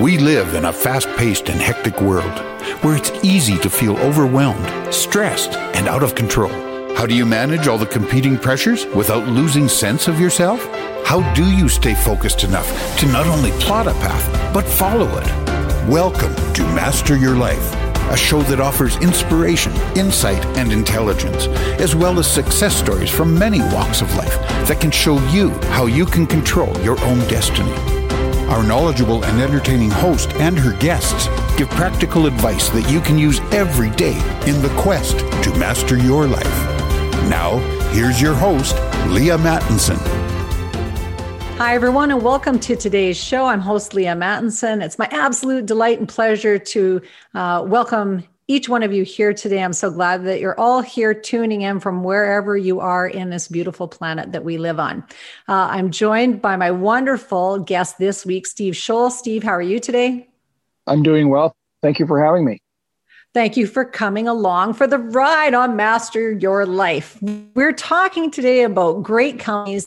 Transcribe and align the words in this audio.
We 0.00 0.18
live 0.18 0.52
in 0.52 0.66
a 0.66 0.74
fast 0.74 1.08
paced 1.16 1.48
and 1.48 1.58
hectic 1.58 2.02
world 2.02 2.38
where 2.82 2.98
it's 2.98 3.10
easy 3.24 3.56
to 3.60 3.70
feel 3.70 3.96
overwhelmed, 3.96 4.92
stressed, 4.92 5.54
and 5.74 5.88
out 5.88 6.02
of 6.02 6.14
control. 6.14 6.50
How 6.94 7.06
do 7.06 7.14
you 7.14 7.24
manage 7.24 7.66
all 7.66 7.78
the 7.78 7.86
competing 7.86 8.36
pressures 8.36 8.84
without 8.94 9.26
losing 9.26 9.68
sense 9.70 10.06
of 10.06 10.20
yourself? 10.20 10.62
How 11.06 11.22
do 11.32 11.50
you 11.50 11.66
stay 11.70 11.94
focused 11.94 12.44
enough 12.44 12.68
to 12.98 13.06
not 13.06 13.26
only 13.26 13.52
plot 13.52 13.86
a 13.86 13.92
path, 13.92 14.52
but 14.52 14.66
follow 14.66 15.08
it? 15.16 15.26
Welcome 15.88 16.34
to 16.52 16.62
Master 16.74 17.16
Your 17.16 17.34
Life, 17.34 17.72
a 18.10 18.18
show 18.18 18.42
that 18.42 18.60
offers 18.60 18.96
inspiration, 18.98 19.72
insight, 19.96 20.44
and 20.58 20.72
intelligence, 20.72 21.46
as 21.80 21.96
well 21.96 22.18
as 22.18 22.30
success 22.30 22.76
stories 22.76 23.10
from 23.10 23.38
many 23.38 23.60
walks 23.72 24.02
of 24.02 24.14
life 24.14 24.38
that 24.68 24.78
can 24.78 24.90
show 24.90 25.18
you 25.30 25.52
how 25.70 25.86
you 25.86 26.04
can 26.04 26.26
control 26.26 26.78
your 26.80 27.00
own 27.00 27.18
destiny. 27.28 27.95
Our 28.48 28.62
knowledgeable 28.62 29.24
and 29.24 29.40
entertaining 29.40 29.90
host 29.90 30.32
and 30.34 30.56
her 30.56 30.72
guests 30.78 31.26
give 31.56 31.68
practical 31.70 32.26
advice 32.26 32.68
that 32.68 32.88
you 32.88 33.00
can 33.00 33.18
use 33.18 33.40
every 33.50 33.90
day 33.90 34.16
in 34.46 34.62
the 34.62 34.72
quest 34.78 35.18
to 35.18 35.50
master 35.58 35.96
your 35.96 36.28
life. 36.28 36.44
Now, 37.28 37.58
here's 37.90 38.22
your 38.22 38.34
host, 38.34 38.76
Leaha 39.08 39.36
Mattinson. 39.38 39.96
Hi, 41.56 41.74
everyone, 41.74 42.12
and 42.12 42.22
welcome 42.22 42.60
to 42.60 42.76
today's 42.76 43.16
show. 43.16 43.46
I'm 43.46 43.60
host 43.60 43.92
Leaha 43.92 44.16
Mattinson. 44.16 44.80
It's 44.80 44.96
my 44.96 45.08
absolute 45.10 45.66
delight 45.66 45.98
and 45.98 46.08
pleasure 46.08 46.56
to 46.56 47.02
uh, 47.34 47.64
welcome 47.66 48.22
each 48.48 48.68
one 48.68 48.82
of 48.82 48.92
you 48.92 49.02
here 49.02 49.32
today. 49.32 49.62
I'm 49.62 49.72
so 49.72 49.90
glad 49.90 50.24
that 50.24 50.40
you're 50.40 50.58
all 50.58 50.80
here 50.80 51.12
tuning 51.12 51.62
in 51.62 51.80
from 51.80 52.04
wherever 52.04 52.56
you 52.56 52.80
are 52.80 53.06
in 53.06 53.30
this 53.30 53.48
beautiful 53.48 53.88
planet 53.88 54.32
that 54.32 54.44
we 54.44 54.56
live 54.56 54.78
on. 54.78 55.04
Uh, 55.48 55.68
I'm 55.70 55.90
joined 55.90 56.40
by 56.40 56.56
my 56.56 56.70
wonderful 56.70 57.58
guest 57.58 57.98
this 57.98 58.24
week, 58.24 58.46
Steve 58.46 58.74
Scholl. 58.74 59.10
Steve, 59.10 59.42
how 59.42 59.50
are 59.50 59.62
you 59.62 59.80
today? 59.80 60.28
I'm 60.86 61.02
doing 61.02 61.28
well. 61.28 61.56
Thank 61.82 61.98
you 61.98 62.06
for 62.06 62.22
having 62.22 62.44
me. 62.44 62.60
Thank 63.34 63.56
you 63.56 63.66
for 63.66 63.84
coming 63.84 64.28
along 64.28 64.74
for 64.74 64.86
the 64.86 64.98
ride 64.98 65.52
on 65.52 65.76
Master 65.76 66.32
Your 66.32 66.64
Life. 66.64 67.18
We're 67.54 67.74
talking 67.74 68.30
today 68.30 68.62
about 68.62 69.02
great 69.02 69.38
companies 69.38 69.86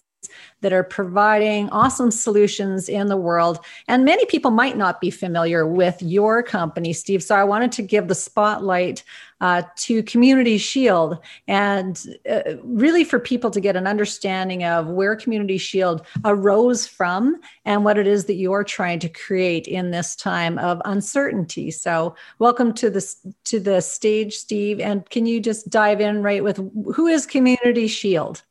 that 0.62 0.74
are 0.74 0.84
providing 0.84 1.70
awesome 1.70 2.12
solutions 2.12 2.90
in 2.90 3.08
the 3.08 3.18
world. 3.18 3.60
And 3.88 4.06
many 4.06 4.26
people 4.26 4.52
might 4.52 4.78
not 4.78 5.02
be 5.02 5.12
familiar 5.12 5.66
with 5.66 6.02
your 6.02 6.44
company, 6.44 6.94
Steve. 6.94 7.24
So 7.24 7.36
I 7.36 7.44
wanted 7.44 7.72
to 7.74 7.82
give 7.82 8.08
the 8.08 8.16
spotlight 8.16 9.04
uh, 9.42 9.64
to 9.78 10.04
Community 10.04 10.58
Shield 10.58 11.18
and 11.48 12.06
uh, 12.30 12.42
really 12.64 13.04
for 13.04 13.20
people 13.20 13.50
to 13.52 13.62
get 13.62 13.76
an 13.76 13.88
understanding 13.88 14.64
of 14.64 14.88
where 14.88 15.16
Community 15.16 15.58
Shield 15.58 16.06
arose 16.26 16.86
from 16.86 17.40
and 17.66 17.86
what 17.86 17.98
it 17.98 18.08
is 18.08 18.26
that 18.26 18.34
you're 18.34 18.64
trying 18.64 19.00
to 19.00 19.10
create 19.10 19.68
in 19.68 19.92
this 19.92 20.16
time 20.16 20.58
of 20.58 20.82
uncertainty. 20.86 21.72
So 21.72 22.16
welcome 22.40 22.74
to 22.74 22.90
the, 22.90 23.16
to 23.46 23.60
the 23.60 23.82
stage, 23.82 24.36
Steve. 24.36 24.80
And 24.80 25.10
can 25.10 25.26
you 25.26 25.40
just 25.40 25.70
dive 25.70 26.02
in 26.02 26.22
right 26.22 26.44
with 26.44 26.58
who 26.94 27.08
is 27.08 27.26
Community 27.26 27.88
Shield? 27.88 28.44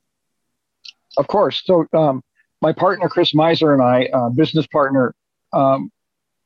Of 1.19 1.27
course. 1.27 1.61
So 1.65 1.87
um, 1.93 2.23
my 2.63 2.73
partner 2.73 3.09
Chris 3.09 3.35
Miser 3.35 3.75
and 3.75 3.83
I, 3.83 4.09
uh, 4.13 4.31
business 4.31 4.67
partner, 4.69 5.15
um, 5.53 5.91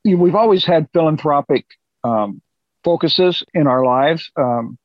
we've 0.04 0.34
always 0.34 0.64
had 0.64 0.88
philanthropic 0.92 1.66
um, 2.02 2.42
focuses 2.82 3.44
in 3.54 3.66
our 3.66 3.84
lives 3.84 4.30
um, 4.36 4.78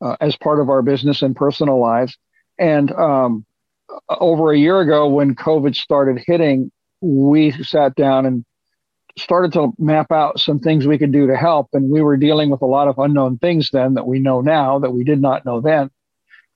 uh, 0.00 0.16
as 0.20 0.36
part 0.36 0.60
of 0.60 0.70
our 0.70 0.80
business 0.80 1.22
and 1.22 1.36
personal 1.36 1.78
lives. 1.80 2.16
And 2.58 2.90
um, 2.92 3.44
over 4.08 4.52
a 4.52 4.58
year 4.58 4.80
ago, 4.80 5.08
when 5.08 5.34
COVID 5.34 5.74
started 5.74 6.22
hitting, 6.24 6.70
we 7.00 7.50
sat 7.50 7.94
down 7.96 8.24
and 8.24 8.44
started 9.18 9.52
to 9.52 9.72
map 9.78 10.10
out 10.10 10.40
some 10.40 10.60
things 10.60 10.86
we 10.86 10.98
could 10.98 11.12
do 11.12 11.26
to 11.26 11.36
help. 11.36 11.68
And 11.72 11.90
we 11.90 12.00
were 12.00 12.16
dealing 12.16 12.48
with 12.48 12.62
a 12.62 12.66
lot 12.66 12.88
of 12.88 12.98
unknown 12.98 13.38
things 13.38 13.70
then 13.72 13.94
that 13.94 14.06
we 14.06 14.20
know 14.20 14.40
now 14.40 14.78
that 14.78 14.90
we 14.90 15.04
did 15.04 15.20
not 15.20 15.44
know 15.44 15.60
then. 15.60 15.90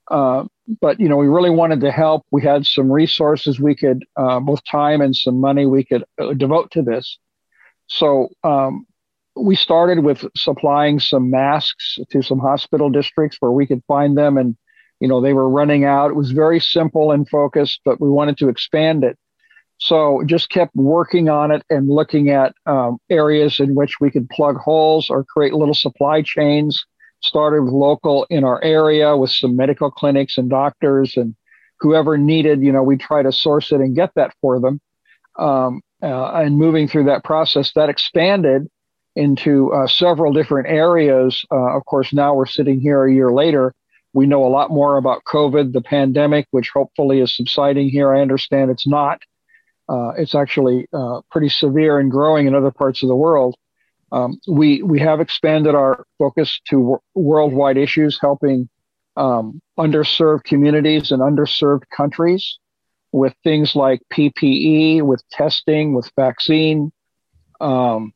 Uh, 0.09 0.45
but 0.81 0.99
you 0.99 1.07
know, 1.07 1.17
we 1.17 1.27
really 1.27 1.49
wanted 1.49 1.81
to 1.81 1.91
help. 1.91 2.25
We 2.31 2.41
had 2.41 2.65
some 2.65 2.91
resources 2.91 3.59
we 3.59 3.75
could, 3.75 4.03
uh, 4.15 4.39
both 4.39 4.63
time 4.65 5.01
and 5.01 5.15
some 5.15 5.39
money 5.39 5.65
we 5.65 5.83
could 5.83 6.03
uh, 6.21 6.33
devote 6.33 6.71
to 6.71 6.81
this. 6.81 7.17
So 7.87 8.29
um, 8.43 8.85
we 9.35 9.55
started 9.55 9.99
with 9.99 10.25
supplying 10.35 10.99
some 10.99 11.29
masks 11.29 11.97
to 12.09 12.21
some 12.21 12.39
hospital 12.39 12.89
districts 12.89 13.37
where 13.39 13.51
we 13.51 13.65
could 13.65 13.83
find 13.87 14.17
them, 14.17 14.37
and 14.37 14.57
you 14.99 15.07
know, 15.07 15.21
they 15.21 15.33
were 15.33 15.49
running 15.49 15.85
out. 15.85 16.09
It 16.09 16.15
was 16.15 16.31
very 16.31 16.59
simple 16.59 17.11
and 17.11 17.27
focused, 17.29 17.81
but 17.85 18.01
we 18.01 18.09
wanted 18.09 18.37
to 18.39 18.49
expand 18.49 19.03
it. 19.03 19.17
So 19.79 20.23
just 20.25 20.49
kept 20.49 20.75
working 20.75 21.29
on 21.29 21.51
it 21.51 21.63
and 21.69 21.87
looking 21.87 22.31
at 22.31 22.55
um, 22.65 22.97
areas 23.11 23.59
in 23.59 23.75
which 23.75 23.99
we 24.01 24.09
could 24.09 24.27
plug 24.29 24.57
holes 24.57 25.09
or 25.09 25.23
create 25.23 25.53
little 25.53 25.75
supply 25.75 26.23
chains 26.23 26.83
started 27.21 27.63
with 27.63 27.73
local 27.73 28.25
in 28.29 28.43
our 28.43 28.63
area 28.63 29.15
with 29.15 29.31
some 29.31 29.55
medical 29.55 29.91
clinics 29.91 30.37
and 30.37 30.49
doctors 30.49 31.17
and 31.17 31.35
whoever 31.79 32.17
needed, 32.17 32.61
you 32.61 32.71
know, 32.71 32.83
we 32.83 32.97
try 32.97 33.21
to 33.21 33.31
source 33.31 33.71
it 33.71 33.79
and 33.81 33.95
get 33.95 34.11
that 34.15 34.33
for 34.41 34.59
them. 34.59 34.79
Um, 35.37 35.81
uh, 36.01 36.31
and 36.33 36.57
moving 36.57 36.87
through 36.87 37.05
that 37.05 37.23
process, 37.23 37.71
that 37.73 37.89
expanded 37.89 38.67
into 39.15 39.73
uh, 39.73 39.87
several 39.87 40.31
different 40.31 40.67
areas. 40.67 41.43
Uh, 41.51 41.75
of 41.75 41.85
course, 41.85 42.13
now 42.13 42.35
we're 42.35 42.45
sitting 42.45 42.79
here 42.79 43.03
a 43.05 43.13
year 43.13 43.31
later. 43.31 43.73
We 44.13 44.27
know 44.27 44.45
a 44.45 44.49
lot 44.49 44.69
more 44.69 44.97
about 44.97 45.23
COVID, 45.25 45.73
the 45.73 45.81
pandemic, 45.81 46.47
which 46.51 46.69
hopefully 46.73 47.19
is 47.19 47.35
subsiding 47.35 47.89
here. 47.89 48.13
I 48.15 48.21
understand 48.21 48.71
it's 48.71 48.87
not. 48.87 49.21
Uh, 49.89 50.11
it's 50.17 50.35
actually 50.35 50.87
uh, 50.93 51.21
pretty 51.31 51.49
severe 51.49 51.99
and 51.99 52.11
growing 52.11 52.45
in 52.45 52.55
other 52.55 52.71
parts 52.71 53.01
of 53.03 53.09
the 53.09 53.15
world. 53.15 53.55
Um, 54.11 54.39
we 54.47 54.81
we 54.83 54.99
have 54.99 55.19
expanded 55.19 55.75
our 55.75 56.05
focus 56.17 56.59
to 56.69 56.75
w- 56.77 56.99
worldwide 57.13 57.77
issues, 57.77 58.17
helping 58.21 58.69
um, 59.17 59.61
underserved 59.77 60.43
communities 60.43 61.11
and 61.11 61.21
underserved 61.21 61.83
countries 61.95 62.59
with 63.11 63.33
things 63.43 63.75
like 63.75 64.01
PPE, 64.13 65.01
with 65.01 65.23
testing, 65.29 65.93
with 65.93 66.09
vaccine, 66.15 66.91
um, 67.59 68.13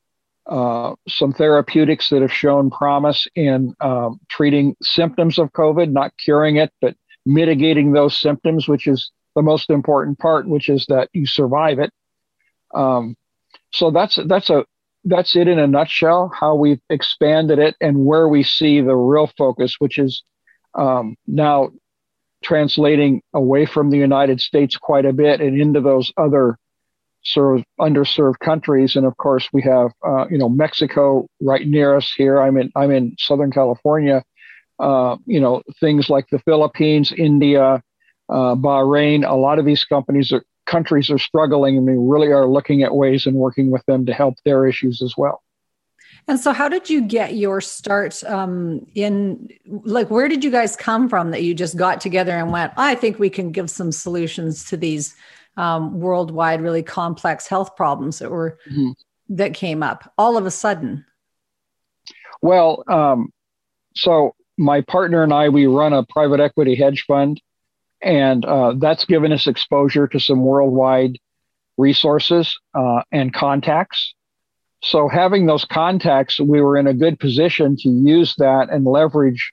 uh, 0.48 0.94
some 1.08 1.34
therapeutics 1.34 2.10
that 2.10 2.22
have 2.22 2.32
shown 2.32 2.70
promise 2.70 3.28
in 3.36 3.74
um, 3.82 4.20
treating 4.30 4.76
symptoms 4.82 5.40
of 5.40 5.52
COVID, 5.54 5.92
not 5.92 6.12
curing 6.18 6.58
it, 6.58 6.72
but 6.82 6.96
mitigating 7.26 7.92
those 7.92 8.20
symptoms, 8.20 8.68
which 8.68 8.88
is 8.88 9.12
the 9.36 9.42
most 9.42 9.70
important 9.70 10.20
part, 10.20 10.48
which 10.48 10.70
is 10.70 10.86
that 10.88 11.10
you 11.14 11.26
survive 11.26 11.80
it. 11.80 11.92
Um, 12.74 13.16
so 13.72 13.92
that's 13.92 14.20
that's 14.28 14.50
a 14.50 14.66
that's 15.04 15.36
it 15.36 15.48
in 15.48 15.60
a 15.60 15.68
nutshell, 15.68 16.32
how 16.34 16.56
we've 16.56 16.82
expanded 16.90 17.60
it 17.60 17.76
and 17.82 18.06
where 18.06 18.28
we 18.28 18.44
see 18.44 18.82
the 18.82 18.96
real 18.96 19.30
focus, 19.38 19.76
which 19.80 19.98
is 19.98 20.24
um, 20.76 21.16
now 21.28 21.70
translating 22.44 23.22
away 23.34 23.66
from 23.66 23.90
the 23.90 23.98
United 23.98 24.42
States 24.42 24.78
quite 24.78 25.06
a 25.06 25.14
bit 25.14 25.42
and 25.42 25.60
into 25.60 25.82
those 25.82 26.12
other 26.18 26.58
sort 27.24 27.60
of 27.60 27.66
underserved 27.80 28.40
countries. 28.40 28.96
And 28.96 29.06
of 29.06 29.16
course, 29.18 29.48
we 29.54 29.62
have 29.64 29.92
uh, 30.06 30.26
you 30.30 30.38
know 30.38 30.50
Mexico 30.50 31.28
right 31.42 31.66
near 31.66 31.96
us 31.96 32.12
here. 32.16 32.42
I'm 32.42 32.58
in 32.58 32.72
I'm 32.76 32.92
in 32.92 33.16
Southern 33.20 33.52
California. 33.52 34.24
Uh, 34.80 35.18
you 35.26 35.40
know 35.40 35.62
things 35.80 36.10
like 36.10 36.28
the 36.32 36.40
Philippines, 36.40 37.14
India, 37.16 37.84
uh, 38.30 38.56
Bahrain. 38.56 39.28
A 39.28 39.36
lot 39.36 39.60
of 39.60 39.66
these 39.66 39.84
companies 39.84 40.32
are 40.32 40.44
countries 40.72 41.12
are 41.12 41.20
struggling 41.20 41.78
and 41.78 41.86
we 41.86 41.94
really 41.94 42.32
are 42.32 42.48
looking 42.48 42.82
at 42.82 42.96
ways 42.96 43.26
and 43.26 43.36
working 43.36 43.70
with 43.70 43.86
them 43.86 44.06
to 44.06 44.14
help 44.14 44.36
their 44.46 44.66
issues 44.66 45.02
as 45.02 45.14
well. 45.18 45.44
And 46.28 46.40
so, 46.40 46.54
how 46.54 46.70
did 46.70 46.90
you 46.90 47.02
get 47.02 47.36
your 47.36 47.62
start 47.62 48.24
um, 48.24 48.86
in? 48.96 49.50
Like, 49.66 50.10
where 50.10 50.28
did 50.28 50.44
you 50.44 50.52
guys 50.52 50.76
come 50.76 51.10
from 51.10 51.32
that 51.32 51.44
you 51.44 51.54
just 51.54 51.78
got 51.78 52.00
together 52.00 52.32
and 52.32 52.52
went, 52.52 52.74
I 52.78 52.96
think 52.96 53.18
we 53.18 53.30
can 53.30 53.52
give 53.52 53.70
some 53.70 53.92
solutions 53.92 54.66
to 54.66 54.78
these 54.78 55.16
um, 55.58 56.00
worldwide, 56.00 56.62
really 56.62 56.84
complex 56.84 57.48
health 57.48 57.76
problems 57.76 58.20
that 58.20 58.30
were 58.30 58.60
mm-hmm. 58.70 58.92
that 59.30 59.54
came 59.54 59.84
up 59.84 60.12
all 60.18 60.38
of 60.38 60.46
a 60.46 60.52
sudden? 60.52 61.06
Well, 62.42 62.84
um, 62.88 63.34
so 63.96 64.36
my 64.58 64.82
partner 64.82 65.24
and 65.24 65.34
I, 65.34 65.50
we 65.50 65.66
run 65.66 65.94
a 65.94 66.04
private 66.04 66.40
equity 66.40 66.76
hedge 66.76 67.04
fund 67.08 67.42
and 68.02 68.46
uh, 68.46 68.74
that's 68.78 69.06
given 69.06 69.32
us 69.32 69.48
exposure 69.48 70.08
to 70.08 70.20
some 70.20 70.44
worldwide 70.44 71.18
resources 71.78 72.58
uh, 72.74 73.02
and 73.12 73.34
contacts. 73.34 74.14
So, 74.84 75.08
having 75.08 75.46
those 75.46 75.66
contacts, 75.66 76.40
we 76.40 76.62
were 76.62 76.78
in 76.78 76.88
a 76.88 76.94
good 76.94 77.20
position 77.20 77.76
to 77.78 77.90
use 77.90 78.36
that 78.38 78.70
and 78.72 78.86
leverage 78.86 79.52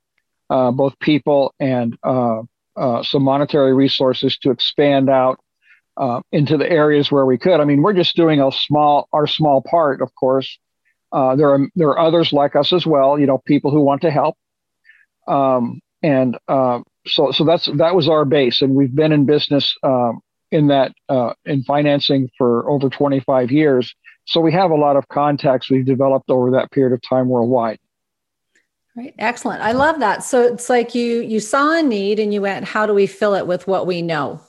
uh, 0.49 0.71
both 0.71 0.99
people 1.01 1.55
and 1.61 1.97
uh, 2.03 2.43
uh, 2.77 3.03
some 3.03 3.23
monetary 3.23 3.75
resources 3.75 4.39
to 4.39 4.51
expand 4.51 5.11
out 5.11 5.39
uh, 5.99 6.21
into 6.33 6.57
the 6.57 6.71
areas 6.71 7.13
where 7.13 7.27
we 7.27 7.37
could. 7.37 7.61
I 7.61 7.65
mean, 7.65 7.83
we're 7.83 7.93
just 7.93 8.17
doing 8.17 8.41
a 8.41 8.51
small, 8.51 9.09
our 9.13 9.27
small 9.27 9.61
part, 9.61 10.01
of 10.01 10.15
course. 10.15 10.59
there 11.13 11.51
are 11.51 11.69
there 11.75 11.89
are 11.89 11.99
others 11.99 12.33
like 12.33 12.57
us 12.57 12.73
as 12.73 12.87
well. 12.87 13.19
You 13.19 13.27
know, 13.27 13.39
people 13.39 13.71
who 13.71 13.81
want 13.81 14.01
to 14.03 14.11
help. 14.11 14.37
Um, 15.27 15.81
and 16.03 16.39
uh, 16.49 16.81
so 17.09 17.33
so 17.33 17.45
that's 17.45 17.67
that 17.77 17.95
was 17.95 18.09
our 18.09 18.25
base, 18.25 18.63
and 18.63 18.75
we've 18.75 18.95
been 18.95 19.13
in 19.13 19.25
business 19.25 19.77
um, 19.83 20.21
in 20.51 20.69
that 20.69 20.93
uh, 21.09 21.33
in 21.45 21.63
financing 21.65 22.31
for 22.39 22.69
over 22.71 22.89
25 22.89 23.51
years. 23.51 23.95
So 24.27 24.41
we 24.41 24.53
have 24.53 24.71
a 24.71 24.77
lot 24.77 24.97
of 24.97 25.09
contacts 25.09 25.71
we've 25.71 25.87
developed 25.87 26.31
over 26.31 26.51
that 26.53 26.71
period 26.71 26.93
of 26.93 27.01
time 27.03 27.29
worldwide. 27.29 27.79
Right. 28.97 29.15
Excellent. 29.19 29.63
I 29.63 29.73
love 29.73 30.01
that. 30.01 30.25
So 30.25 30.43
it's 30.43 30.69
like 30.69 30.95
you 30.95 31.21
you 31.21 31.41
saw 31.41 31.79
a 31.79 31.83
need 31.83 32.19
and 32.19 32.35
you 32.35 32.43
went, 32.43 32.65
how 32.67 32.87
do 32.87 32.93
we 32.93 33.07
fill 33.07 33.35
it 33.35 33.47
with 33.47 33.67
what 33.67 33.87
we 33.87 34.03
know, 34.03 34.41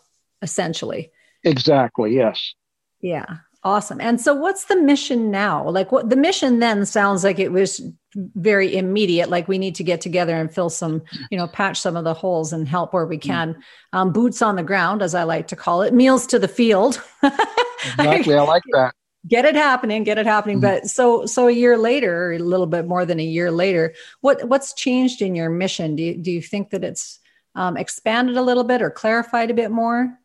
essentially? 0.41 1.11
Exactly. 1.44 2.15
Yes. 2.15 2.53
Yeah. 3.00 3.38
Awesome. 3.69 4.01
And 4.01 4.19
so 4.19 4.33
what's 4.33 4.66
the 4.66 4.75
mission 4.75 5.30
now? 5.30 5.69
Like 5.69 5.92
what 5.92 6.10
the 6.10 6.16
mission 6.16 6.57
then 6.57 6.88
sounds 6.88 7.24
like 7.24 7.38
it 7.38 7.51
was 7.51 7.80
very 8.16 8.75
immediate 8.75 9.30
like 9.30 9.48
we 9.48 9.60
need 9.60 9.75
to 9.75 9.83
get 9.83 10.01
together 10.01 10.36
and 10.36 10.51
fill 10.51 10.71
some 10.71 11.04
you 11.30 11.38
know 11.38 11.45
patch 11.45 11.80
some 11.80 11.95
of 11.95 12.04
the 12.04 12.13
holes 12.16 12.51
and 12.51 12.68
help 12.68 12.92
where 12.92 13.06
we 13.06 13.19
mm. 13.19 13.21
can 13.21 13.56
um, 13.94 14.12
boots 14.12 14.42
on 14.42 14.56
the 14.56 14.63
ground 14.63 15.04
as 15.04 15.13
i 15.13 15.21
like 15.21 15.48
to 15.48 15.56
call 15.56 15.83
it 15.83 15.94
meals 15.94 16.25
to 16.25 16.39
the 16.39 16.48
field 16.48 17.00
exactly 17.24 18.33
i 18.33 18.42
like 18.42 18.63
that 18.71 18.95
get 19.27 19.45
it 19.45 19.54
happening 19.54 20.04
get 20.04 20.18
it 20.18 20.25
happening 20.25 20.57
mm-hmm. 20.57 20.80
but 20.81 20.88
so 20.88 21.27
so 21.27 21.48
a 21.48 21.51
year 21.51 21.77
later 21.77 22.31
a 22.31 22.39
little 22.39 22.66
bit 22.66 22.88
more 22.88 23.06
than 23.06 23.19
a 23.19 23.24
year 23.24 23.51
later 23.51 23.94
what 24.21 24.44
what's 24.45 24.74
changed 24.74 25.21
in 25.21 25.36
your 25.36 25.51
mission 25.51 25.95
do 25.95 26.01
you, 26.01 26.18
do 26.18 26.31
you 26.31 26.42
think 26.42 26.71
that 26.71 26.83
it's 26.83 27.19
um, 27.54 27.77
expanded 27.77 28.38
a 28.38 28.42
little 28.42 28.63
bit 28.63 28.81
or 28.81 28.89
clarified 28.89 29.51
a 29.51 29.54
bit 29.54 29.69
more 29.69 30.19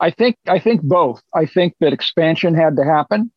i 0.00 0.10
think 0.10 0.36
i 0.46 0.58
think 0.58 0.82
both 0.82 1.22
i 1.34 1.46
think 1.46 1.74
that 1.80 1.92
expansion 1.92 2.54
had 2.54 2.76
to 2.76 2.84
happen 2.84 3.30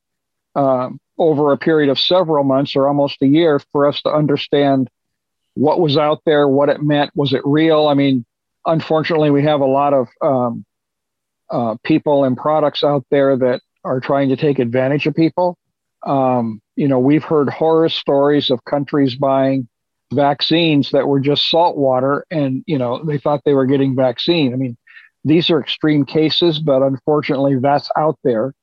um, 0.56 1.00
over 1.18 1.52
a 1.52 1.58
period 1.58 1.90
of 1.90 2.00
several 2.00 2.44
months 2.44 2.76
or 2.76 2.88
almost 2.88 3.22
a 3.22 3.28
year 3.28 3.60
for 3.72 3.88
us 3.88 4.02
to 4.02 4.10
understand 4.10 4.90
what 5.54 5.80
was 5.80 5.98
out 5.98 6.22
there, 6.26 6.48
what 6.48 6.70
it 6.70 6.82
meant, 6.82 7.12
was 7.16 7.34
it 7.34 7.42
real? 7.46 7.88
I 7.88 7.94
mean, 7.94 8.26
unfortunately, 8.66 9.32
we 9.32 9.44
have 9.44 9.62
a 9.62 9.66
lot 9.66 9.94
of 9.94 10.08
um, 10.22 10.66
uh, 11.50 11.76
people 11.84 12.24
and 12.24 12.38
products 12.38 12.84
out 12.84 13.06
there 13.12 13.38
that 13.38 13.62
are 13.84 14.00
trying 14.00 14.30
to 14.30 14.36
take 14.36 14.60
advantage 14.60 15.06
of 15.08 15.16
people. 15.16 15.58
Um, 16.04 16.62
you 16.76 16.88
know, 16.88 17.00
we've 17.00 17.24
heard 17.24 17.50
horror 17.50 17.90
stories 17.90 18.50
of 18.50 18.64
countries 18.66 19.16
buying 19.16 19.68
vaccines 20.14 20.92
that 20.92 21.08
were 21.08 21.20
just 21.20 21.50
salt 21.50 21.78
water 21.78 22.26
and, 22.32 22.64
you 22.66 22.78
know, 22.78 23.04
they 23.04 23.18
thought 23.18 23.42
they 23.46 23.54
were 23.54 23.66
getting 23.66 23.96
vaccine. 23.96 24.54
I 24.54 24.56
mean, 24.58 24.78
these 25.24 25.50
are 25.50 25.60
extreme 25.60 26.06
cases, 26.06 26.60
but 26.60 26.82
unfortunately, 26.82 27.58
that's 27.60 27.90
out 27.98 28.18
there. 28.24 28.54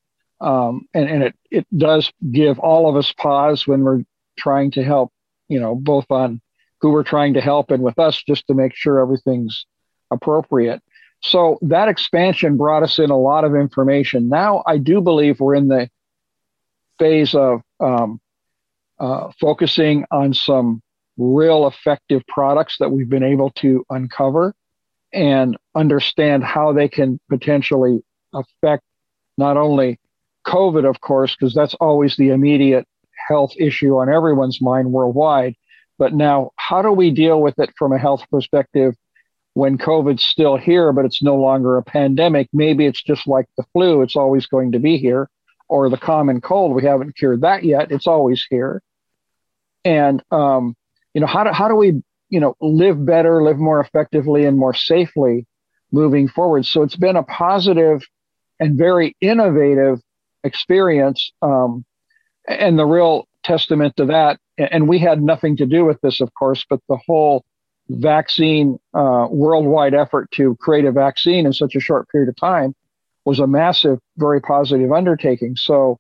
Um, 0.41 0.87
and, 0.95 1.09
and 1.09 1.23
it, 1.25 1.35
it 1.51 1.67
does 1.77 2.13
give 2.31 2.59
all 2.59 2.89
of 2.89 2.97
us 2.97 3.13
pause 3.13 3.67
when 3.67 3.83
we're 3.83 4.05
trying 4.39 4.71
to 4.73 4.85
help, 4.85 5.13
you 5.49 5.61
know, 5.61 5.75
both 5.75 6.07
on 6.11 6.41
who 6.81 6.91
we're 6.91 7.03
trying 7.03 7.35
to 7.35 7.41
help 7.41 7.71
and 7.71 7.83
with 7.83 7.99
us 7.99 8.23
just 8.23 8.47
to 8.47 8.55
make 8.55 8.75
sure 8.75 9.01
everything's 9.01 9.67
appropriate. 10.11 10.83
So 11.21 11.59
that 11.63 11.89
expansion 11.89 12.57
brought 12.57 12.85
us 12.85 12.99
in 13.01 13.11
a 13.11 13.19
lot 13.19 13.45
of 13.45 13.57
information. 13.57 14.29
Now 14.29 14.63
I 14.67 14.79
do 14.79 15.01
believe 15.01 15.41
we're 15.41 15.57
in 15.57 15.69
the 15.69 15.91
phase 16.99 17.35
of 17.35 17.63
um, 17.81 18.21
uh, 19.01 19.31
focusing 19.41 20.05
on 20.13 20.35
some 20.35 20.83
real 21.17 21.67
effective 21.67 22.23
products 22.29 22.77
that 22.79 22.91
we've 22.91 23.09
been 23.09 23.25
able 23.25 23.51
to 23.51 23.85
uncover 23.91 24.55
and 25.13 25.57
understand 25.75 26.45
how 26.45 26.73
they 26.73 26.89
can 26.89 27.19
potentially 27.29 28.03
affect 28.35 28.83
not 29.37 29.57
only 29.57 29.99
COVID, 30.47 30.89
of 30.89 31.01
course, 31.01 31.35
because 31.35 31.55
that's 31.55 31.75
always 31.75 32.17
the 32.17 32.31
immediate 32.31 32.87
health 33.29 33.53
issue 33.59 33.97
on 33.99 34.09
everyone's 34.09 34.61
mind 34.61 34.93
worldwide. 34.93 35.55
But 35.99 36.15
now, 36.15 36.51
how 36.57 36.83
do 36.83 36.93
we 36.93 37.11
deal 37.11 37.41
with 37.41 37.59
it 37.59 37.71
from 37.77 37.93
a 37.93 37.99
health 37.99 38.25
perspective 38.31 38.95
when 39.55 39.77
COVID's 39.79 40.23
still 40.23 40.57
here, 40.57 40.93
but 40.93 41.05
it's 41.05 41.23
no 41.23 41.37
longer 41.37 41.77
a 41.77 41.83
pandemic? 41.83 42.49
Maybe 42.53 42.87
it's 42.87 43.03
just 43.03 43.27
like 43.27 43.47
the 43.57 43.65
flu, 43.73 44.03
it's 44.03 44.17
always 44.17 44.47
going 44.47 44.73
to 44.73 44.79
be 44.79 44.97
here, 44.97 45.29
or 45.69 45.91
the 45.91 45.97
common 45.97 46.41
cold. 46.41 46.75
We 46.75 46.85
haven't 46.85 47.17
cured 47.17 47.41
that 47.43 47.65
yet, 47.65 47.91
it's 47.91 48.07
always 48.07 48.47
here. 48.49 48.81
And, 49.85 50.23
um, 50.31 50.77
you 51.15 51.21
know, 51.21 51.27
how 51.27 51.45
do, 51.45 51.51
how 51.51 51.69
do 51.69 51.75
we, 51.75 52.03
you 52.29 52.41
know, 52.41 52.55
live 52.61 53.05
better, 53.05 53.43
live 53.43 53.59
more 53.59 53.81
effectively, 53.81 54.45
and 54.45 54.57
more 54.57 54.75
safely 54.75 55.47
moving 55.93 56.29
forward? 56.29 56.67
So 56.67 56.83
it's 56.83 56.97
been 56.97 57.17
a 57.17 57.23
positive 57.23 58.03
and 58.61 58.77
very 58.77 59.17
innovative 59.21 60.01
experience. 60.45 61.33
Um, 61.43 61.85
and 62.47 62.79
the 62.79 62.87
real 62.87 63.27
testament 63.45 63.97
to 63.97 64.07
that, 64.07 64.39
and 64.59 64.89
we 64.89 64.99
had 64.99 65.23
nothing 65.23 65.57
to 65.59 65.67
do 65.67 65.85
with 65.85 66.01
this, 66.01 66.21
of 66.21 66.33
course, 66.35 66.65
but 66.69 66.81
the 66.89 66.99
whole 67.07 67.45
vaccine 67.89 68.79
uh, 68.95 69.27
worldwide 69.31 69.95
effort 69.95 70.31
to 70.33 70.57
create 70.57 70.85
a 70.85 70.93
vaccine 70.93 71.47
in 71.47 71.53
such 71.53 71.75
a 71.75 71.81
short 71.81 72.09
period 72.11 72.29
of 72.29 72.37
time 72.37 72.75
was 73.25 73.41
a 73.41 73.47
massive, 73.47 73.99
very 74.17 74.41
positive 74.41 74.93
undertaking. 74.93 75.57
So, 75.57 75.99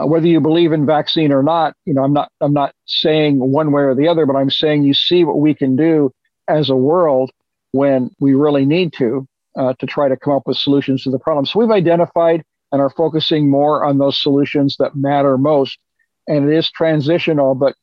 uh, 0.00 0.06
whether 0.06 0.26
you 0.26 0.40
believe 0.40 0.72
in 0.72 0.86
vaccine 0.86 1.32
or 1.32 1.42
not, 1.42 1.74
you 1.84 1.94
know, 1.94 2.02
I'm 2.02 2.12
not, 2.12 2.30
I'm 2.40 2.52
not 2.52 2.74
saying 2.86 3.38
one 3.38 3.72
way 3.72 3.82
or 3.82 3.94
the 3.94 4.08
other, 4.08 4.26
but 4.26 4.36
I'm 4.36 4.50
saying 4.50 4.84
you 4.84 4.94
see 4.94 5.24
what 5.24 5.40
we 5.40 5.54
can 5.54 5.76
do 5.76 6.12
as 6.48 6.70
a 6.70 6.76
world 6.76 7.30
when 7.72 8.10
we 8.20 8.34
really 8.34 8.64
need 8.64 8.92
to 8.94 9.26
uh, 9.56 9.74
to 9.78 9.86
try 9.86 10.08
to 10.08 10.16
come 10.16 10.32
up 10.34 10.46
with 10.46 10.56
solutions 10.56 11.02
to 11.04 11.10
the 11.10 11.18
problem. 11.18 11.44
So 11.44 11.58
we've 11.58 11.70
identified 11.70 12.42
and 12.72 12.80
are 12.80 12.90
focusing 12.90 13.50
more 13.50 13.84
on 13.84 13.98
those 13.98 14.20
solutions 14.20 14.76
that 14.78 14.94
matter 14.94 15.36
most. 15.36 15.78
And 16.28 16.48
it 16.48 16.56
is 16.56 16.70
transitional, 16.70 17.54
but 17.54 17.74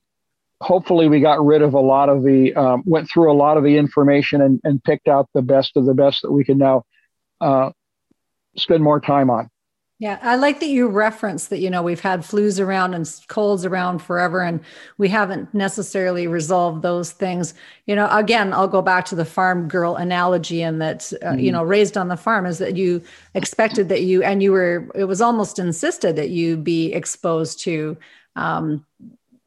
hopefully 0.62 1.10
we 1.10 1.20
got 1.20 1.46
rid 1.46 1.62
of 1.62 1.74
a 1.74 1.80
lot 1.80 2.10
of 2.10 2.24
the, 2.24 2.56
um, 2.56 2.84
went 2.86 3.10
through 3.10 3.32
a 3.32 3.36
lot 3.36 3.58
of 3.58 3.64
the 3.64 3.78
information 3.78 4.42
and, 4.42 4.62
and 4.64 4.82
picked 4.84 5.08
out 5.08 5.28
the 5.34 5.42
best 5.42 5.76
of 5.76 5.86
the 5.86 5.94
best 5.94 6.22
that 6.22 6.32
we 6.32 6.46
can 6.46 6.58
now 6.58 6.84
uh, 7.42 7.70
spend 8.56 8.82
more 8.82 9.02
time 9.02 9.30
on. 9.30 9.50
Yeah, 10.00 10.20
I 10.22 10.36
like 10.36 10.60
that 10.60 10.68
you 10.68 10.88
reference 10.88 11.48
that, 11.48 11.58
you 11.58 11.72
know, 11.72 11.82
we've 11.82 12.02
had 12.02 12.20
flus 12.20 12.64
around 12.64 12.94
and 12.94 13.10
colds 13.30 13.66
around 13.66 13.98
forever, 13.98 14.42
and 14.42 14.60
we 15.00 15.10
haven't 15.10 15.52
necessarily 15.56 16.28
resolved 16.28 16.84
those 16.84 17.12
things. 17.12 17.56
You 17.88 17.96
know, 17.96 18.08
again, 18.12 18.54
I'll 18.54 18.68
go 18.68 18.84
back 18.84 19.06
to 19.06 19.16
the 19.16 19.26
farm 19.26 19.68
girl 19.68 19.96
analogy, 19.96 20.62
and 20.62 20.80
that, 20.82 21.12
uh, 21.24 21.30
mm-hmm. 21.30 21.40
you 21.40 21.52
know, 21.52 21.64
raised 21.64 21.98
on 21.98 22.10
the 22.10 22.16
farm 22.16 22.46
is 22.46 22.60
that 22.60 22.78
you 22.78 23.02
expected 23.34 23.90
that 23.90 24.04
you, 24.04 24.22
and 24.22 24.44
you 24.44 24.52
were, 24.52 24.88
it 24.94 25.06
was 25.06 25.20
almost 25.20 25.58
insisted 25.58 26.16
that 26.16 26.30
you 26.30 26.58
be 26.58 26.94
exposed 26.94 27.60
to 27.62 27.98
um, 28.36 28.86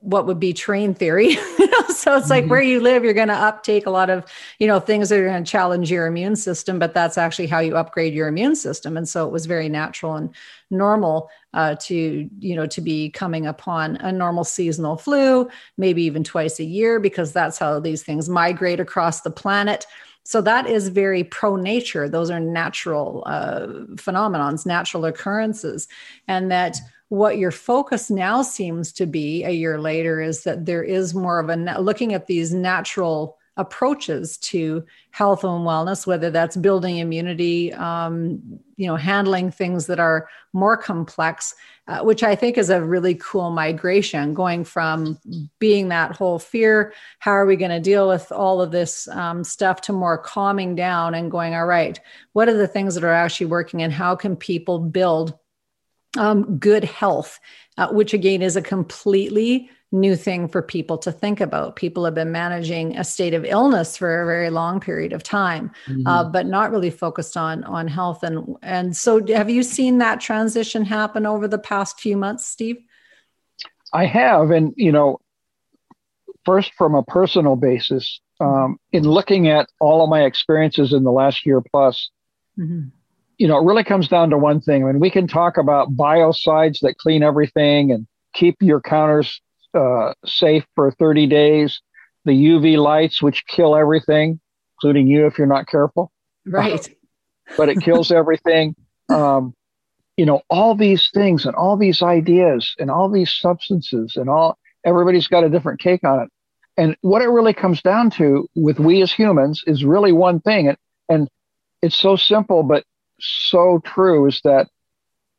what 0.01 0.27
would 0.27 0.41
be 0.41 0.53
terrain 0.53 0.95
theory. 0.95 1.35
so 1.89 2.17
it's 2.17 2.31
like 2.31 2.45
mm-hmm. 2.45 2.51
where 2.51 2.63
you 2.63 2.81
live, 2.81 3.05
you're 3.05 3.13
going 3.13 3.29
to 3.29 3.35
uptake 3.35 3.87
a 3.87 3.91
lot 3.91 4.09
of, 4.09 4.25
you 4.59 4.67
know, 4.67 4.81
things 4.81 5.09
that 5.09 5.19
are 5.19 5.29
going 5.29 5.45
to 5.45 5.51
challenge 5.51 5.91
your 5.91 6.07
immune 6.07 6.37
system, 6.37 6.79
but 6.79 6.95
that's 6.95 7.19
actually 7.19 7.47
how 7.47 7.59
you 7.59 7.77
upgrade 7.77 8.15
your 8.15 8.29
immune 8.29 8.57
system. 8.57 8.97
And 8.97 9.09
so 9.09 9.27
it 9.27 9.33
was 9.33 9.47
very 9.47 9.69
natural 9.69 10.15
and 10.15 10.35
normal 10.71 11.29
uh, 11.53 11.77
to, 11.81 12.29
you 12.39 12.57
know, 12.57 12.67
to 12.67 12.81
be 12.81 13.11
coming 13.11 13.47
upon 13.47 13.97
a 13.97 14.11
normal 14.11 14.45
seasonal 14.45 14.97
flu, 14.97 15.51
maybe 15.77 16.03
even 16.03 16.25
twice 16.25 16.59
a 16.61 16.65
year, 16.65 16.99
because 16.99 17.33
that's 17.33 17.59
how 17.59 17.79
these 17.79 18.03
things 18.03 18.29
migrate 18.29 18.81
across 18.81 19.21
the 19.21 19.31
planet. 19.31 19.87
So 20.25 20.41
that 20.43 20.67
is 20.67 20.89
very 20.89 21.25
pro 21.25 21.57
nature. 21.57 22.09
Those 22.09 22.31
are 22.31 22.41
natural 22.41 23.23
uh, 23.27 23.67
phenomenons, 23.97 24.65
natural 24.65 25.05
occurrences. 25.05 25.89
And 26.29 26.51
that, 26.51 26.79
what 27.11 27.39
your 27.39 27.51
focus 27.51 28.09
now 28.09 28.41
seems 28.41 28.93
to 28.93 29.05
be 29.05 29.43
a 29.43 29.51
year 29.51 29.81
later 29.81 30.21
is 30.21 30.45
that 30.45 30.65
there 30.65 30.83
is 30.83 31.13
more 31.13 31.41
of 31.41 31.51
a 31.51 31.57
looking 31.81 32.15
at 32.15 32.29
these 32.29 32.55
natural 32.55 33.37
approaches 33.57 34.39
to 34.39 34.85
health 35.11 35.43
and 35.43 35.67
wellness 35.67 36.07
whether 36.07 36.31
that's 36.31 36.57
building 36.57 36.99
immunity 36.99 37.73
um, 37.75 38.41
you 38.77 38.87
know 38.87 38.95
handling 38.95 39.51
things 39.51 39.87
that 39.87 39.99
are 39.99 40.29
more 40.53 40.77
complex 40.77 41.57
uh, 41.89 41.99
which 41.99 42.23
i 42.23 42.37
think 42.37 42.57
is 42.57 42.71
a 42.71 42.81
really 42.81 43.17
cool 43.17 43.51
migration 43.51 44.33
going 44.33 44.63
from 44.63 45.19
being 45.59 45.89
that 45.89 46.17
whole 46.17 46.39
fear 46.39 46.95
how 47.19 47.33
are 47.33 47.45
we 47.45 47.57
going 47.57 47.73
to 47.73 47.81
deal 47.81 48.09
with 48.09 48.31
all 48.31 48.63
of 48.63 48.71
this 48.71 49.09
um, 49.09 49.43
stuff 49.43 49.81
to 49.81 49.93
more 49.93 50.17
calming 50.17 50.77
down 50.77 51.13
and 51.13 51.33
going 51.33 51.53
all 51.53 51.67
right 51.67 51.99
what 52.35 52.49
are 52.49 52.57
the 52.57 52.69
things 52.69 52.95
that 52.95 53.05
are 53.05 53.13
actually 53.13 53.47
working 53.47 53.83
and 53.83 53.93
how 53.93 54.15
can 54.15 54.37
people 54.37 54.79
build 54.79 55.37
um, 56.19 56.59
good 56.59 56.85
health, 56.85 57.39
uh, 57.79 57.89
which 57.89 58.15
again 58.15 58.43
is 58.43 58.57
a 58.57 58.63
completely 58.63 59.71
new 59.93 60.15
thing 60.15 60.47
for 60.49 60.63
people 60.63 60.97
to 60.99 61.11
think 61.11 61.41
about. 61.41 61.77
People 61.77 62.05
have 62.05 62.15
been 62.15 62.31
managing 62.31 62.97
a 62.97 63.05
state 63.05 63.35
of 63.35 63.45
illness 63.45 63.97
for 63.97 64.23
a 64.23 64.27
very 64.27 64.51
long 64.51 64.81
period 64.81 65.13
of 65.13 65.23
time, 65.23 65.71
mm-hmm. 65.87 66.07
uh, 66.07 66.25
but 66.25 66.47
not 66.47 66.71
really 66.71 66.91
focused 66.91 67.37
on 67.37 67.65
on 67.65 67.89
health. 67.89 68.23
And 68.23 68.57
and 68.63 68.97
so, 68.97 69.25
have 69.29 69.51
you 69.51 69.63
seen 69.63 69.99
that 69.99 70.21
transition 70.21 70.85
happen 70.85 71.27
over 71.27 71.49
the 71.49 71.59
past 71.59 72.01
few 72.01 72.17
months, 72.17 72.47
Steve? 72.47 72.79
I 73.93 74.07
have, 74.07 74.51
and 74.51 74.73
you 74.77 74.93
know, 74.93 75.21
first 76.45 76.73
from 76.75 76.95
a 76.95 77.03
personal 77.03 77.57
basis, 77.57 78.21
um, 78.41 78.79
in 78.93 79.03
looking 79.03 79.49
at 79.49 79.69
all 79.81 80.03
of 80.05 80.11
my 80.11 80.23
experiences 80.23 80.93
in 80.93 81.05
the 81.05 81.13
last 81.13 81.45
year 81.47 81.61
plus. 81.73 82.11
Mm-hmm 82.59 82.89
you 83.41 83.49
know, 83.49 83.57
it 83.57 83.65
really 83.65 83.85
comes 83.85 84.07
down 84.07 84.29
to 84.29 84.37
one 84.37 84.61
thing. 84.61 84.83
I 84.85 84.87
mean, 84.89 85.01
we 85.01 85.09
can 85.09 85.27
talk 85.27 85.57
about 85.57 85.97
biocides 85.97 86.81
that 86.81 86.99
clean 86.99 87.23
everything 87.23 87.91
and 87.91 88.07
keep 88.35 88.57
your 88.61 88.83
counters 88.83 89.41
uh, 89.73 90.13
safe 90.27 90.67
for 90.75 90.91
30 90.91 91.27
days, 91.27 91.81
the 92.27 92.33
UV 92.33 92.77
lights, 92.77 93.23
which 93.23 93.47
kill 93.47 93.75
everything, 93.75 94.39
including 94.77 95.07
you 95.07 95.25
if 95.25 95.39
you're 95.39 95.47
not 95.47 95.67
careful. 95.67 96.13
Right. 96.45 96.87
but 97.57 97.71
it 97.71 97.81
kills 97.81 98.13
everything. 98.13 98.77
Um, 99.09 99.55
you 100.19 100.27
know, 100.27 100.43
all 100.51 100.75
these 100.75 101.09
things 101.15 101.47
and 101.47 101.57
all 101.57 101.79
these 101.79 102.03
ideas 102.03 102.75
and 102.79 102.91
all 102.91 103.09
these 103.09 103.33
substances 103.33 104.17
and 104.17 104.29
all 104.29 104.59
everybody's 104.85 105.29
got 105.29 105.45
a 105.45 105.49
different 105.49 105.81
cake 105.81 106.05
on 106.05 106.25
it. 106.25 106.29
And 106.77 106.95
what 107.01 107.23
it 107.23 107.29
really 107.29 107.55
comes 107.55 107.81
down 107.81 108.11
to 108.11 108.47
with 108.55 108.79
we 108.79 109.01
as 109.01 109.11
humans 109.11 109.65
is 109.67 109.83
really 109.83 110.13
one 110.13 110.41
thing. 110.41 110.69
And, 110.69 110.77
and 111.09 111.29
it's 111.81 111.97
so 111.97 112.17
simple, 112.17 112.63
but 112.63 112.85
so 113.21 113.81
true 113.85 114.27
is 114.27 114.41
that 114.45 114.69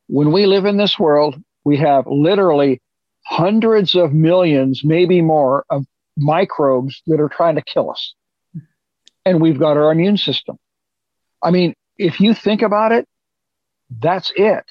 when 0.08 0.32
we 0.32 0.46
live 0.46 0.66
in 0.66 0.78
this 0.78 1.00
world, 1.00 1.42
we 1.64 1.78
have 1.78 2.06
literally 2.08 2.82
hundreds 3.26 3.96
of 3.96 4.14
millions, 4.14 4.84
maybe 4.84 5.22
more, 5.22 5.66
of 5.70 5.86
microbes 6.18 7.02
that 7.08 7.20
are 7.20 7.30
trying 7.30 7.56
to 7.56 7.62
kill 7.62 7.92
us. 7.92 8.14
And 9.26 9.42
we've 9.42 9.60
got 9.60 9.78
our 9.78 9.92
immune 9.92 10.18
system. 10.18 10.58
I 11.44 11.52
mean, 11.52 11.74
if 11.98 12.20
you 12.20 12.34
think 12.34 12.62
about 12.62 12.92
it, 12.92 13.08
that's 14.00 14.32
it. 14.36 14.64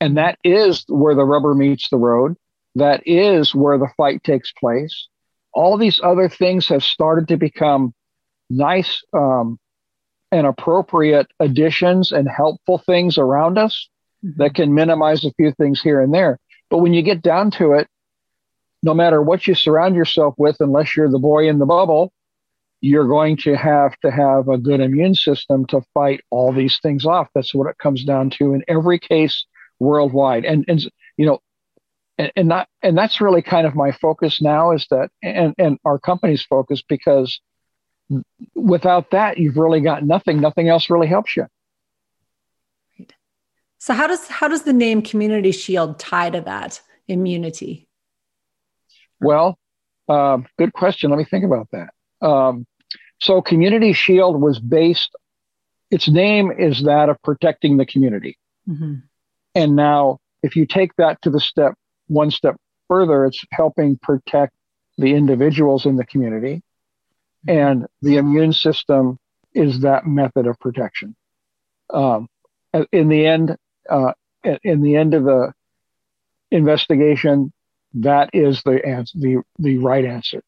And 0.00 0.16
that 0.16 0.38
is 0.44 0.84
where 0.88 1.14
the 1.14 1.24
rubber 1.24 1.54
meets 1.54 1.88
the 1.88 1.96
road. 1.96 2.36
That 2.74 3.02
is 3.06 3.54
where 3.54 3.78
the 3.78 3.88
fight 3.96 4.22
takes 4.22 4.52
place. 4.52 5.08
All 5.52 5.76
these 5.76 6.00
other 6.02 6.28
things 6.28 6.68
have 6.68 6.84
started 6.84 7.28
to 7.28 7.36
become 7.36 7.94
nice 8.50 9.02
um, 9.12 9.58
and 10.30 10.46
appropriate 10.46 11.26
additions 11.40 12.12
and 12.12 12.28
helpful 12.28 12.78
things 12.78 13.18
around 13.18 13.58
us 13.58 13.88
mm-hmm. 14.24 14.40
that 14.42 14.54
can 14.54 14.74
minimize 14.74 15.24
a 15.24 15.32
few 15.32 15.52
things 15.52 15.80
here 15.80 16.00
and 16.00 16.12
there. 16.12 16.38
But 16.70 16.78
when 16.78 16.92
you 16.92 17.02
get 17.02 17.22
down 17.22 17.50
to 17.52 17.72
it, 17.72 17.88
no 18.82 18.94
matter 18.94 19.20
what 19.22 19.46
you 19.46 19.54
surround 19.54 19.96
yourself 19.96 20.34
with, 20.38 20.56
unless 20.60 20.96
you're 20.96 21.10
the 21.10 21.18
boy 21.18 21.48
in 21.48 21.58
the 21.58 21.66
bubble, 21.66 22.12
you're 22.80 23.08
going 23.08 23.36
to 23.38 23.56
have 23.56 23.98
to 24.00 24.10
have 24.10 24.48
a 24.48 24.58
good 24.58 24.80
immune 24.80 25.14
system 25.14 25.66
to 25.66 25.82
fight 25.94 26.20
all 26.30 26.52
these 26.52 26.78
things 26.80 27.04
off. 27.04 27.28
That's 27.34 27.54
what 27.54 27.68
it 27.68 27.78
comes 27.78 28.04
down 28.04 28.30
to 28.38 28.54
in 28.54 28.62
every 28.68 29.00
case 29.00 29.46
worldwide. 29.80 30.44
And, 30.44 30.64
and 30.68 30.80
you 31.16 31.26
know, 31.26 31.40
and, 32.18 32.30
and 32.36 32.48
not, 32.48 32.68
and 32.82 32.96
that's 32.96 33.20
really 33.20 33.42
kind 33.42 33.66
of 33.66 33.74
my 33.74 33.90
focus 33.90 34.40
now 34.40 34.72
is 34.72 34.86
that, 34.90 35.10
and, 35.22 35.54
and 35.58 35.78
our 35.84 35.98
company's 35.98 36.42
focus 36.42 36.82
because 36.88 37.40
without 38.54 39.10
that, 39.10 39.38
you've 39.38 39.56
really 39.56 39.80
got 39.80 40.04
nothing. 40.04 40.40
Nothing 40.40 40.68
else 40.68 40.90
really 40.90 41.06
helps 41.06 41.36
you. 41.36 41.46
Right. 42.98 43.12
So 43.78 43.94
how 43.94 44.06
does, 44.06 44.26
how 44.28 44.48
does 44.48 44.62
the 44.62 44.72
name 44.72 45.02
Community 45.02 45.52
Shield 45.52 45.98
tie 45.98 46.30
to 46.30 46.40
that 46.42 46.80
immunity? 47.06 47.88
Well, 49.20 49.58
uh, 50.08 50.38
good 50.58 50.72
question. 50.72 51.10
Let 51.10 51.18
me 51.18 51.24
think 51.24 51.44
about 51.44 51.68
that. 51.72 51.90
Um, 52.26 52.66
so 53.20 53.42
Community 53.42 53.92
Shield 53.92 54.40
was 54.40 54.58
based, 54.58 55.10
its 55.90 56.08
name 56.08 56.52
is 56.52 56.84
that 56.84 57.08
of 57.08 57.20
protecting 57.22 57.76
the 57.76 57.86
community. 57.86 58.38
Mm-hmm. 58.68 58.94
And 59.54 59.76
now, 59.76 60.18
if 60.42 60.54
you 60.54 60.66
take 60.66 60.94
that 60.96 61.20
to 61.22 61.30
the 61.30 61.40
step, 61.40 61.74
one 62.06 62.30
step 62.30 62.56
further, 62.86 63.26
it's 63.26 63.42
helping 63.50 63.98
protect 64.00 64.52
the 64.98 65.14
individuals 65.14 65.84
in 65.84 65.96
the 65.96 66.04
community. 66.04 66.62
And 67.48 67.86
the 68.02 68.16
immune 68.16 68.52
system 68.52 69.18
is 69.54 69.80
that 69.80 70.06
method 70.06 70.46
of 70.46 70.58
protection. 70.60 71.16
Um, 71.90 72.28
in 72.92 73.08
the 73.08 73.26
end, 73.26 73.56
uh, 73.88 74.12
in 74.62 74.82
the 74.82 74.96
end 74.96 75.14
of 75.14 75.24
the 75.24 75.52
investigation, 76.50 77.52
that 77.94 78.30
is 78.34 78.62
the 78.62 78.84
answer, 78.86 79.18
the, 79.18 79.42
the 79.58 79.78
right 79.78 80.04
answer. 80.04 80.42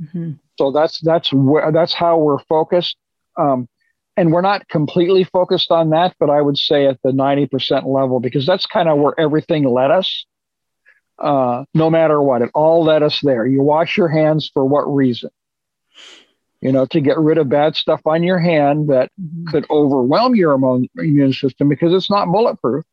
Mm-hmm. 0.00 0.32
So 0.58 0.70
that's 0.70 1.00
that's 1.00 1.32
where 1.32 1.72
that's 1.72 1.92
how 1.92 2.18
we're 2.18 2.42
focused. 2.44 2.96
Um, 3.36 3.68
and 4.16 4.32
we're 4.32 4.42
not 4.42 4.68
completely 4.68 5.24
focused 5.24 5.70
on 5.70 5.90
that, 5.90 6.14
but 6.20 6.28
I 6.28 6.40
would 6.40 6.58
say 6.58 6.86
at 6.86 7.00
the 7.02 7.12
90% 7.12 7.86
level 7.86 8.20
because 8.20 8.46
that's 8.46 8.66
kind 8.66 8.88
of 8.88 8.98
where 8.98 9.18
everything 9.18 9.64
led 9.64 9.90
us. 9.90 10.26
Uh, 11.18 11.64
no 11.72 11.88
matter 11.88 12.20
what, 12.20 12.42
it 12.42 12.50
all 12.54 12.84
led 12.84 13.02
us 13.02 13.20
there. 13.22 13.46
You 13.46 13.62
wash 13.62 13.96
your 13.96 14.08
hands 14.08 14.50
for 14.52 14.64
what 14.64 14.82
reason? 14.82 15.30
You 16.62 16.72
know, 16.72 16.86
to 16.86 17.00
get 17.00 17.18
rid 17.18 17.38
of 17.38 17.48
bad 17.48 17.74
stuff 17.76 18.00
on 18.06 18.22
your 18.22 18.38
hand 18.38 18.88
that 18.88 19.10
mm-hmm. 19.20 19.50
could 19.50 19.66
overwhelm 19.68 20.34
your 20.36 20.52
immune 20.54 21.32
system 21.32 21.68
because 21.68 21.92
it's 21.92 22.10
not 22.10 22.30
bulletproof. 22.30 22.84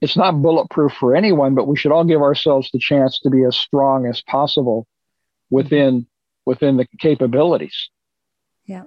It's 0.00 0.16
not 0.16 0.40
bulletproof 0.42 0.92
for 0.92 1.16
anyone, 1.16 1.54
but 1.54 1.66
we 1.66 1.76
should 1.76 1.92
all 1.92 2.04
give 2.04 2.22
ourselves 2.22 2.70
the 2.70 2.78
chance 2.78 3.18
to 3.20 3.30
be 3.30 3.44
as 3.44 3.56
strong 3.56 4.06
as 4.06 4.22
possible 4.22 4.86
within 5.50 6.06
within 6.46 6.76
the 6.76 6.86
capabilities. 6.98 7.90
Yeah. 8.66 8.84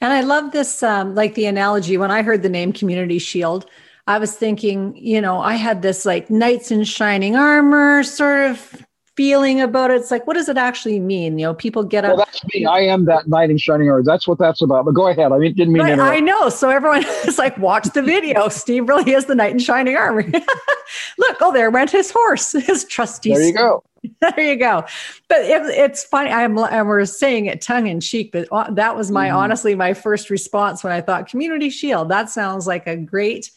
And 0.00 0.12
I 0.12 0.20
love 0.20 0.52
this, 0.52 0.82
um, 0.82 1.14
like 1.14 1.34
the 1.34 1.46
analogy 1.46 1.96
when 1.96 2.10
I 2.10 2.22
heard 2.22 2.42
the 2.42 2.48
name 2.48 2.72
Community 2.72 3.18
Shield, 3.18 3.66
I 4.06 4.18
was 4.18 4.34
thinking, 4.34 4.96
you 4.96 5.20
know, 5.20 5.40
I 5.40 5.54
had 5.54 5.82
this 5.82 6.04
like 6.04 6.30
knights 6.30 6.70
in 6.70 6.84
shining 6.84 7.36
armor 7.36 8.02
sort 8.02 8.50
of 8.50 8.86
feeling 9.16 9.60
about 9.60 9.90
it. 9.90 10.00
It's 10.00 10.10
like, 10.10 10.26
what 10.26 10.34
does 10.34 10.48
it 10.48 10.56
actually 10.56 10.98
mean? 10.98 11.38
You 11.38 11.46
know, 11.46 11.54
people 11.54 11.84
get 11.84 12.04
up. 12.04 12.16
Well, 12.16 12.26
that's 12.26 12.44
me. 12.52 12.66
I 12.66 12.80
am 12.80 13.04
that 13.04 13.28
knight 13.28 13.50
in 13.50 13.58
shining 13.58 13.88
armor. 13.88 14.02
That's 14.02 14.26
what 14.26 14.38
that's 14.38 14.60
about. 14.60 14.84
But 14.84 14.92
go 14.92 15.08
ahead. 15.08 15.32
I 15.32 15.38
didn't 15.38 15.72
mean 15.72 15.82
right, 15.82 15.98
I 15.98 16.20
know. 16.20 16.48
So 16.48 16.70
everyone 16.70 17.04
is 17.26 17.38
like, 17.38 17.56
watch 17.58 17.88
the 17.94 18.02
video. 18.02 18.48
Steve 18.64 18.88
really 18.88 19.12
is 19.12 19.26
the 19.26 19.34
knight 19.34 19.52
in 19.52 19.58
shining 19.58 19.96
armor. 19.96 20.22
Look, 21.18 21.36
oh, 21.40 21.52
there 21.52 21.70
went 21.70 21.90
his 21.90 22.10
horse, 22.10 22.52
his 22.52 22.84
trusty. 22.84 23.32
There 23.32 23.42
you 23.42 23.54
go. 23.54 23.84
there 24.20 24.40
you 24.40 24.56
go. 24.56 24.84
But 25.28 25.38
it, 25.38 25.62
it's 25.66 26.04
funny. 26.04 26.30
I'm, 26.30 26.54
was 26.54 27.18
saying 27.18 27.46
it 27.46 27.62
tongue 27.62 27.86
in 27.86 28.00
cheek, 28.00 28.32
but 28.32 28.48
uh, 28.52 28.70
that 28.72 28.96
was 28.96 29.10
my 29.10 29.28
mm-hmm. 29.28 29.36
honestly 29.36 29.74
my 29.74 29.94
first 29.94 30.28
response 30.28 30.84
when 30.84 30.92
I 30.92 31.00
thought 31.00 31.28
Community 31.28 31.70
Shield. 31.70 32.10
That 32.10 32.28
sounds 32.28 32.66
like 32.66 32.86
a 32.86 32.96
great 32.96 33.50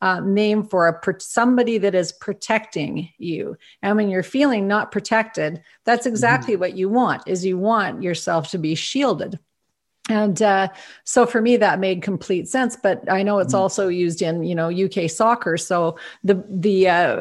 uh, 0.00 0.20
name 0.20 0.64
for 0.64 0.88
a 0.88 1.20
somebody 1.20 1.78
that 1.78 1.94
is 1.94 2.12
protecting 2.12 3.08
you. 3.18 3.56
And 3.82 3.96
when 3.96 4.08
you're 4.08 4.22
feeling 4.22 4.68
not 4.68 4.92
protected, 4.92 5.62
that's 5.84 6.06
mm-hmm. 6.06 6.12
exactly 6.12 6.54
mm-hmm. 6.54 6.60
what 6.60 6.76
you 6.76 6.88
want. 6.88 7.22
Is 7.26 7.44
you 7.44 7.58
want 7.58 8.02
yourself 8.02 8.50
to 8.50 8.58
be 8.58 8.74
shielded 8.74 9.38
and 10.10 10.42
uh, 10.42 10.68
so 11.04 11.24
for 11.24 11.40
me 11.40 11.56
that 11.56 11.78
made 11.78 12.02
complete 12.02 12.46
sense 12.46 12.76
but 12.76 13.10
i 13.10 13.22
know 13.22 13.38
it's 13.38 13.54
mm-hmm. 13.54 13.62
also 13.62 13.88
used 13.88 14.20
in 14.20 14.42
you 14.42 14.54
know 14.54 14.68
uk 14.68 15.10
soccer 15.10 15.56
so 15.56 15.96
the 16.22 16.44
the 16.48 16.88
uh, 16.88 17.16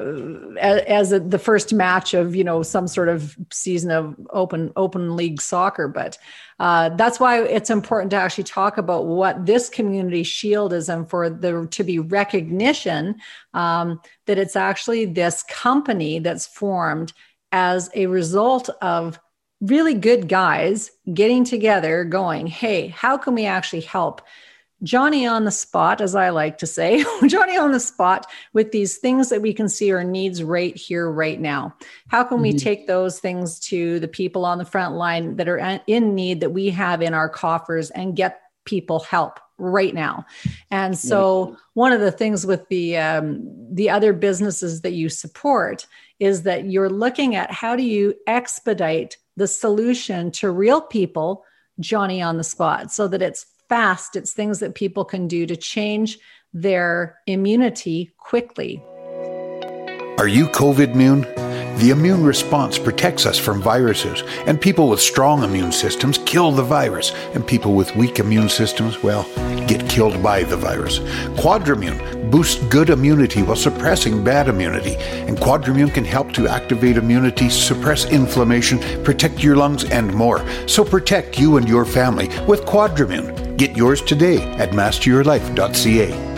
as 0.59 1.11
a, 1.11 1.19
the 1.19 1.39
first 1.39 1.73
match 1.73 2.13
of 2.13 2.35
you 2.35 2.43
know 2.43 2.61
some 2.61 2.87
sort 2.87 3.07
of 3.07 3.37
season 3.51 3.89
of 3.89 4.15
open 4.31 4.71
open 4.75 5.15
league 5.15 5.41
soccer 5.41 5.87
but 5.87 6.17
uh, 6.59 6.89
that's 6.89 7.19
why 7.19 7.41
it's 7.41 7.69
important 7.69 8.11
to 8.11 8.15
actually 8.15 8.43
talk 8.43 8.77
about 8.77 9.05
what 9.05 9.45
this 9.45 9.69
community 9.69 10.23
shield 10.23 10.71
is 10.71 10.87
and 10.87 11.09
for 11.09 11.29
there 11.29 11.65
to 11.65 11.83
be 11.83 11.99
recognition 11.99 13.15
um, 13.53 13.99
that 14.27 14.37
it's 14.37 14.55
actually 14.55 15.05
this 15.05 15.43
company 15.43 16.19
that's 16.19 16.45
formed 16.45 17.11
as 17.51 17.89
a 17.95 18.07
result 18.07 18.69
of 18.81 19.19
really 19.63 19.93
good 19.93 20.27
guys 20.27 20.91
getting 21.13 21.45
together, 21.45 22.03
going, 22.03 22.47
hey, 22.47 22.87
how 22.87 23.17
can 23.17 23.33
we 23.33 23.45
actually 23.45 23.81
help? 23.81 24.21
Johnny 24.83 25.25
on 25.25 25.45
the 25.45 25.51
spot, 25.51 26.01
as 26.01 26.13
I 26.13 26.29
like 26.29 26.57
to 26.57 26.67
say, 26.67 27.05
Johnny 27.27 27.57
on 27.57 27.71
the 27.71 27.79
spot 27.79 28.27
with 28.51 28.73
these 28.73 28.97
things 28.97 29.29
that 29.29 29.41
we 29.41 29.53
can 29.53 29.69
see 29.69 29.93
our 29.93 30.03
needs 30.03 30.43
right 30.43 30.75
here, 30.75 31.09
right 31.09 31.39
now. 31.39 31.73
How 32.09 32.25
can 32.25 32.37
mm-hmm. 32.37 32.43
we 32.43 32.53
take 32.53 32.85
those 32.85 33.19
things 33.19 33.59
to 33.61 34.01
the 34.01 34.09
people 34.09 34.43
on 34.43 34.57
the 34.57 34.65
front 34.65 34.95
line 34.95 35.37
that 35.37 35.47
are 35.47 35.79
in 35.87 36.15
need 36.15 36.41
that 36.41 36.49
we 36.49 36.69
have 36.71 37.01
in 37.01 37.13
our 37.13 37.29
coffers 37.29 37.91
and 37.91 38.17
get 38.17 38.41
people 38.65 38.99
help 38.99 39.39
right 39.57 39.93
now? 39.93 40.25
And 40.69 40.97
so, 40.97 41.51
yeah. 41.51 41.55
one 41.75 41.93
of 41.93 42.01
the 42.01 42.11
things 42.11 42.45
with 42.45 42.67
the 42.67 42.97
um, 42.97 43.73
the 43.73 43.89
other 43.89 44.11
businesses 44.11 44.81
that 44.81 44.91
you 44.91 45.07
support 45.07 45.87
is 46.19 46.43
that 46.43 46.65
you're 46.65 46.89
looking 46.89 47.35
at 47.35 47.51
how 47.51 47.77
do 47.77 47.83
you 47.83 48.15
expedite 48.27 49.15
the 49.35 49.47
solution 49.47 50.31
to 50.31 50.51
real 50.51 50.81
people, 50.81 51.45
Johnny 51.79 52.21
on 52.21 52.37
the 52.37 52.43
spot, 52.43 52.91
so 52.91 53.07
that 53.07 53.21
it's 53.21 53.45
fast, 53.69 54.15
it's 54.15 54.33
things 54.33 54.59
that 54.59 54.75
people 54.75 55.05
can 55.05 55.27
do 55.27 55.45
to 55.45 55.55
change 55.55 56.19
their 56.53 57.19
immunity 57.25 58.11
quickly. 58.17 58.83
Are 60.19 60.27
you 60.27 60.47
COVID 60.47 60.93
immune? 60.93 61.42
The 61.77 61.89
immune 61.89 62.23
response 62.23 62.77
protects 62.77 63.25
us 63.25 63.37
from 63.37 63.61
viruses, 63.61 64.23
and 64.45 64.61
people 64.61 64.89
with 64.89 65.01
strong 65.01 65.43
immune 65.43 65.71
systems 65.71 66.19
kill 66.19 66.51
the 66.51 66.63
virus, 66.63 67.11
and 67.33 67.45
people 67.45 67.73
with 67.73 67.95
weak 67.95 68.19
immune 68.19 68.47
systems, 68.47 69.01
well, 69.01 69.23
get 69.67 69.89
killed 69.89 70.21
by 70.21 70.43
the 70.43 70.55
virus. 70.55 70.99
Quadrimune 71.35 72.29
boosts 72.29 72.63
good 72.65 72.89
immunity 72.89 73.41
while 73.41 73.55
suppressing 73.55 74.23
bad 74.23 74.47
immunity, 74.47 74.95
and 75.27 75.37
Quadrimune 75.37 75.93
can 75.93 76.05
help 76.05 76.31
to 76.33 76.47
activate 76.47 76.97
immunity, 76.97 77.49
suppress 77.49 78.05
inflammation, 78.05 78.79
protect 79.03 79.43
your 79.43 79.55
lungs, 79.55 79.83
and 79.83 80.13
more. 80.13 80.45
So 80.67 80.85
protect 80.85 81.39
you 81.39 81.57
and 81.57 81.67
your 81.67 81.85
family 81.85 82.27
with 82.47 82.65
Quadrimune. 82.65 83.57
Get 83.57 83.75
yours 83.75 84.01
today 84.01 84.43
at 84.53 84.71
masteryourlife.ca 84.71 86.32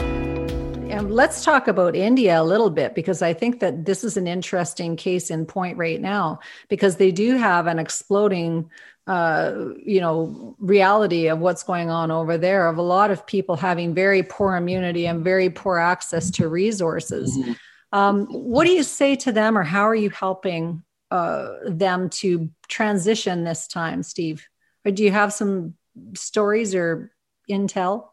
let's 1.02 1.44
talk 1.44 1.68
about 1.68 1.96
India 1.96 2.42
a 2.42 2.44
little 2.44 2.70
bit 2.70 2.96
because 2.96 3.22
I 3.22 3.34
think 3.34 3.60
that 3.60 3.86
this 3.86 4.04
is 4.04 4.18
an 4.18 4.28
interesting 4.28 4.96
case 4.96 5.30
in 5.30 5.46
point 5.46 5.78
right 5.78 6.00
now 6.00 6.40
because 6.70 6.98
they 6.98 7.12
do 7.12 7.38
have 7.38 7.68
an 7.68 7.80
exploding 7.80 8.70
uh, 9.08 9.54
you 9.78 10.02
know 10.02 10.56
reality 10.60 11.28
of 11.28 11.40
what's 11.40 11.64
going 11.64 11.90
on 11.92 12.10
over 12.10 12.38
there 12.38 12.68
of 12.68 12.78
a 12.78 12.82
lot 12.82 13.12
of 13.12 13.26
people 13.28 13.56
having 13.56 13.94
very 13.94 14.24
poor 14.24 14.56
immunity 14.56 15.06
and 15.06 15.24
very 15.24 15.50
poor 15.50 15.78
access 15.78 16.32
to 16.32 16.48
resources. 16.48 17.38
Mm-hmm. 17.38 17.54
um, 17.92 18.26
what 18.28 18.66
do 18.66 18.74
you 18.74 18.84
say 18.84 19.16
to 19.18 19.32
them 19.32 19.58
or 19.58 19.64
how 19.64 19.88
are 19.88 19.96
you 19.96 20.10
helping 20.10 20.84
uh, 21.12 21.54
them 21.68 22.10
to 22.10 22.50
transition 22.68 23.44
this 23.44 23.68
time 23.68 24.02
steve? 24.02 24.48
Or 24.84 24.92
do 24.92 25.04
you 25.04 25.12
have 25.12 25.34
some 25.34 25.76
stories 26.16 26.74
or 26.74 27.12
intel 27.50 28.10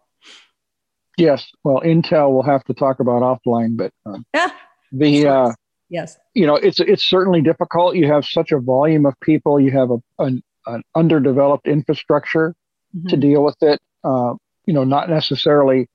yes 1.16 1.50
well 1.64 1.80
intel 1.80 2.32
we'll 2.32 2.42
have 2.42 2.64
to 2.64 2.74
talk 2.74 3.00
about 3.00 3.22
offline 3.22 3.76
but 3.76 3.92
um, 4.06 4.24
yeah. 4.34 4.50
the 4.92 5.26
uh, 5.26 5.52
yes 5.88 6.18
you 6.34 6.46
know 6.46 6.56
it's 6.56 6.80
it's 6.80 7.04
certainly 7.04 7.42
difficult 7.42 7.96
you 7.96 8.06
have 8.06 8.24
such 8.24 8.52
a 8.52 8.58
volume 8.58 9.06
of 9.06 9.14
people 9.20 9.60
you 9.60 9.70
have 9.70 9.90
a, 9.90 9.98
a 10.18 10.30
an 10.66 10.82
underdeveloped 10.94 11.66
infrastructure 11.66 12.54
mm-hmm. 12.96 13.08
to 13.08 13.16
deal 13.16 13.42
with 13.42 13.56
it. 13.62 13.80
Uh, 14.04 14.34
you 14.66 14.74
know, 14.74 14.84
not 14.84 15.08
necessarily 15.08 15.88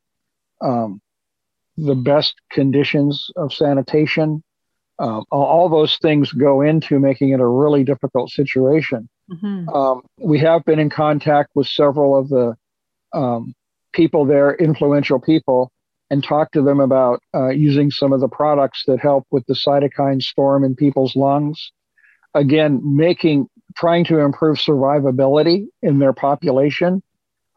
um, 0.61 1.01
the 1.77 1.95
best 1.95 2.35
conditions 2.51 3.29
of 3.35 3.53
sanitation. 3.53 4.43
Um, 4.99 5.25
all, 5.31 5.45
all, 5.45 5.69
those 5.69 5.97
things 5.97 6.31
go 6.31 6.61
into 6.61 6.99
making 6.99 7.29
it 7.29 7.39
a 7.39 7.45
really 7.45 7.83
difficult 7.83 8.31
situation. 8.31 9.07
Mm-hmm. 9.29 9.69
Um, 9.69 10.01
we 10.17 10.39
have 10.39 10.65
been 10.65 10.79
in 10.79 10.89
contact 10.89 11.51
with 11.53 11.67
several 11.67 12.17
of 12.17 12.29
the 12.29 12.55
um, 13.13 13.53
people 13.93 14.25
there, 14.25 14.55
influential 14.55 15.19
people, 15.19 15.71
and 16.09 16.23
talk 16.23 16.51
to 16.51 16.61
them 16.61 16.79
about 16.79 17.21
uh, 17.33 17.49
using 17.49 17.91
some 17.91 18.13
of 18.13 18.21
the 18.21 18.27
products 18.27 18.83
that 18.87 18.99
help 18.99 19.25
with 19.31 19.45
the 19.47 19.53
cytokine 19.53 20.21
storm 20.21 20.63
in 20.63 20.75
people's 20.75 21.15
lungs. 21.15 21.71
Again, 22.33 22.81
making 22.83 23.47
trying 23.75 24.05
to 24.05 24.19
improve 24.19 24.57
survivability 24.57 25.67
in 25.81 25.99
their 25.99 26.13
population. 26.13 27.01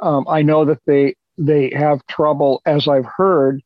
Um, 0.00 0.26
I 0.28 0.42
know 0.42 0.64
that 0.64 0.80
they 0.86 1.14
they 1.38 1.70
have 1.74 2.06
trouble, 2.06 2.60
as 2.66 2.86
I've 2.86 3.06
heard, 3.06 3.62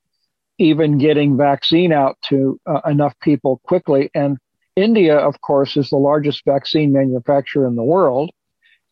even 0.59 0.99
getting 0.99 1.37
vaccine 1.37 1.93
out 1.93 2.17
to 2.29 2.61
uh, 2.67 2.81
enough 2.87 3.15
people 3.21 3.61
quickly. 3.65 4.11
And 4.15 4.39
India, 4.77 5.17
of 5.17 5.41
course, 5.41 5.77
is 5.77 5.91
the 5.91 5.97
largest 5.97 6.45
vaccine 6.45 6.93
manufacturer 6.93 7.67
in 7.67 7.75
the 7.75 7.83
world, 7.83 8.31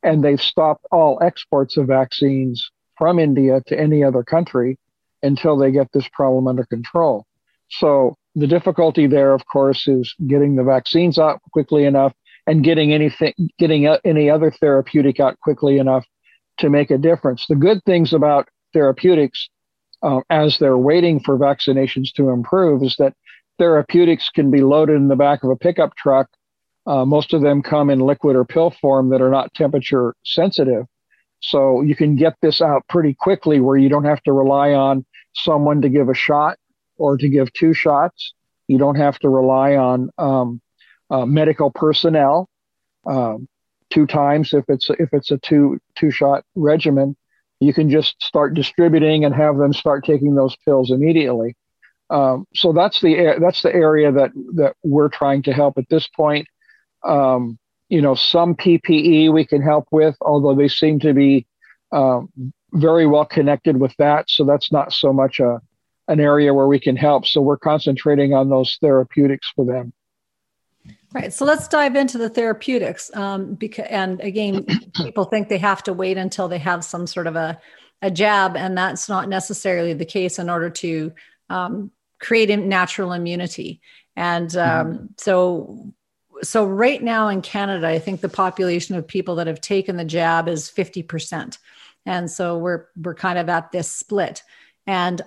and 0.02 0.25
they've 0.25 0.41
stopped 0.41 0.87
all 0.91 1.19
exports 1.23 1.76
of 1.76 1.87
vaccines 1.87 2.71
from 3.02 3.18
India 3.18 3.61
to 3.66 3.76
any 3.76 4.04
other 4.04 4.23
country 4.23 4.78
until 5.25 5.56
they 5.56 5.73
get 5.73 5.88
this 5.92 6.09
problem 6.12 6.47
under 6.47 6.64
control. 6.64 7.26
So 7.68 8.14
the 8.37 8.47
difficulty 8.47 9.09
there, 9.09 9.35
of 9.35 9.44
course, 9.44 9.88
is 9.88 10.14
getting 10.28 10.54
the 10.54 10.62
vaccines 10.62 11.18
out 11.18 11.40
quickly 11.52 11.85
enough 11.85 12.12
and 12.47 12.62
getting 12.62 12.92
anything, 12.92 13.32
getting 13.59 13.88
any 14.04 14.30
other 14.30 14.52
therapeutic 14.52 15.18
out 15.18 15.37
quickly 15.40 15.78
enough 15.78 16.04
to 16.59 16.71
make 16.71 16.92
a 16.92 16.97
difference. 16.97 17.44
The 17.49 17.56
good 17.56 17.82
things 17.87 18.12
about 18.12 18.49
therapeutics, 18.73 19.49
uh, 20.04 20.21
as 20.30 20.59
they're 20.59 20.78
waiting 20.78 21.18
for 21.18 21.37
vaccinations 21.37 22.12
to 22.14 22.28
improve, 22.28 22.85
is 22.85 22.94
that 23.00 23.14
therapeutics 23.59 24.28
can 24.28 24.49
be 24.49 24.61
loaded 24.61 24.94
in 24.94 25.09
the 25.09 25.16
back 25.16 25.42
of 25.42 25.50
a 25.50 25.56
pickup 25.56 25.97
truck. 25.97 26.28
Uh, 26.87 27.04
most 27.04 27.35
of 27.35 27.42
them 27.42 27.62
come 27.62 27.90
in 27.90 27.99
liquid 27.99 28.37
or 28.37 28.44
pill 28.44 28.71
form 28.71 29.09
that 29.09 29.21
are 29.21 29.30
not 29.30 29.52
temperature 29.54 30.14
sensitive. 30.25 30.87
So 31.42 31.82
you 31.82 31.96
can 31.96 32.16
get 32.16 32.34
this 32.40 32.62
out 32.62 32.87
pretty 32.88 33.14
quickly 33.14 33.61
where 33.61 33.76
you 33.76 33.88
don't 33.88 34.04
have 34.04 34.22
to 34.22 34.32
rely 34.32 34.72
on 34.72 35.04
someone 35.34 35.82
to 35.82 35.88
give 35.88 36.08
a 36.08 36.14
shot 36.14 36.56
or 36.96 37.16
to 37.16 37.28
give 37.28 37.52
two 37.52 37.75
shots. 37.75 38.34
You 38.68 38.78
don't 38.78 38.94
have 38.94 39.18
to 39.20 39.28
rely 39.28 39.75
on 39.75 40.11
um, 40.18 40.61
uh, 41.11 41.26
medical 41.26 41.70
personnel 41.70 42.49
um, 43.06 43.49
two 43.90 44.06
times 44.06 44.54
if 44.54 44.64
it's 44.68 44.88
if 44.90 45.11
it's 45.12 45.30
a 45.30 45.38
two 45.38 45.78
two 45.96 46.11
shot 46.11 46.44
regimen. 46.54 47.16
You 47.61 47.75
can 47.75 47.90
just 47.90 48.16
start 48.20 48.54
distributing 48.54 49.25
and 49.25 49.34
have 49.34 49.56
them 49.56 49.72
start 49.72 50.04
taking 50.04 50.34
those 50.34 50.56
pills 50.64 50.90
immediately. 50.90 51.56
Um, 52.11 52.46
so 52.54 52.72
that's 52.72 53.00
the 53.00 53.37
that's 53.40 53.62
the 53.62 53.75
area 53.75 54.12
that 54.12 54.30
that 54.54 54.75
we're 54.84 55.08
trying 55.08 55.42
to 55.42 55.52
help 55.52 55.76
at 55.76 55.88
this 55.88 56.06
point. 56.08 56.46
Um, 57.04 57.58
you 57.92 58.00
know, 58.00 58.14
some 58.14 58.54
PPE 58.54 59.30
we 59.30 59.44
can 59.44 59.60
help 59.60 59.86
with, 59.90 60.17
although 60.23 60.54
they 60.54 60.69
seem 60.69 60.99
to 61.00 61.12
be 61.12 61.47
um, 61.93 62.30
very 62.73 63.06
well 63.06 63.26
connected 63.26 63.78
with 63.78 63.95
that. 63.99 64.30
So 64.30 64.45
that's 64.45 64.73
not 64.73 64.95
so 64.95 65.12
much 65.12 65.40
a 65.40 65.60
an 66.08 66.19
area 66.19 66.54
where 66.54 66.67
we 66.67 66.80
can 66.80 66.97
help. 66.97 67.26
So 67.26 67.43
we're 67.43 67.58
concentrating 67.58 68.32
on 68.32 68.49
those 68.49 68.78
therapeutics 68.80 69.52
for 69.54 69.67
them. 69.67 69.93
Right. 71.12 71.34
So 71.34 71.45
let's 71.45 71.69
dive 71.69 71.95
into 71.95 72.17
the 72.17 72.30
therapeutics. 72.30 73.14
Um, 73.14 73.56
because, 73.56 73.86
and 73.90 74.21
again, 74.23 74.64
people 74.97 75.26
think 75.26 75.50
they 75.50 75.58
have 75.58 75.82
to 75.82 75.93
wait 75.93 76.17
until 76.17 76.49
they 76.49 76.58
have 76.58 76.84
some 76.84 77.06
sort 77.06 77.26
of 77.26 77.36
a, 77.36 77.60
a 78.00 78.10
jab, 78.10 78.56
and 78.56 78.76
that's 78.76 79.06
not 79.10 79.28
necessarily 79.28 79.93
the 79.93 80.06
case 80.06 80.38
in 80.38 80.49
order 80.49 80.71
to 80.71 81.12
um, 81.50 81.90
create 82.21 82.58
natural 82.58 83.12
immunity. 83.12 83.82
And 84.17 84.56
um, 84.56 84.93
mm-hmm. 84.95 85.04
so, 85.19 85.93
so 86.43 86.65
right 86.65 87.02
now 87.02 87.28
in 87.28 87.43
Canada, 87.43 87.89
I 87.89 87.99
think 87.99 88.21
the 88.21 88.28
population 88.28 88.95
of 88.97 89.07
people 89.07 89.37
that 89.37 89.47
have 89.47 89.61
taken 89.61 89.97
the 89.97 90.05
jab 90.05 90.49
is 90.49 90.69
fifty 90.69 91.02
percent, 91.02 91.59
and 92.07 92.31
so 92.31 92.59
we're 92.59 92.87
we're 92.97 93.15
kind 93.15 93.39
of 93.39 93.49
at 93.49 93.73
this 93.73 93.91
split. 93.91 94.43
And 94.87 95.23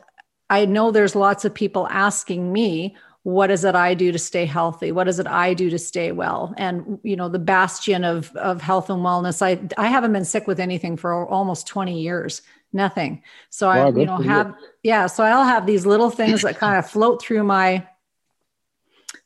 I 0.49 0.65
know 0.65 0.91
there's 0.91 1.15
lots 1.15 1.45
of 1.45 1.53
people 1.53 1.87
asking 1.89 2.51
me, 2.51 2.95
what 3.25 3.49
is 3.49 3.65
it 3.65 3.73
I 3.73 3.95
do 3.95 4.11
to 4.11 4.19
stay 4.19 4.45
healthy? 4.45 4.91
What 4.91 5.07
is 5.07 5.17
it 5.17 5.25
I 5.25 5.55
do 5.55 5.71
to 5.71 5.79
stay 5.79 6.11
well? 6.11 6.53
And 6.57 6.99
you 7.01 7.15
know, 7.15 7.27
the 7.27 7.39
bastion 7.39 8.03
of 8.03 8.35
of 8.35 8.61
health 8.61 8.89
and 8.91 8.99
wellness. 8.99 9.41
I 9.41 9.59
I 9.81 9.87
haven't 9.87 10.13
been 10.13 10.25
sick 10.25 10.45
with 10.45 10.59
anything 10.59 10.95
for 10.95 11.27
almost 11.27 11.65
20 11.65 11.99
years. 11.99 12.43
Nothing. 12.71 13.23
So 13.49 13.67
wow, 13.67 13.87
I, 13.87 13.99
you 13.99 14.05
know, 14.05 14.17
have 14.17 14.49
you. 14.49 14.67
yeah. 14.83 15.07
So 15.07 15.23
I'll 15.23 15.43
have 15.43 15.65
these 15.65 15.87
little 15.87 16.11
things 16.11 16.43
that 16.43 16.57
kind 16.57 16.77
of 16.77 16.87
float 16.89 17.21
through 17.21 17.43
my. 17.43 17.87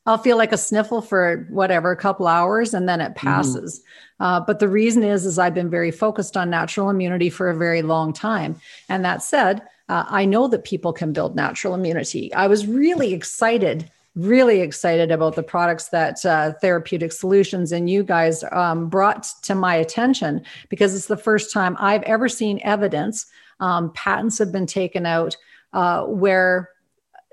I'll 0.06 0.18
feel 0.18 0.36
like 0.36 0.52
a 0.52 0.58
sniffle 0.58 1.02
for 1.02 1.46
whatever 1.50 1.90
a 1.90 1.96
couple 1.96 2.26
hours, 2.26 2.74
and 2.74 2.88
then 2.88 3.00
it 3.00 3.14
mm-hmm. 3.14 3.26
passes. 3.28 3.80
Mm-hmm. 3.80 4.24
Uh, 4.24 4.40
but 4.40 4.58
the 4.58 4.68
reason 4.68 5.02
is, 5.02 5.24
is 5.24 5.38
I've 5.38 5.54
been 5.54 5.70
very 5.70 5.90
focused 5.90 6.36
on 6.36 6.50
natural 6.50 6.90
immunity 6.90 7.30
for 7.30 7.50
a 7.50 7.56
very 7.56 7.82
long 7.82 8.12
time. 8.12 8.60
And 8.88 9.04
that 9.04 9.22
said, 9.22 9.62
uh, 9.88 10.04
I 10.08 10.24
know 10.24 10.46
that 10.48 10.64
people 10.64 10.92
can 10.92 11.12
build 11.12 11.34
natural 11.34 11.74
immunity. 11.74 12.32
I 12.34 12.46
was 12.46 12.66
really 12.66 13.12
excited, 13.12 13.90
really 14.14 14.60
excited 14.60 15.10
about 15.10 15.36
the 15.36 15.42
products 15.42 15.88
that 15.88 16.24
uh, 16.24 16.52
Therapeutic 16.60 17.12
Solutions 17.12 17.72
and 17.72 17.90
you 17.90 18.02
guys 18.02 18.44
um, 18.52 18.88
brought 18.88 19.24
to 19.42 19.54
my 19.54 19.74
attention 19.74 20.44
because 20.68 20.94
it's 20.94 21.06
the 21.06 21.16
first 21.16 21.52
time 21.52 21.76
I've 21.80 22.02
ever 22.02 22.28
seen 22.28 22.60
evidence. 22.62 23.26
Um, 23.58 23.92
patents 23.92 24.38
have 24.38 24.52
been 24.52 24.66
taken 24.66 25.06
out 25.06 25.36
uh, 25.72 26.04
where 26.04 26.70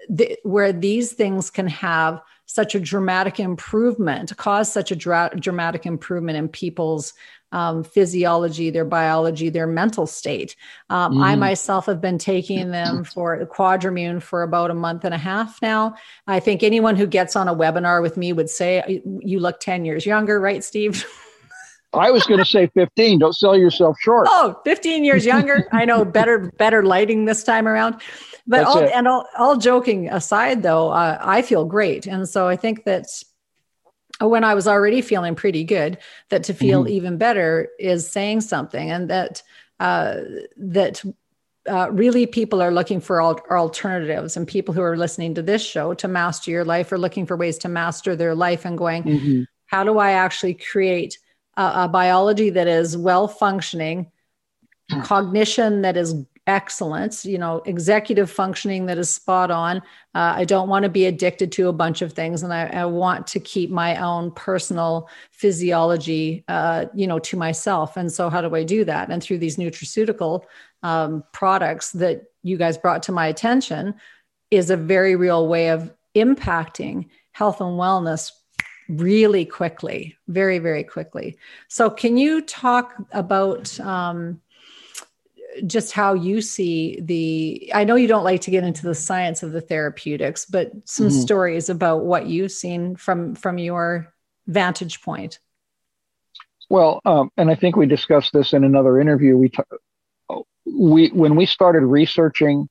the, 0.09 0.37
where 0.43 0.73
these 0.73 1.13
things 1.13 1.49
can 1.49 1.67
have 1.67 2.21
such 2.47 2.73
a 2.73 2.79
dramatic 2.79 3.39
improvement, 3.39 4.35
caused 4.37 4.71
such 4.73 4.91
a 4.91 4.95
dra- 4.95 5.31
dramatic 5.37 5.85
improvement 5.85 6.37
in 6.37 6.47
people's 6.47 7.13
um, 7.51 7.83
physiology, 7.83 8.69
their 8.69 8.85
biology, 8.85 9.49
their 9.49 9.67
mental 9.67 10.07
state. 10.07 10.55
Um, 10.89 11.15
mm. 11.15 11.23
I 11.23 11.35
myself 11.35 11.85
have 11.85 12.01
been 12.01 12.17
taking 12.17 12.71
them 12.71 13.03
for 13.13 13.45
Quadrimune 13.45 14.21
for 14.21 14.43
about 14.43 14.71
a 14.71 14.73
month 14.73 15.05
and 15.05 15.13
a 15.13 15.17
half 15.17 15.61
now. 15.61 15.95
I 16.25 16.39
think 16.39 16.63
anyone 16.63 16.95
who 16.95 17.05
gets 17.05 17.35
on 17.35 17.47
a 17.47 17.55
webinar 17.55 18.01
with 18.01 18.17
me 18.17 18.33
would 18.33 18.49
say, 18.49 19.01
You 19.21 19.39
look 19.39 19.59
10 19.59 19.85
years 19.85 20.05
younger, 20.05 20.39
right, 20.39 20.63
Steve? 20.63 21.05
I 21.97 22.11
was 22.11 22.25
going 22.25 22.39
to 22.39 22.45
say 22.45 22.67
15. 22.67 23.19
Don't 23.19 23.35
sell 23.35 23.57
yourself 23.57 23.97
short. 23.99 24.27
Oh, 24.29 24.59
15 24.65 25.03
years 25.03 25.25
younger. 25.25 25.67
I 25.71 25.85
know 25.85 26.05
better 26.05 26.51
better 26.57 26.83
lighting 26.83 27.25
this 27.25 27.43
time 27.43 27.67
around. 27.67 28.01
But 28.47 28.63
all, 28.63 28.79
and 28.79 29.07
all, 29.07 29.27
all 29.37 29.57
joking 29.57 30.07
aside, 30.09 30.63
though, 30.63 30.89
uh, 30.89 31.17
I 31.21 31.41
feel 31.41 31.65
great. 31.65 32.07
And 32.07 32.27
so 32.27 32.47
I 32.47 32.55
think 32.55 32.85
that 32.85 33.07
when 34.21 34.43
I 34.43 34.53
was 34.53 34.67
already 34.67 35.01
feeling 35.01 35.35
pretty 35.35 35.63
good, 35.63 35.97
that 36.29 36.43
to 36.45 36.53
feel 36.53 36.81
mm-hmm. 36.83 36.93
even 36.93 37.17
better 37.17 37.69
is 37.77 38.09
saying 38.09 38.41
something, 38.41 38.89
and 38.89 39.09
that 39.09 39.43
uh, 39.79 40.21
that 40.55 41.03
uh, 41.69 41.89
really 41.91 42.25
people 42.25 42.61
are 42.61 42.71
looking 42.71 43.01
for 43.01 43.21
al- 43.21 43.41
alternatives, 43.51 44.37
and 44.37 44.47
people 44.47 44.73
who 44.73 44.81
are 44.81 44.97
listening 44.97 45.35
to 45.35 45.41
this 45.41 45.61
show 45.63 45.93
to 45.95 46.07
master 46.07 46.49
your 46.49 46.65
life 46.65 46.91
are 46.91 46.97
looking 46.97 47.25
for 47.25 47.35
ways 47.35 47.57
to 47.59 47.69
master 47.69 48.15
their 48.15 48.33
life 48.33 48.65
and 48.65 48.77
going, 48.77 49.03
mm-hmm. 49.03 49.41
how 49.65 49.83
do 49.83 49.99
I 49.99 50.11
actually 50.11 50.53
create 50.53 51.19
a, 51.57 51.71
a 51.75 51.87
biology 51.89 52.49
that 52.51 52.67
is 52.67 52.95
well 52.95 53.27
functioning, 53.27 54.11
cognition 55.03 55.81
that 55.81 55.97
is 55.97 56.15
excellence, 56.47 57.25
you 57.25 57.37
know, 57.37 57.61
executive 57.65 58.31
functioning 58.31 58.85
that 58.85 58.97
is 58.97 59.09
spot 59.09 59.51
on. 59.51 59.77
Uh, 60.15 60.33
I 60.37 60.45
don't 60.45 60.69
want 60.69 60.83
to 60.83 60.89
be 60.89 61.05
addicted 61.05 61.51
to 61.53 61.67
a 61.67 61.73
bunch 61.73 62.01
of 62.01 62.13
things, 62.13 62.41
and 62.41 62.53
I, 62.53 62.67
I 62.67 62.85
want 62.85 63.27
to 63.27 63.39
keep 63.39 63.69
my 63.69 63.97
own 64.01 64.31
personal 64.31 65.09
physiology, 65.31 66.45
uh, 66.47 66.85
you 66.93 67.05
know, 67.05 67.19
to 67.19 67.35
myself. 67.35 67.97
And 67.97 68.09
so, 68.09 68.29
how 68.29 68.41
do 68.41 68.55
I 68.55 68.63
do 68.63 68.85
that? 68.85 69.09
And 69.11 69.21
through 69.21 69.39
these 69.39 69.57
nutraceutical 69.57 70.43
um, 70.83 71.23
products 71.33 71.91
that 71.91 72.23
you 72.43 72.55
guys 72.55 72.77
brought 72.77 73.03
to 73.03 73.11
my 73.11 73.27
attention, 73.27 73.95
is 74.51 74.69
a 74.69 74.77
very 74.77 75.15
real 75.15 75.47
way 75.47 75.69
of 75.69 75.93
impacting 76.15 77.09
health 77.31 77.61
and 77.61 77.77
wellness 77.79 78.31
really 78.89 79.45
quickly, 79.45 80.17
very, 80.27 80.59
very 80.59 80.83
quickly. 80.83 81.37
So, 81.67 81.89
can 81.89 82.17
you 82.17 82.41
talk 82.41 82.95
about 83.11 83.79
um, 83.79 84.41
just 85.65 85.91
how 85.91 86.13
you 86.13 86.41
see 86.41 86.99
the? 87.01 87.71
I 87.73 87.83
know 87.83 87.95
you 87.95 88.07
don't 88.07 88.23
like 88.23 88.41
to 88.41 88.51
get 88.51 88.63
into 88.63 88.83
the 88.83 88.95
science 88.95 89.43
of 89.43 89.51
the 89.51 89.61
therapeutics, 89.61 90.45
but 90.45 90.71
some 90.85 91.07
mm-hmm. 91.07 91.19
stories 91.19 91.69
about 91.69 92.05
what 92.05 92.27
you've 92.27 92.51
seen 92.51 92.95
from 92.95 93.35
from 93.35 93.57
your 93.57 94.13
vantage 94.47 95.01
point. 95.01 95.39
Well, 96.69 97.01
um, 97.05 97.31
and 97.37 97.49
I 97.49 97.55
think 97.55 97.75
we 97.75 97.85
discussed 97.85 98.33
this 98.33 98.53
in 98.53 98.63
another 98.63 98.99
interview. 98.99 99.37
We 99.37 99.49
t- 99.49 100.43
we 100.65 101.07
when 101.09 101.35
we 101.35 101.45
started 101.45 101.81
researching 101.85 102.67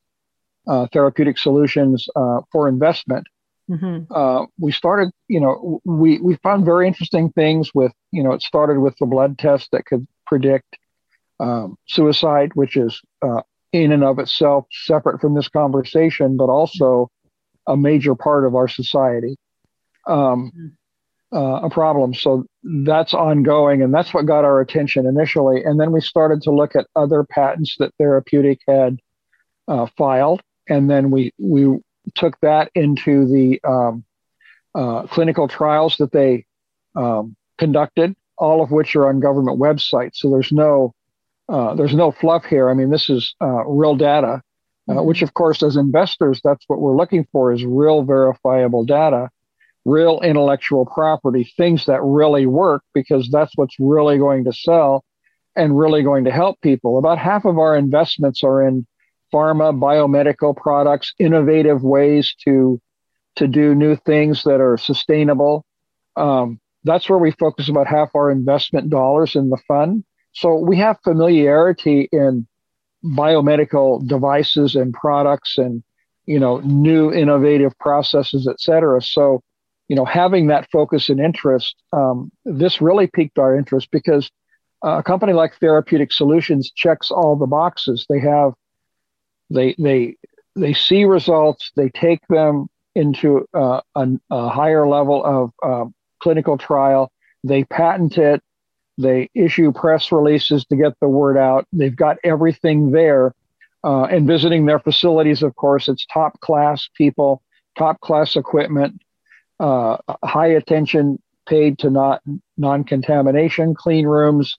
uh, 0.67 0.87
therapeutic 0.93 1.39
solutions 1.39 2.09
uh, 2.17 2.41
for 2.53 2.69
investment, 2.69 3.27
mm-hmm. 3.71 4.13
uh, 4.13 4.47
we 4.59 4.73
started. 4.73 5.11
You 5.29 5.41
know, 5.41 5.81
we 5.85 6.19
we 6.21 6.37
found 6.37 6.65
very 6.65 6.87
interesting 6.87 7.31
things 7.33 7.71
with. 7.75 7.93
You 8.13 8.23
know, 8.23 8.33
it 8.33 8.43
started 8.43 8.81
with 8.81 8.97
the 8.99 9.07
blood 9.07 9.39
test 9.39 9.71
that 9.73 9.87
could 9.87 10.07
predict 10.27 10.79
um, 11.41 11.77
suicide, 11.87 12.53
which 12.55 12.77
is 12.77 13.01
uh, 13.23 13.43
in 13.73 13.93
and 13.93 14.05
of 14.05 14.19
itself 14.19 14.67
separate 14.71 15.21
from 15.21 15.35
this 15.35 15.49
conversation, 15.49 16.37
but 16.37 16.49
also 16.49 17.11
a 17.67 17.77
major 17.77 18.15
part 18.15 18.45
of 18.45 18.55
our 18.55 18.69
society. 18.69 19.37
Um, 20.07 20.53
mm-hmm 20.55 20.67
uh, 21.33 21.61
a 21.63 21.71
problem. 21.71 22.15
So 22.15 22.45
that's 22.85 23.15
ongoing, 23.15 23.83
and 23.83 23.93
that's 23.93 24.15
what 24.15 24.27
got 24.27 24.45
our 24.45 24.61
attention 24.61 25.07
initially. 25.07 25.63
And 25.65 25.79
then 25.81 25.93
we 25.93 26.01
started 26.01 26.43
to 26.43 26.51
look 26.51 26.77
at 26.77 26.87
other 26.95 27.25
patents 27.25 27.77
that 27.79 27.93
Therapeutic 27.99 28.61
had 28.67 28.99
uh, 29.69 29.87
filed, 29.97 30.43
and 30.69 30.89
then 30.89 31.11
we 31.11 31.33
we 31.39 31.79
took 32.15 32.39
that 32.41 32.71
into 32.75 33.27
the 33.27 33.61
um, 33.69 34.05
uh, 34.75 35.07
clinical 35.07 35.49
trials 35.49 35.97
that 35.99 36.13
they 36.13 36.47
um, 36.95 37.37
conducted, 37.59 38.15
all 38.39 38.63
of 38.63 38.71
which 38.71 38.95
are 38.97 39.09
on 39.09 39.21
government 39.21 39.59
websites. 39.59 40.17
So 40.17 40.31
there's 40.31 40.53
no 40.53 40.95
uh, 41.49 41.75
there's 41.75 41.95
no 41.95 42.11
fluff 42.11 42.45
here. 42.45 42.69
I 42.69 42.75
mean, 42.75 42.91
this 42.91 43.09
is 43.09 43.35
uh, 43.41 43.65
real 43.67 43.97
data. 43.97 44.43
Uh, 44.89 44.93
mm-hmm. 44.93 45.07
which 45.09 45.23
of 45.23 45.35
course 45.35 45.65
as 45.65 45.75
investors 45.75 46.41
that's 46.45 46.63
what 46.69 46.79
we're 46.79 46.95
looking 46.95 47.27
for 47.33 47.53
is 47.53 47.65
real 47.65 48.05
verifiable 48.05 48.85
data 48.85 49.29
real 49.87 50.21
intellectual 50.21 50.85
property, 50.85 51.51
things 51.57 51.87
that 51.87 52.03
really 52.03 52.45
work, 52.45 52.83
because 52.93 53.31
that's 53.31 53.53
what's 53.55 53.77
really 53.79 54.19
going 54.19 54.45
to 54.45 54.53
sell 54.53 55.05
and 55.55 55.79
really 55.79 56.03
going 56.03 56.25
to 56.25 56.33
help 56.33 56.61
people. 56.61 56.99
About 56.99 57.19
half 57.19 57.45
of 57.45 57.57
our 57.57 57.77
investments 57.77 58.43
are 58.43 58.67
in 58.67 58.85
pharma, 59.37 59.79
biomedical 59.79 60.57
products, 60.57 61.13
innovative 61.19 61.83
ways 61.83 62.35
to 62.45 62.81
to 63.37 63.47
do 63.47 63.75
new 63.75 63.97
things 63.97 64.45
that 64.45 64.61
are 64.61 64.79
sustainable. 64.79 65.65
Um, 66.17 66.59
that's 66.85 67.09
where 67.11 67.19
we 67.19 67.33
focus 67.33 67.69
about 67.69 67.87
half 67.87 68.09
our 68.15 68.31
investment 68.31 68.89
dollars 68.89 69.37
in 69.37 69.51
the 69.51 69.59
fund. 69.69 70.05
So 70.33 70.57
we 70.57 70.79
have 70.79 70.97
familiarity 71.05 72.09
in 72.13 72.47
biomedical 73.05 74.07
devices 74.07 74.75
and 74.75 74.95
products 74.95 75.59
and 75.59 75.83
you 76.25 76.39
know 76.39 76.61
new 76.61 77.13
innovative 77.13 77.79
processes, 77.79 78.49
et 78.49 78.61
cetera. 78.61 79.03
So 79.03 79.43
you 79.89 79.97
know, 79.97 80.05
having 80.05 80.49
that 80.49 80.69
focus 80.71 81.09
and 81.09 81.21
interest, 81.21 81.77
um, 81.93 82.33
this 82.45 82.81
really 82.81 83.07
piqued 83.07 83.39
our 83.39 83.57
interest 83.57 83.89
because 83.93 84.31
uh, 84.85 84.99
a 84.99 85.03
company 85.03 85.33
like 85.33 85.57
Therapeutic 85.59 86.13
Solutions 86.13 86.71
checks 86.75 87.11
all 87.11 87.37
the 87.37 87.47
boxes. 87.47 88.05
They 88.09 88.21
have, 88.21 88.53
they 89.51 89.75
they 89.79 90.17
they 90.55 90.73
see 90.73 91.05
results. 91.05 91.71
They 91.77 91.91
take 91.91 92.21
them 92.29 92.69
into 92.95 93.47
uh, 93.53 93.81
a, 93.95 94.09
a, 94.31 94.49
higher 94.49 94.89
level 94.89 95.23
of 95.25 95.53
uh, 95.63 95.91
clinical 96.21 96.57
trial. 96.57 97.13
They 97.45 97.65
patent 97.65 98.17
it. 98.17 98.43
They 98.97 99.29
issue 99.35 99.71
press 99.73 100.11
releases 100.11 100.65
to 100.67 100.77
get 100.77 100.95
the 101.01 101.09
word 101.09 101.37
out. 101.37 101.67
They've 101.73 101.95
got 101.95 102.17
everything 102.25 102.91
there. 102.91 103.35
Uh, 103.85 104.05
and 104.05 104.27
visiting 104.27 104.67
their 104.67 104.81
facilities, 104.81 105.43
of 105.43 105.55
course, 105.55 105.89
it's 105.89 106.07
top 106.07 106.41
class 106.41 106.89
people, 106.97 107.43
top 107.77 108.01
class 108.01 108.35
equipment 108.35 109.01
uh, 109.61 109.97
high 110.25 110.49
attention 110.49 111.21
paid 111.49 111.79
to 111.79 111.91
not 111.91 112.23
non-contamination, 112.57 113.75
clean 113.75 114.07
rooms, 114.07 114.57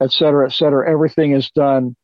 et 0.00 0.12
cetera, 0.12 0.46
et 0.46 0.52
cetera. 0.52 0.90
Everything 0.90 1.32
is 1.32 1.50
done 1.50 1.96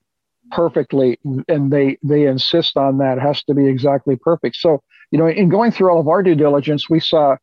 perfectly, 0.51 1.19
and 1.49 1.73
they 1.73 1.99
they 2.03 2.27
insist 2.27 2.77
on 2.77 2.99
that. 2.99 3.19
It 3.19 3.23
has 3.23 3.43
to 3.45 3.55
be 3.55 3.67
exactly 3.67 4.17
perfect. 4.17 4.57
So, 4.57 4.83
you 5.11 5.19
know, 5.19 5.27
in 5.27 5.49
going 5.49 5.71
through 5.71 5.91
all 5.91 6.01
of 6.01 6.09
our 6.09 6.23
due 6.23 6.35
diligence, 6.35 6.89
we 6.89 7.01
saw 7.01 7.37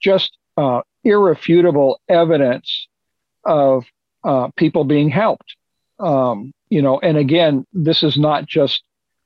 just 0.00 0.36
uh, 0.56 0.80
irrefutable 1.04 2.00
evidence 2.08 2.88
of 3.44 3.84
uh, 4.24 4.48
people 4.56 4.84
being 4.84 5.08
helped. 5.08 5.56
Um, 5.98 6.52
you 6.68 6.82
know, 6.82 6.98
and 7.00 7.16
again, 7.16 7.66
this 7.72 8.02
is 8.02 8.16
not 8.16 8.46
just 8.46 8.82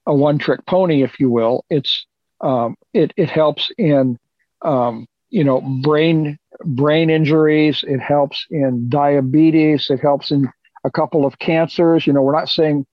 a 0.07 0.15
one-trick 0.15 0.67
pony, 0.67 1.03
if 1.03 1.19
you 1.21 1.31
will. 1.31 1.65
It's 1.71 2.07
um, 2.41 2.77
it 2.93 3.13
it 3.17 3.31
helps 3.31 3.71
in 3.79 4.19
um, 4.63 5.07
you 5.31 5.45
know, 5.45 5.61
brain 5.83 6.39
brain 6.65 7.11
injuries. 7.11 7.85
It 7.87 7.99
helps 7.99 8.47
in 8.51 8.89
diabetes. 8.89 9.91
It 9.91 10.01
helps 10.01 10.31
in 10.31 10.49
a 10.85 10.91
couple 10.91 11.27
of 11.27 11.39
cancers. 11.39 12.07
You 12.07 12.13
know, 12.13 12.23
we're 12.23 12.39
not 12.39 12.49
saying 12.49 12.87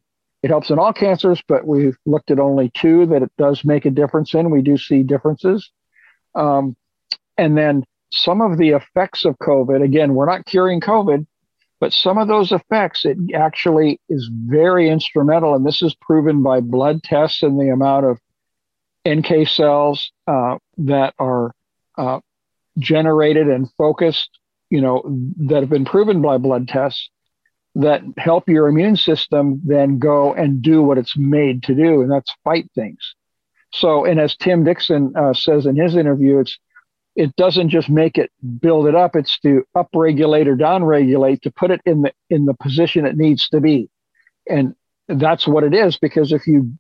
it 0.44 0.50
helps 0.50 0.70
in 0.70 0.80
all 0.80 0.94
cancers, 0.94 1.42
but 1.48 1.68
we've 1.68 1.98
looked 2.06 2.32
at 2.32 2.40
only 2.40 2.72
two 2.74 3.06
that 3.08 3.22
it 3.22 3.32
does 3.38 3.64
make 3.64 3.86
a 3.86 3.92
difference 3.92 4.34
in. 4.34 4.50
We 4.50 4.62
do 4.62 4.78
see 4.78 5.04
differences. 5.04 5.70
Um, 6.34 6.76
and 7.38 7.58
then 7.58 7.84
some 8.12 8.42
of 8.42 8.58
the 8.58 8.70
effects 8.70 9.24
of 9.26 9.38
COVID, 9.38 9.84
again, 9.84 10.16
we're 10.16 10.26
not 10.26 10.46
curing 10.46 10.82
COVID, 10.82 11.26
but 11.80 11.94
some 11.94 12.18
of 12.18 12.28
those 12.28 12.52
effects, 12.52 13.06
it 13.06 13.18
actually 13.34 14.00
is 14.10 14.30
very 14.32 14.90
instrumental. 14.90 15.56
And 15.56 15.66
this 15.66 15.82
is 15.82 15.96
proven 15.96 16.44
by 16.44 16.60
blood 16.60 17.04
tests 17.04 17.44
and 17.44 17.60
the 17.60 17.70
amount 17.70 18.06
of 18.06 18.20
NK 19.08 19.48
cells 19.48 20.12
uh, 20.28 20.58
that 20.78 21.14
are 21.18 21.54
uh, 21.98 22.20
generated 22.78 23.48
and 23.48 23.72
focused, 23.78 24.40
you 24.70 24.82
know, 24.82 25.04
that 25.38 25.62
have 25.62 25.70
been 25.70 25.86
proven 25.86 26.22
by 26.22 26.38
blood 26.38 26.68
tests 26.68 27.10
that 27.76 28.02
help 28.18 28.50
your 28.50 28.68
immune 28.68 28.96
system 28.96 29.62
then 29.64 29.98
go 29.98 30.34
and 30.34 30.62
do 30.62 30.82
what 30.82 30.98
it's 30.98 31.16
made 31.18 31.64
to 31.64 31.76
do, 31.76 32.02
and 32.02 32.12
that's 32.12 32.34
fight 32.44 32.70
things. 32.76 33.16
So, 33.74 34.06
and 34.06 34.20
as 34.20 34.36
Tim 34.36 34.64
Dixon 34.64 35.14
uh, 35.16 35.34
says 35.34 35.66
in 35.66 35.76
his 35.76 35.96
interview, 35.96 36.40
it's 36.40 36.58
it 37.16 37.36
doesn't 37.36 37.70
just 37.70 37.90
make 37.90 38.18
it 38.18 38.32
build 38.60 38.88
it 38.88 38.96
up; 38.96 39.16
it's 39.16 39.40
to 39.40 39.64
upregulate 39.76 40.48
or 40.48 40.58
downregulate 40.58 41.42
to 41.42 41.52
put 41.52 41.72
it 41.72 41.82
in 41.86 42.02
the 42.02 42.12
in 42.30 42.46
the 42.46 42.54
position 42.54 43.06
it 43.06 43.18
needs 43.18 43.48
to 43.50 43.62
be, 43.62 43.90
and 44.50 44.76
that's 45.08 45.48
what 45.48 45.64
it 45.64 45.74
is. 45.74 45.98
Because 45.98 46.34
if 46.34 46.48
you 46.48 46.74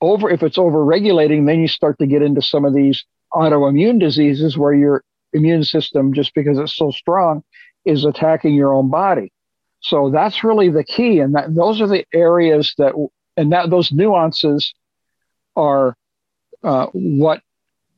over 0.00 0.28
if 0.30 0.42
it's 0.42 0.58
over 0.58 0.84
regulating, 0.84 1.46
then 1.46 1.60
you 1.60 1.68
start 1.68 1.98
to 1.98 2.06
get 2.06 2.22
into 2.22 2.42
some 2.42 2.66
of 2.66 2.74
these 2.74 3.04
autoimmune 3.32 3.98
diseases 3.98 4.58
where 4.58 4.74
you're 4.74 5.02
immune 5.32 5.64
system, 5.64 6.12
just 6.12 6.34
because 6.34 6.58
it's 6.58 6.76
so 6.76 6.90
strong, 6.90 7.42
is 7.84 8.04
attacking 8.04 8.54
your 8.54 8.72
own 8.72 8.90
body. 8.90 9.32
So 9.80 10.10
that's 10.10 10.42
really 10.42 10.70
the 10.70 10.84
key, 10.84 11.20
and 11.20 11.34
that 11.34 11.54
those 11.54 11.80
are 11.80 11.86
the 11.86 12.04
areas 12.12 12.74
that, 12.78 12.94
and 13.36 13.52
that 13.52 13.70
those 13.70 13.92
nuances 13.92 14.74
are 15.56 15.96
uh, 16.62 16.86
what, 16.92 17.42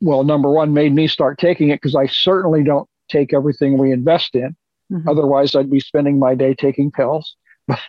well, 0.01 0.25
number 0.25 0.51
one, 0.51 0.75
made 0.75 0.95
me 0.95 1.07
start 1.07 1.38
taking 1.38 1.71
it 1.71 1.77
because 1.77 1.97
I 1.97 2.07
certainly 2.07 2.62
don't 2.62 2.88
take 3.09 3.33
everything 3.33 3.79
we 3.79 3.93
invest 3.93 4.35
in. 4.35 4.57
Mm-hmm. 4.93 5.09
Otherwise, 5.09 5.55
I'd 5.55 5.71
be 5.71 5.81
spending 5.81 6.19
my 6.19 6.35
day 6.35 6.55
taking 6.55 6.90
pills. 6.90 7.37
But, 7.66 7.81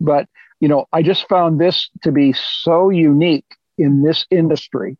but 0.00 0.26
you 0.60 0.68
know, 0.68 0.86
I 0.92 1.02
just 1.02 1.28
found 1.28 1.60
this 1.60 1.88
to 2.02 2.12
be 2.12 2.32
so 2.32 2.90
unique 2.90 3.46
in 3.76 4.02
this 4.02 4.26
industry. 4.30 4.96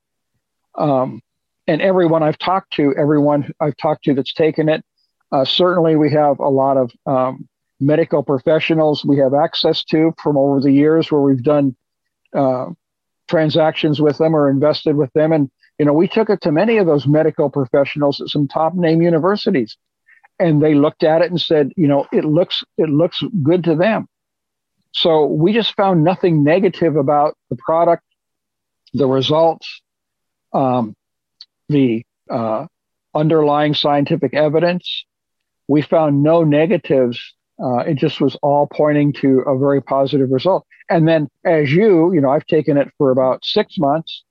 Um, 0.76 1.20
and 1.66 1.82
everyone 1.82 2.22
I've 2.22 2.38
talked 2.38 2.72
to, 2.74 2.94
everyone 2.96 3.52
I've 3.60 3.76
talked 3.76 4.04
to 4.04 4.14
that's 4.14 4.32
taken 4.32 4.68
it, 4.68 4.84
uh, 5.32 5.44
certainly 5.44 5.96
we 5.96 6.12
have 6.12 6.38
a 6.38 6.48
lot 6.48 6.76
of 6.76 6.92
um, 7.04 7.48
medical 7.80 8.22
professionals 8.22 9.04
we 9.04 9.18
have 9.18 9.34
access 9.34 9.84
to 9.84 10.12
from 10.22 10.36
over 10.36 10.60
the 10.60 10.72
years 10.72 11.10
where 11.10 11.20
we've 11.20 11.42
done 11.42 11.76
uh, 12.34 12.66
transactions 13.28 14.00
with 14.00 14.18
them 14.18 14.34
or 14.34 14.50
invested 14.50 14.96
with 14.96 15.12
them. 15.12 15.32
And, 15.32 15.50
you 15.78 15.84
know, 15.84 15.92
we 15.92 16.08
took 16.08 16.30
it 16.30 16.40
to 16.42 16.52
many 16.52 16.78
of 16.78 16.86
those 16.86 17.06
medical 17.06 17.50
professionals 17.50 18.20
at 18.20 18.28
some 18.28 18.48
top 18.48 18.74
name 18.74 19.02
universities. 19.02 19.76
And 20.40 20.62
they 20.62 20.74
looked 20.74 21.02
at 21.02 21.22
it 21.22 21.30
and 21.30 21.40
said, 21.40 21.72
you 21.76 21.88
know, 21.88 22.06
it 22.12 22.24
looks 22.24 22.62
it 22.76 22.88
looks 22.88 23.22
good 23.42 23.64
to 23.64 23.74
them. 23.74 24.08
So 24.92 25.26
we 25.26 25.52
just 25.52 25.74
found 25.74 26.04
nothing 26.04 26.44
negative 26.44 26.96
about 26.96 27.36
the 27.50 27.56
product, 27.56 28.04
the 28.94 29.06
results. 29.06 29.82
Um, 30.52 30.94
the 31.68 32.04
uh, 32.30 32.66
underlying 33.14 33.74
scientific 33.74 34.34
evidence. 34.34 35.04
We 35.66 35.82
found 35.82 36.22
no 36.22 36.44
negatives. 36.44 37.34
Uh, 37.62 37.78
it 37.78 37.96
just 37.96 38.20
was 38.20 38.36
all 38.42 38.68
pointing 38.72 39.12
to 39.12 39.40
a 39.40 39.58
very 39.58 39.80
positive 39.80 40.30
result. 40.30 40.64
And 40.88 41.08
then, 41.08 41.28
as 41.44 41.72
you, 41.72 42.12
you 42.14 42.20
know, 42.20 42.30
I've 42.30 42.46
taken 42.46 42.76
it 42.76 42.88
for 42.96 43.10
about 43.10 43.44
six 43.44 43.78
months, 43.78 44.24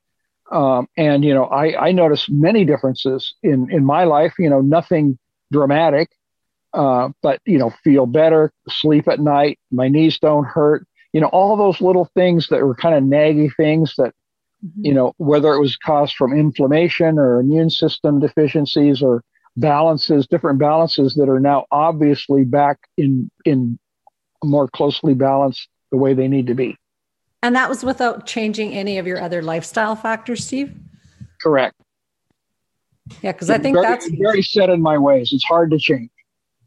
um, 0.52 0.88
and 0.96 1.26
you 1.26 1.34
know, 1.34 1.46
I, 1.46 1.88
I 1.88 1.92
noticed 1.92 2.30
many 2.30 2.64
differences 2.64 3.36
in 3.44 3.70
in 3.70 3.86
my 3.86 4.06
life. 4.06 4.34
You 4.40 4.50
know, 4.50 4.62
nothing 4.62 5.18
dramatic, 5.52 6.10
uh, 6.74 7.10
but 7.22 7.42
you 7.46 7.58
know, 7.58 7.74
feel 7.84 8.06
better, 8.06 8.52
sleep 8.70 9.08
at 9.08 9.20
night, 9.20 9.60
my 9.72 9.88
knees 9.88 10.20
don't 10.20 10.46
hurt. 10.46 10.88
You 11.14 11.22
know, 11.22 11.28
all 11.28 11.58
those 11.58 11.82
little 11.82 12.10
things 12.14 12.48
that 12.50 12.62
were 12.66 12.76
kind 12.76 12.96
of 12.96 13.04
naggy 13.04 13.50
things 13.56 13.94
that, 13.98 14.14
mm-hmm. 14.64 14.86
you 14.86 14.94
know, 14.94 15.14
whether 15.18 15.54
it 15.54 15.60
was 15.60 15.78
caused 15.78 16.16
from 16.16 16.38
inflammation 16.38 17.18
or 17.18 17.40
immune 17.40 17.70
system 17.70 18.20
deficiencies 18.20 19.02
or 19.02 19.24
balances, 19.58 20.28
different 20.28 20.60
balances 20.60 21.16
that 21.16 21.28
are 21.28 21.40
now 21.40 21.66
obviously 21.72 22.46
back 22.46 22.78
in 22.98 23.30
in 23.44 23.78
more 24.44 24.68
closely 24.68 25.14
balanced 25.14 25.68
the 25.92 25.98
way 25.98 26.14
they 26.14 26.28
need 26.28 26.48
to 26.48 26.54
be. 26.54 26.78
And 27.42 27.56
that 27.56 27.70
was 27.70 27.84
without 27.84 28.26
changing 28.26 28.74
any 28.74 28.98
of 28.98 29.08
your 29.08 29.22
other 29.22 29.42
lifestyle 29.42 29.96
factors, 29.96 30.46
Steve? 30.46 30.74
Correct. 31.42 31.76
Yeah, 33.22 33.32
because 33.32 33.50
I 33.50 33.58
think 33.58 33.76
very, 33.76 33.88
that's 33.88 34.10
very 34.10 34.42
set 34.42 34.70
in 34.70 34.82
my 34.82 34.98
ways. 34.98 35.32
It's 35.32 35.44
hard 35.44 35.72
to 35.72 35.78
change. 35.78 36.10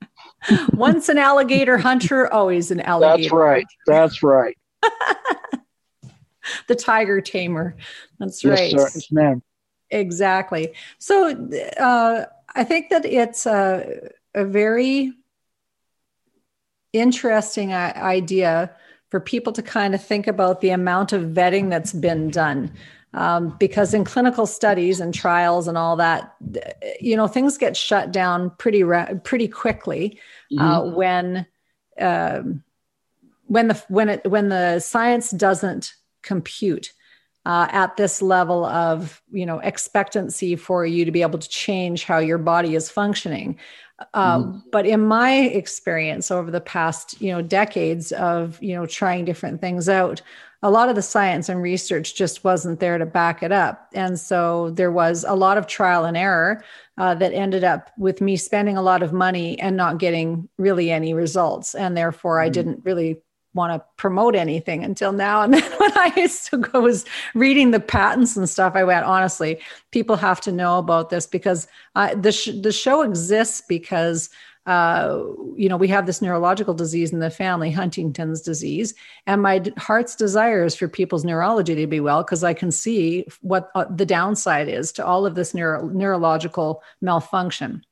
Once 0.72 1.08
an 1.08 1.18
alligator 1.18 1.76
hunter, 1.76 2.32
always 2.32 2.70
an 2.70 2.80
alligator. 2.80 3.22
That's 3.22 3.32
right. 3.32 3.66
That's 3.86 4.22
right. 4.22 4.56
the 6.68 6.74
tiger 6.74 7.20
tamer. 7.20 7.76
That's 8.18 8.42
yes, 8.42 8.58
right. 8.58 8.70
Sir. 8.70 8.90
Yes, 8.94 9.12
ma'am. 9.12 9.42
Exactly. 9.90 10.72
So 10.98 11.48
uh, 11.78 12.24
I 12.54 12.64
think 12.64 12.90
that 12.90 13.04
it's 13.04 13.46
a, 13.46 14.10
a 14.34 14.44
very 14.44 15.12
interesting 16.92 17.72
idea 17.72 18.74
for 19.10 19.20
people 19.20 19.52
to 19.52 19.62
kind 19.62 19.94
of 19.94 20.02
think 20.02 20.26
about 20.26 20.60
the 20.60 20.70
amount 20.70 21.12
of 21.12 21.22
vetting 21.22 21.70
that's 21.70 21.92
been 21.92 22.30
done. 22.30 22.72
Um, 23.12 23.56
because 23.58 23.92
in 23.92 24.04
clinical 24.04 24.46
studies 24.46 25.00
and 25.00 25.12
trials 25.12 25.66
and 25.66 25.76
all 25.76 25.96
that, 25.96 26.36
you 27.00 27.16
know, 27.16 27.26
things 27.26 27.58
get 27.58 27.76
shut 27.76 28.12
down 28.12 28.50
pretty 28.50 28.84
pretty 29.24 29.48
quickly 29.48 30.20
uh, 30.56 30.80
mm-hmm. 30.80 30.94
when 30.94 31.46
um, 31.98 32.62
when 33.46 33.66
the 33.66 33.84
when 33.88 34.08
it 34.10 34.30
when 34.30 34.48
the 34.48 34.78
science 34.78 35.32
doesn't 35.32 35.94
compute 36.22 36.92
uh, 37.46 37.68
at 37.70 37.96
this 37.96 38.20
level 38.20 38.64
of 38.64 39.22
you 39.30 39.46
know 39.46 39.58
expectancy 39.60 40.56
for 40.56 40.84
you 40.84 41.04
to 41.04 41.10
be 41.10 41.22
able 41.22 41.38
to 41.38 41.48
change 41.48 42.04
how 42.04 42.18
your 42.18 42.38
body 42.38 42.74
is 42.74 42.90
functioning. 42.90 43.58
Uh, 44.14 44.38
mm-hmm. 44.38 44.58
But 44.72 44.86
in 44.86 45.00
my 45.00 45.32
experience 45.32 46.30
over 46.30 46.50
the 46.50 46.60
past, 46.60 47.20
you 47.20 47.32
know, 47.32 47.42
decades 47.42 48.12
of, 48.12 48.60
you 48.62 48.74
know, 48.74 48.86
trying 48.86 49.24
different 49.24 49.60
things 49.60 49.88
out, 49.88 50.22
a 50.62 50.70
lot 50.70 50.88
of 50.88 50.94
the 50.94 51.02
science 51.02 51.48
and 51.48 51.62
research 51.62 52.14
just 52.14 52.44
wasn't 52.44 52.80
there 52.80 52.98
to 52.98 53.06
back 53.06 53.42
it 53.42 53.52
up. 53.52 53.88
And 53.94 54.18
so 54.18 54.70
there 54.70 54.92
was 54.92 55.24
a 55.26 55.34
lot 55.34 55.56
of 55.56 55.66
trial 55.66 56.04
and 56.04 56.16
error 56.16 56.62
uh, 56.98 57.14
that 57.14 57.32
ended 57.32 57.64
up 57.64 57.90
with 57.96 58.20
me 58.20 58.36
spending 58.36 58.76
a 58.76 58.82
lot 58.82 59.02
of 59.02 59.12
money 59.12 59.58
and 59.58 59.76
not 59.76 59.98
getting 59.98 60.48
really 60.58 60.90
any 60.90 61.14
results. 61.14 61.74
And 61.74 61.96
therefore, 61.96 62.36
mm-hmm. 62.36 62.46
I 62.46 62.50
didn't 62.50 62.84
really 62.84 63.20
want 63.54 63.72
to 63.72 63.84
promote 63.96 64.34
anything 64.34 64.84
until 64.84 65.12
now. 65.12 65.42
And 65.42 65.54
then 65.54 65.72
when 65.78 65.92
I 65.96 66.26
still 66.26 66.60
go, 66.60 66.80
was 66.80 67.04
reading 67.34 67.70
the 67.70 67.80
patents 67.80 68.36
and 68.36 68.48
stuff, 68.48 68.74
I 68.74 68.84
went, 68.84 69.04
honestly, 69.04 69.60
people 69.90 70.16
have 70.16 70.40
to 70.42 70.52
know 70.52 70.78
about 70.78 71.10
this 71.10 71.26
because 71.26 71.66
uh, 71.94 72.14
the, 72.14 72.32
sh- 72.32 72.60
the 72.60 72.72
show 72.72 73.02
exists 73.02 73.62
because 73.68 74.30
uh, 74.66 75.24
you 75.56 75.68
know, 75.68 75.76
we 75.76 75.88
have 75.88 76.06
this 76.06 76.20
neurological 76.20 76.74
disease 76.74 77.12
in 77.12 77.18
the 77.18 77.30
family, 77.30 77.70
Huntington's 77.70 78.42
disease, 78.42 78.94
and 79.26 79.40
my 79.40 79.62
heart's 79.78 80.14
desire 80.14 80.64
is 80.64 80.74
for 80.74 80.86
people's 80.86 81.24
neurology 81.24 81.74
to 81.74 81.86
be 81.86 81.98
well 81.98 82.22
because 82.22 82.44
I 82.44 82.52
can 82.52 82.70
see 82.70 83.26
what 83.40 83.70
uh, 83.74 83.86
the 83.90 84.04
downside 84.04 84.68
is 84.68 84.92
to 84.92 85.04
all 85.04 85.24
of 85.24 85.34
this 85.34 85.54
neuro- 85.54 85.88
neurological 85.88 86.82
malfunction 87.00 87.82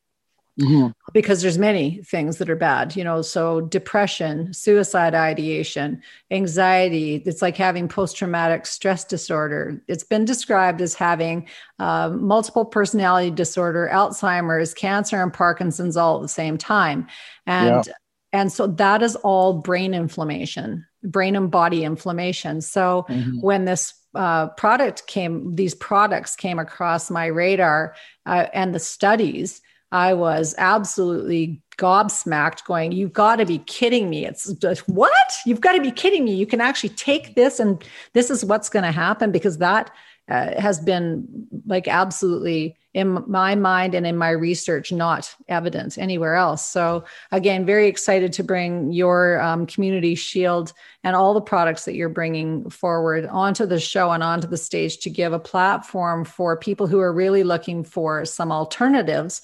mm-hmm. 0.58 0.88
because 1.12 1.42
there's 1.42 1.58
many 1.58 2.02
things 2.02 2.38
that 2.38 2.50
are 2.50 2.56
bad 2.56 2.96
you 2.96 3.04
know 3.04 3.22
so 3.22 3.60
depression 3.60 4.52
suicide 4.52 5.14
ideation 5.14 6.00
anxiety 6.30 7.22
it's 7.26 7.42
like 7.42 7.56
having 7.56 7.88
post-traumatic 7.88 8.66
stress 8.66 9.04
disorder 9.04 9.82
it's 9.88 10.04
been 10.04 10.24
described 10.24 10.80
as 10.80 10.94
having 10.94 11.48
uh, 11.78 12.10
multiple 12.10 12.64
personality 12.64 13.30
disorder 13.30 13.88
alzheimer's 13.92 14.74
cancer 14.74 15.22
and 15.22 15.32
parkinson's 15.32 15.96
all 15.96 16.16
at 16.16 16.22
the 16.22 16.28
same 16.28 16.58
time 16.58 17.06
and 17.46 17.86
yeah. 17.86 17.92
and 18.32 18.52
so 18.52 18.66
that 18.66 19.02
is 19.02 19.16
all 19.16 19.54
brain 19.54 19.94
inflammation 19.94 20.84
brain 21.04 21.36
and 21.36 21.50
body 21.50 21.84
inflammation 21.84 22.60
so 22.60 23.06
mm-hmm. 23.08 23.40
when 23.40 23.64
this 23.64 23.94
uh, 24.14 24.48
product 24.48 25.06
came 25.06 25.54
these 25.54 25.74
products 25.74 26.34
came 26.34 26.58
across 26.58 27.10
my 27.10 27.26
radar 27.26 27.94
uh, 28.26 28.46
and 28.52 28.74
the 28.74 28.80
studies 28.80 29.60
I 29.92 30.14
was 30.14 30.54
absolutely 30.58 31.62
gobsmacked, 31.78 32.64
going, 32.64 32.92
You've 32.92 33.12
got 33.12 33.36
to 33.36 33.46
be 33.46 33.58
kidding 33.58 34.10
me. 34.10 34.26
It's 34.26 34.52
just, 34.54 34.88
what? 34.88 35.32
You've 35.46 35.60
got 35.60 35.72
to 35.72 35.80
be 35.80 35.90
kidding 35.90 36.24
me. 36.24 36.34
You 36.34 36.46
can 36.46 36.60
actually 36.60 36.90
take 36.90 37.34
this, 37.34 37.58
and 37.58 37.82
this 38.12 38.30
is 38.30 38.44
what's 38.44 38.68
going 38.68 38.84
to 38.84 38.92
happen 38.92 39.32
because 39.32 39.58
that 39.58 39.90
uh, 40.28 40.60
has 40.60 40.78
been 40.78 41.26
like 41.66 41.88
absolutely 41.88 42.76
in 42.92 43.24
my 43.26 43.54
mind 43.54 43.94
and 43.94 44.06
in 44.06 44.16
my 44.16 44.30
research 44.30 44.92
not 44.92 45.34
evident 45.48 45.96
anywhere 45.96 46.34
else 46.34 46.66
so 46.66 47.04
again 47.32 47.64
very 47.64 47.86
excited 47.86 48.32
to 48.32 48.42
bring 48.42 48.92
your 48.92 49.40
um, 49.40 49.66
community 49.66 50.14
shield 50.14 50.72
and 51.02 51.16
all 51.16 51.32
the 51.32 51.40
products 51.40 51.84
that 51.84 51.94
you're 51.94 52.08
bringing 52.08 52.68
forward 52.68 53.26
onto 53.26 53.64
the 53.64 53.80
show 53.80 54.10
and 54.10 54.22
onto 54.22 54.46
the 54.46 54.56
stage 54.56 54.98
to 54.98 55.08
give 55.08 55.32
a 55.32 55.38
platform 55.38 56.24
for 56.24 56.58
people 56.58 56.86
who 56.86 57.00
are 57.00 57.12
really 57.12 57.42
looking 57.42 57.82
for 57.82 58.24
some 58.24 58.52
alternatives 58.52 59.40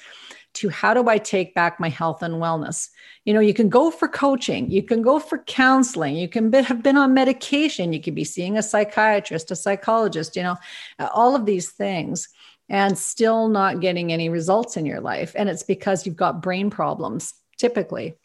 to 0.54 0.68
how 0.68 0.94
do 0.94 1.08
I 1.08 1.18
take 1.18 1.54
back 1.54 1.78
my 1.78 1.88
health 1.88 2.22
and 2.22 2.34
wellness? 2.34 2.88
You 3.24 3.34
know, 3.34 3.40
you 3.40 3.54
can 3.54 3.68
go 3.68 3.90
for 3.90 4.08
coaching, 4.08 4.70
you 4.70 4.82
can 4.82 5.02
go 5.02 5.18
for 5.18 5.38
counseling, 5.38 6.16
you 6.16 6.28
can 6.28 6.50
be, 6.50 6.62
have 6.62 6.82
been 6.82 6.96
on 6.96 7.14
medication, 7.14 7.92
you 7.92 8.00
could 8.00 8.14
be 8.14 8.24
seeing 8.24 8.56
a 8.56 8.62
psychiatrist, 8.62 9.50
a 9.50 9.56
psychologist, 9.56 10.36
you 10.36 10.42
know, 10.42 10.56
all 10.98 11.34
of 11.34 11.46
these 11.46 11.70
things 11.70 12.28
and 12.68 12.96
still 12.96 13.48
not 13.48 13.80
getting 13.80 14.12
any 14.12 14.28
results 14.28 14.76
in 14.76 14.86
your 14.86 15.00
life. 15.00 15.32
And 15.36 15.48
it's 15.48 15.62
because 15.62 16.06
you've 16.06 16.16
got 16.16 16.42
brain 16.42 16.70
problems 16.70 17.34
typically. 17.58 18.16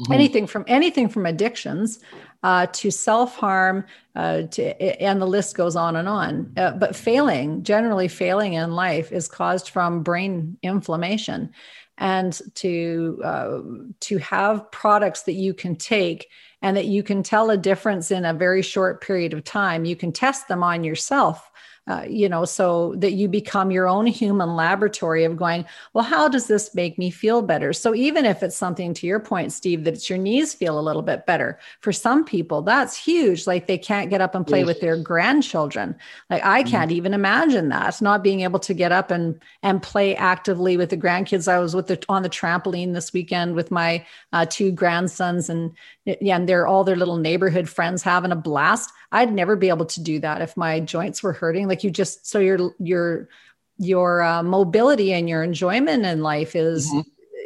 Mm-hmm. 0.00 0.12
anything 0.14 0.46
from 0.46 0.64
anything 0.68 1.06
from 1.10 1.26
addictions 1.26 2.00
uh, 2.42 2.64
to 2.72 2.90
self-harm 2.90 3.84
uh, 4.16 4.42
to 4.42 4.82
and 5.02 5.20
the 5.20 5.26
list 5.26 5.54
goes 5.54 5.76
on 5.76 5.96
and 5.96 6.08
on 6.08 6.50
uh, 6.56 6.70
but 6.70 6.96
failing 6.96 7.62
generally 7.62 8.08
failing 8.08 8.54
in 8.54 8.72
life 8.72 9.12
is 9.12 9.28
caused 9.28 9.68
from 9.68 10.02
brain 10.02 10.56
inflammation 10.62 11.52
and 11.98 12.40
to 12.54 13.20
uh, 13.22 13.58
to 14.00 14.16
have 14.16 14.70
products 14.70 15.24
that 15.24 15.34
you 15.34 15.52
can 15.52 15.76
take 15.76 16.28
and 16.62 16.74
that 16.74 16.86
you 16.86 17.02
can 17.02 17.22
tell 17.22 17.50
a 17.50 17.58
difference 17.58 18.10
in 18.10 18.24
a 18.24 18.32
very 18.32 18.62
short 18.62 19.02
period 19.02 19.34
of 19.34 19.44
time 19.44 19.84
you 19.84 19.94
can 19.94 20.10
test 20.10 20.48
them 20.48 20.62
on 20.62 20.84
yourself 20.84 21.50
uh, 21.86 22.04
you 22.08 22.28
know, 22.28 22.44
so 22.44 22.94
that 22.96 23.12
you 23.12 23.28
become 23.28 23.70
your 23.70 23.88
own 23.88 24.06
human 24.06 24.54
laboratory 24.54 25.24
of 25.24 25.36
going, 25.36 25.64
well, 25.94 26.04
how 26.04 26.28
does 26.28 26.46
this 26.46 26.74
make 26.74 26.98
me 26.98 27.10
feel 27.10 27.42
better? 27.42 27.72
So 27.72 27.94
even 27.94 28.24
if 28.24 28.42
it's 28.42 28.56
something 28.56 28.94
to 28.94 29.06
your 29.06 29.20
point, 29.20 29.52
Steve, 29.52 29.84
that 29.84 29.94
it's 29.94 30.10
your 30.10 30.18
knees 30.18 30.54
feel 30.54 30.78
a 30.78 30.80
little 30.80 31.02
bit 31.02 31.24
better, 31.26 31.58
for 31.80 31.92
some 31.92 32.24
people, 32.24 32.62
that's 32.62 32.96
huge. 32.96 33.46
Like 33.46 33.66
they 33.66 33.78
can't 33.78 34.10
get 34.10 34.20
up 34.20 34.34
and 34.34 34.46
play 34.46 34.60
yes. 34.60 34.66
with 34.66 34.80
their 34.80 34.96
grandchildren. 34.96 35.96
Like 36.28 36.44
I 36.44 36.62
mm-hmm. 36.62 36.70
can't 36.70 36.90
mm-hmm. 36.90 36.96
even 36.96 37.14
imagine 37.14 37.68
that 37.70 37.92
not 38.02 38.22
being 38.22 38.40
able 38.40 38.58
to 38.60 38.74
get 38.74 38.92
up 38.92 39.10
and 39.10 39.40
and 39.62 39.82
play 39.82 40.14
actively 40.16 40.76
with 40.76 40.90
the 40.90 40.96
grandkids. 40.96 41.50
I 41.50 41.58
was 41.58 41.74
with 41.74 41.86
the 41.86 42.02
on 42.08 42.22
the 42.22 42.30
trampoline 42.30 42.94
this 42.94 43.12
weekend 43.12 43.54
with 43.54 43.70
my 43.70 44.04
uh, 44.32 44.46
two 44.46 44.72
grandsons, 44.72 45.48
and 45.48 45.72
yeah, 46.04 46.36
and 46.36 46.48
they're 46.48 46.66
all 46.66 46.84
their 46.84 46.96
little 46.96 47.16
neighborhood 47.16 47.68
friends 47.68 48.02
having 48.02 48.32
a 48.32 48.36
blast. 48.36 48.90
I'd 49.12 49.32
never 49.32 49.56
be 49.56 49.68
able 49.68 49.86
to 49.86 50.02
do 50.02 50.18
that 50.20 50.40
if 50.40 50.56
my 50.56 50.80
joints 50.80 51.22
were 51.22 51.34
hurting 51.34 51.68
like 51.72 51.82
you 51.82 51.90
just 51.90 52.26
so 52.26 52.38
your 52.38 52.74
your 52.78 53.30
your 53.78 54.22
uh, 54.22 54.42
mobility 54.42 55.14
and 55.14 55.26
your 55.26 55.42
enjoyment 55.42 56.04
in 56.04 56.22
life 56.22 56.54
is 56.54 56.86
mm-hmm. 56.90 57.00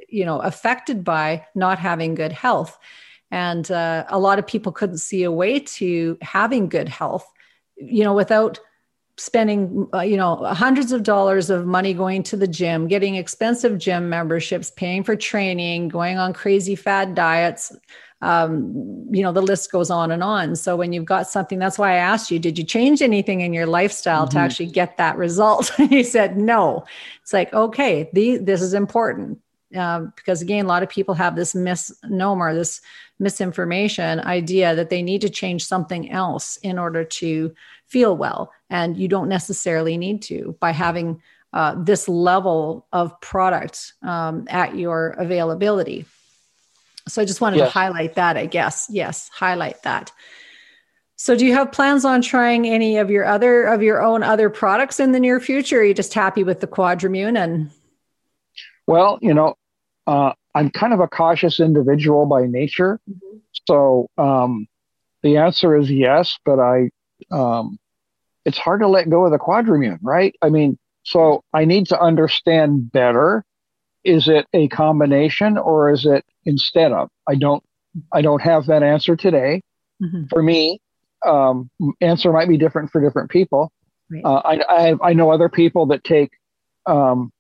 you 0.09 0.25
know 0.25 0.41
affected 0.41 1.05
by 1.05 1.47
not 1.55 1.79
having 1.79 2.17
good 2.17 2.33
health 2.33 2.77
and 3.31 3.71
uh, 3.71 4.05
a 4.09 4.19
lot 4.19 4.41
of 4.41 4.47
people 4.47 4.73
couldn't 4.73 4.99
see 4.99 5.23
a 5.23 5.31
way 5.31 5.61
to 5.61 6.19
having 6.23 6.69
good 6.69 6.89
health 6.89 7.25
you 7.77 8.03
know 8.03 8.15
without 8.15 8.59
spending 9.17 9.89
uh, 9.95 10.01
you 10.01 10.17
know 10.17 10.35
hundreds 10.47 10.91
of 10.91 11.05
dollars 11.05 11.49
of 11.49 11.67
money 11.67 11.95
going 11.95 12.25
to 12.25 12.37
the 12.37 12.49
gym 12.49 12.89
getting 12.89 13.15
expensive 13.15 13.79
gym 13.79 14.09
memberships 14.09 14.73
paying 14.73 15.05
for 15.05 15.15
training 15.15 15.87
going 15.87 16.19
on 16.19 16.33
crazy 16.33 16.75
fad 16.75 17.15
diets 17.15 17.73
um, 18.22 19.07
you 19.11 19.22
know, 19.22 19.33
the 19.33 19.42
list 19.42 19.70
goes 19.70 19.90
on 19.90 20.11
and 20.11 20.22
on. 20.22 20.57
So 20.57 20.76
when 20.76 20.92
you've 20.92 21.05
got 21.05 21.29
something, 21.29 21.59
that's 21.59 21.79
why 21.79 21.92
I 21.92 21.96
asked 21.96 22.31
you, 22.31 22.38
did 22.38 22.57
you 22.59 22.64
change 22.64 23.02
anything 23.02 23.42
in 23.42 23.52
your 23.52 23.66
lifestyle 23.66 24.26
mm-hmm. 24.26 24.38
to 24.38 24.38
actually 24.38 24.66
get 24.66 24.96
that 24.96 25.16
result? 25.16 25.70
and 25.79 25.90
you 25.92 26.05
said 26.05 26.37
no. 26.37 26.85
It's 27.22 27.33
like, 27.33 27.52
okay, 27.52 28.09
the, 28.12 28.38
this 28.38 28.62
is 28.62 28.74
important. 28.74 29.40
Uh, 29.76 30.00
because 30.16 30.40
again, 30.40 30.64
a 30.64 30.68
lot 30.68 30.83
of 30.83 30.88
people 30.88 31.14
have 31.14 31.37
this 31.37 31.55
misnomer, 31.55 32.55
this 32.55 32.81
misinformation 33.18 34.20
idea 34.20 34.74
that 34.74 34.90
they 34.90 35.02
need 35.02 35.20
to 35.20 35.29
change 35.29 35.64
something 35.64 36.11
else 36.11 36.57
in 36.59 36.79
order 36.79 37.05
to 37.05 37.55
feel 37.87 38.16
well. 38.16 38.52
And 38.70 38.96
you 38.96 39.09
don't 39.09 39.29
necessarily 39.29 39.98
need 39.98 40.22
to 40.22 40.57
by 40.61 40.70
having 40.70 41.20
uh, 41.52 41.74
this 41.83 42.09
level 42.09 42.87
of 42.92 43.18
product 43.20 43.94
um, 44.02 44.46
at 44.48 44.76
your 44.76 45.11
availability. 45.11 46.05
So 47.09 47.23
I 47.23 47.25
just 47.25 47.40
wanted 47.40 47.59
yes. 47.59 47.69
to 47.69 47.73
highlight 47.73 48.14
that, 48.14 48.37
I 48.37 48.47
guess. 48.47 48.88
Yes, 48.90 49.31
highlight 49.33 49.83
that. 49.85 50.12
So 51.16 51.37
do 51.37 51.47
you 51.47 51.55
have 51.55 51.73
plans 51.73 52.05
on 52.05 52.21
trying 52.21 52.66
any 52.66 52.99
of 52.99 53.11
your 53.11 53.25
other 53.25 53.64
of 53.64 53.83
your 53.83 54.03
own 54.03 54.23
other 54.23 54.51
products 54.51 55.01
in 55.01 55.12
the 55.12 55.21
near 55.21 55.40
future? 55.40 55.79
Or 55.79 55.81
are 55.81 55.85
you 55.85 55.95
just 55.95 56.12
happy 56.12 56.42
with 56.42 56.61
the 56.61 56.66
Quadrimune 56.66 57.42
and 57.42 57.71
well, 58.87 59.19
you 59.21 59.35
know, 59.35 59.57
uh, 60.07 60.33
I'm 60.55 60.71
kind 60.71 60.92
of 60.92 61.01
a 61.01 61.09
cautious 61.09 61.59
individual 61.59 62.27
by 62.27 62.47
nature. 62.47 63.01
Mm-hmm. 63.11 63.38
So 63.69 64.09
um, 64.16 64.66
the 65.23 65.38
answer 65.38 65.77
is 65.77 65.90
yes, 65.90 66.38
but 66.45 66.61
I 66.61 66.90
um, 67.31 67.79
it's 68.45 68.59
hard 68.59 68.81
to 68.81 68.88
let 68.88 69.11
go 69.11 69.25
of 69.25 69.33
the 69.33 69.38
Quadrimune, 69.38 69.99
right? 70.03 70.35
I 70.40 70.51
mean, 70.51 70.79
so 71.03 71.42
I 71.53 71.64
need 71.64 71.88
to 71.88 72.01
understand 72.01 72.92
better. 72.92 73.45
Is 74.07 74.29
it 74.29 74.47
a 74.53 74.69
combination 74.69 75.59
or 75.59 75.90
is 75.90 76.07
it 76.07 76.25
instead 76.45 76.92
of? 76.92 77.11
I 77.29 77.35
don't 77.35 77.62
I 78.12 78.23
don't 78.23 78.40
have 78.42 78.66
that 78.66 78.83
answer 78.83 79.16
today. 79.16 79.62
Mm-hmm. 80.03 80.25
For 80.31 80.42
me, 80.42 80.81
um, 81.27 81.71
answer 82.01 82.33
might 82.33 82.49
be 82.49 82.57
different 82.57 82.90
for 82.90 83.01
different 83.01 83.31
people. 83.31 83.73
Right. 84.11 84.25
Uh, 84.25 84.42
I, 84.45 84.61
I, 84.69 84.95
I 85.03 85.12
know 85.14 85.31
other 85.31 85.49
people 85.49 85.87
that 85.87 86.05
take 86.05 86.31
um, 86.87 87.33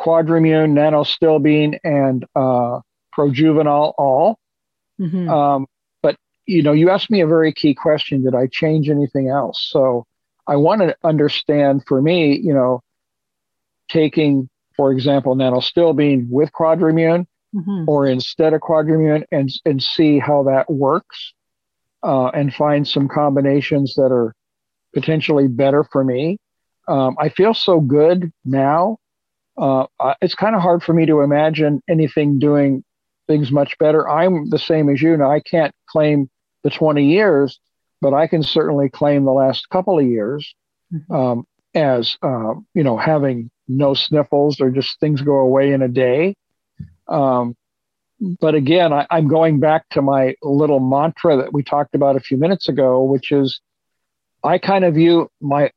QuadraMune, 0.00 0.72
Nanostilbene, 0.72 1.78
and 1.84 2.24
uh, 2.34 2.80
Projuvenol 3.16 3.92
all. 3.98 4.38
Mm-hmm. 5.00 5.28
Um, 5.28 5.66
but 6.02 6.16
you 6.46 6.62
know, 6.62 6.72
you 6.72 6.90
asked 6.90 7.10
me 7.10 7.20
a 7.20 7.26
very 7.26 7.52
key 7.52 7.74
question: 7.74 8.24
Did 8.24 8.34
I 8.34 8.46
change 8.46 8.88
anything 8.88 9.28
else? 9.28 9.66
So 9.70 10.06
I 10.46 10.56
want 10.56 10.82
to 10.82 10.96
understand. 11.04 11.84
For 11.86 12.00
me, 12.00 12.38
you 12.38 12.54
know, 12.54 12.80
taking, 13.90 14.48
for 14.76 14.92
example, 14.92 15.34
Nanostilbene 15.34 16.28
with 16.28 16.50
QuadraMune, 16.52 17.26
mm-hmm. 17.54 17.84
or 17.88 18.06
instead 18.06 18.52
of 18.52 18.60
QuadraMune, 18.60 19.24
and 19.32 19.50
and 19.64 19.82
see 19.82 20.18
how 20.18 20.44
that 20.44 20.70
works 20.70 21.34
uh, 22.02 22.28
and 22.28 22.54
find 22.54 22.86
some 22.86 23.08
combinations 23.08 23.94
that 23.94 24.12
are 24.12 24.34
potentially 24.94 25.48
better 25.48 25.84
for 25.84 26.04
me. 26.04 26.38
Um, 26.88 27.16
I 27.18 27.28
feel 27.28 27.52
so 27.52 27.80
good 27.80 28.32
now. 28.44 28.98
Uh, 29.58 29.86
it's 30.20 30.34
kind 30.34 30.54
of 30.54 30.62
hard 30.62 30.82
for 30.82 30.92
me 30.92 31.06
to 31.06 31.20
imagine 31.20 31.82
anything 31.88 32.38
doing 32.38 32.84
things 33.26 33.50
much 33.50 33.76
better. 33.78 34.08
I'm 34.08 34.48
the 34.50 34.58
same 34.58 34.88
as 34.88 35.02
you. 35.02 35.16
Now, 35.16 35.30
I 35.30 35.40
can't 35.40 35.74
claim 35.88 36.30
the 36.62 36.70
20 36.70 37.04
years, 37.04 37.58
but 38.00 38.14
I 38.14 38.26
can 38.26 38.42
certainly 38.42 38.88
claim 38.88 39.24
the 39.24 39.32
last 39.32 39.68
couple 39.70 39.98
of 39.98 40.06
years 40.06 40.54
mm-hmm. 40.92 41.12
um, 41.12 41.46
as, 41.74 42.16
uh, 42.22 42.54
you 42.74 42.84
know, 42.84 42.96
having 42.96 43.50
no 43.68 43.94
sniffles 43.94 44.60
or 44.60 44.70
just 44.70 44.98
things 45.00 45.20
go 45.22 45.38
away 45.38 45.72
in 45.72 45.82
a 45.82 45.88
day. 45.88 46.34
Um, 47.08 47.56
but 48.20 48.54
again, 48.54 48.92
I, 48.92 49.06
I'm 49.10 49.28
going 49.28 49.60
back 49.60 49.88
to 49.90 50.02
my 50.02 50.34
little 50.42 50.80
mantra 50.80 51.36
that 51.36 51.52
we 51.52 51.62
talked 51.62 51.94
about 51.94 52.16
a 52.16 52.20
few 52.20 52.36
minutes 52.36 52.68
ago, 52.68 53.02
which 53.02 53.30
is 53.32 53.60
I 54.42 54.58
kind 54.58 54.84
of 54.84 54.94
view 54.94 55.28
my 55.40 55.70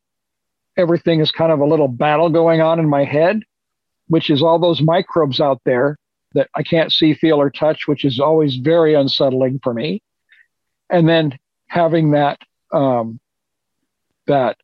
everything 0.76 1.20
as 1.20 1.32
kind 1.32 1.52
of 1.52 1.60
a 1.60 1.66
little 1.66 1.88
battle 1.88 2.30
going 2.30 2.60
on 2.60 2.78
in 2.78 2.88
my 2.88 3.04
head, 3.04 3.42
which 4.08 4.30
is 4.30 4.42
all 4.42 4.58
those 4.58 4.80
microbes 4.80 5.40
out 5.40 5.60
there 5.64 5.96
that 6.32 6.48
I 6.54 6.62
can't 6.62 6.92
see, 6.92 7.12
feel, 7.12 7.40
or 7.40 7.50
touch, 7.50 7.86
which 7.86 8.04
is 8.04 8.20
always 8.20 8.56
very 8.56 8.94
unsettling 8.94 9.60
for 9.62 9.74
me. 9.74 10.00
And 10.88 11.08
then 11.08 11.38
having 11.66 12.12
that 12.12 12.38
um, 12.72 13.20
that 14.26 14.56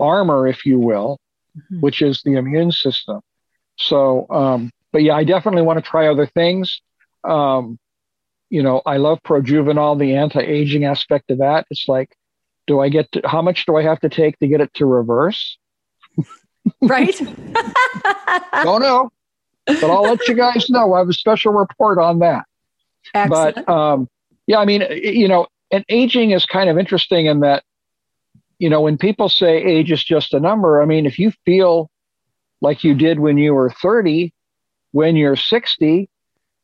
armor, 0.00 0.48
if 0.48 0.64
you 0.64 0.78
will, 0.78 1.19
mm-hmm. 1.56 1.80
which 1.80 2.02
is 2.02 2.22
the 2.24 2.34
immune 2.34 2.72
system. 2.72 3.20
So, 3.76 4.26
um, 4.30 4.70
but 4.92 5.02
yeah, 5.02 5.14
I 5.14 5.24
definitely 5.24 5.62
want 5.62 5.82
to 5.82 5.88
try 5.88 6.08
other 6.08 6.26
things. 6.26 6.80
Um, 7.24 7.78
you 8.48 8.62
know, 8.62 8.82
I 8.84 8.96
love 8.96 9.20
Projuvenol, 9.22 9.98
the 9.98 10.16
anti-aging 10.16 10.84
aspect 10.84 11.30
of 11.30 11.38
that. 11.38 11.66
It's 11.70 11.86
like, 11.86 12.14
do 12.66 12.80
I 12.80 12.88
get 12.88 13.10
to, 13.12 13.22
how 13.24 13.42
much 13.42 13.66
do 13.66 13.76
I 13.76 13.82
have 13.82 14.00
to 14.00 14.08
take 14.08 14.38
to 14.40 14.48
get 14.48 14.60
it 14.60 14.72
to 14.74 14.86
reverse? 14.86 15.58
Right. 16.82 17.16
Don't 18.62 18.82
know, 18.82 19.10
but 19.66 19.84
I'll 19.84 20.02
let 20.02 20.26
you 20.28 20.34
guys 20.34 20.68
know. 20.68 20.92
I 20.92 20.98
have 20.98 21.08
a 21.08 21.14
special 21.14 21.52
report 21.52 21.98
on 21.98 22.18
that. 22.18 22.44
Excellent. 23.14 23.66
But 23.66 23.68
um, 23.68 24.08
yeah, 24.46 24.58
I 24.58 24.64
mean, 24.64 24.84
you 24.90 25.28
know, 25.28 25.46
and 25.70 25.84
aging 25.88 26.32
is 26.32 26.44
kind 26.44 26.68
of 26.68 26.78
interesting 26.78 27.26
in 27.26 27.40
that, 27.40 27.62
you 28.60 28.70
know, 28.70 28.80
when 28.80 28.96
people 28.96 29.28
say 29.28 29.56
age 29.56 29.90
is 29.90 30.04
just 30.04 30.32
a 30.34 30.38
number, 30.38 30.80
I 30.80 30.84
mean, 30.84 31.06
if 31.06 31.18
you 31.18 31.32
feel 31.44 31.90
like 32.60 32.84
you 32.84 32.94
did 32.94 33.18
when 33.18 33.38
you 33.38 33.54
were 33.54 33.70
30, 33.70 34.32
when 34.92 35.16
you're 35.16 35.34
60, 35.34 36.08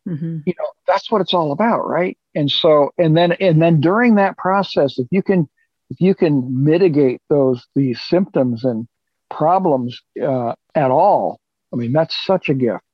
Mm-hmm. 0.06 0.38
You 0.46 0.54
know, 0.59 0.66
that's 0.87 1.11
what 1.11 1.20
it's 1.20 1.35
all 1.35 1.52
about, 1.52 1.87
right? 1.87 2.16
And 2.35 2.50
so, 2.50 2.90
and 2.96 3.16
then, 3.16 3.32
and 3.32 3.61
then 3.61 3.80
during 3.80 4.14
that 4.16 4.37
process, 4.37 4.98
if 4.98 5.09
you 5.11 5.22
can, 5.22 5.48
if 5.90 6.00
you 6.00 6.14
can 6.14 6.64
mitigate 6.64 7.20
those 7.28 7.66
these 7.74 8.00
symptoms 8.02 8.64
and 8.64 8.87
problems 9.30 10.00
uh, 10.22 10.54
at 10.74 10.90
all, 10.90 11.40
I 11.72 11.76
mean, 11.76 11.92
that's 11.92 12.16
such 12.24 12.48
a 12.48 12.54
gift. 12.54 12.85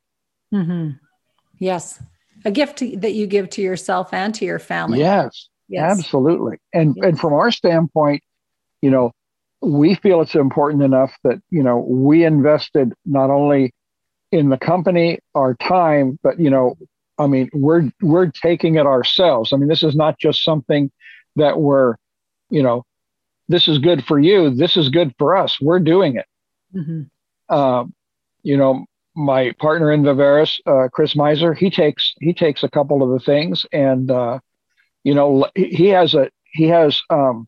Mm-hmm. 0.54 0.90
Yes, 1.58 2.02
a 2.44 2.50
gift 2.50 2.78
to, 2.78 2.96
that 2.98 3.12
you 3.12 3.26
give 3.26 3.50
to 3.50 3.62
yourself 3.62 4.12
and 4.12 4.34
to 4.36 4.44
your 4.44 4.58
family. 4.58 4.98
Yes, 4.98 5.48
yes. 5.68 5.98
absolutely. 5.98 6.58
And 6.72 6.94
yes. 6.96 7.06
and 7.06 7.20
from 7.20 7.34
our 7.34 7.50
standpoint, 7.50 8.22
you 8.82 8.90
know, 8.90 9.12
we 9.62 9.94
feel 9.94 10.20
it's 10.20 10.34
important 10.34 10.82
enough 10.82 11.12
that 11.24 11.40
you 11.50 11.62
know 11.62 11.78
we 11.78 12.24
invested 12.24 12.92
not 13.06 13.30
only 13.30 13.72
in 14.32 14.48
the 14.48 14.58
company 14.58 15.18
our 15.34 15.54
time 15.54 16.18
but 16.22 16.40
you 16.40 16.50
know 16.50 16.76
I 17.18 17.26
mean, 17.26 17.48
we're 17.52 17.90
we're 18.00 18.30
taking 18.30 18.76
it 18.76 18.86
ourselves. 18.86 19.52
I 19.52 19.56
mean, 19.56 19.68
this 19.68 19.82
is 19.82 19.94
not 19.94 20.18
just 20.18 20.42
something 20.42 20.90
that 21.36 21.60
we're, 21.60 21.96
you 22.50 22.62
know, 22.62 22.84
this 23.48 23.68
is 23.68 23.78
good 23.78 24.04
for 24.04 24.18
you. 24.18 24.50
This 24.50 24.76
is 24.76 24.88
good 24.88 25.14
for 25.18 25.36
us. 25.36 25.60
We're 25.60 25.80
doing 25.80 26.16
it. 26.16 26.26
Mm-hmm. 26.74 27.02
Uh, 27.48 27.84
you 28.42 28.56
know, 28.56 28.86
my 29.14 29.52
partner 29.60 29.92
in 29.92 30.02
Viveris, 30.02 30.58
uh, 30.66 30.88
Chris 30.88 31.14
Miser, 31.14 31.54
he 31.54 31.70
takes 31.70 32.14
he 32.20 32.32
takes 32.32 32.62
a 32.62 32.70
couple 32.70 33.02
of 33.02 33.10
the 33.10 33.24
things, 33.24 33.64
and 33.72 34.10
uh, 34.10 34.38
you 35.04 35.14
know, 35.14 35.46
he 35.54 35.88
has 35.88 36.14
a 36.14 36.30
he 36.52 36.64
has, 36.64 37.00
um, 37.08 37.46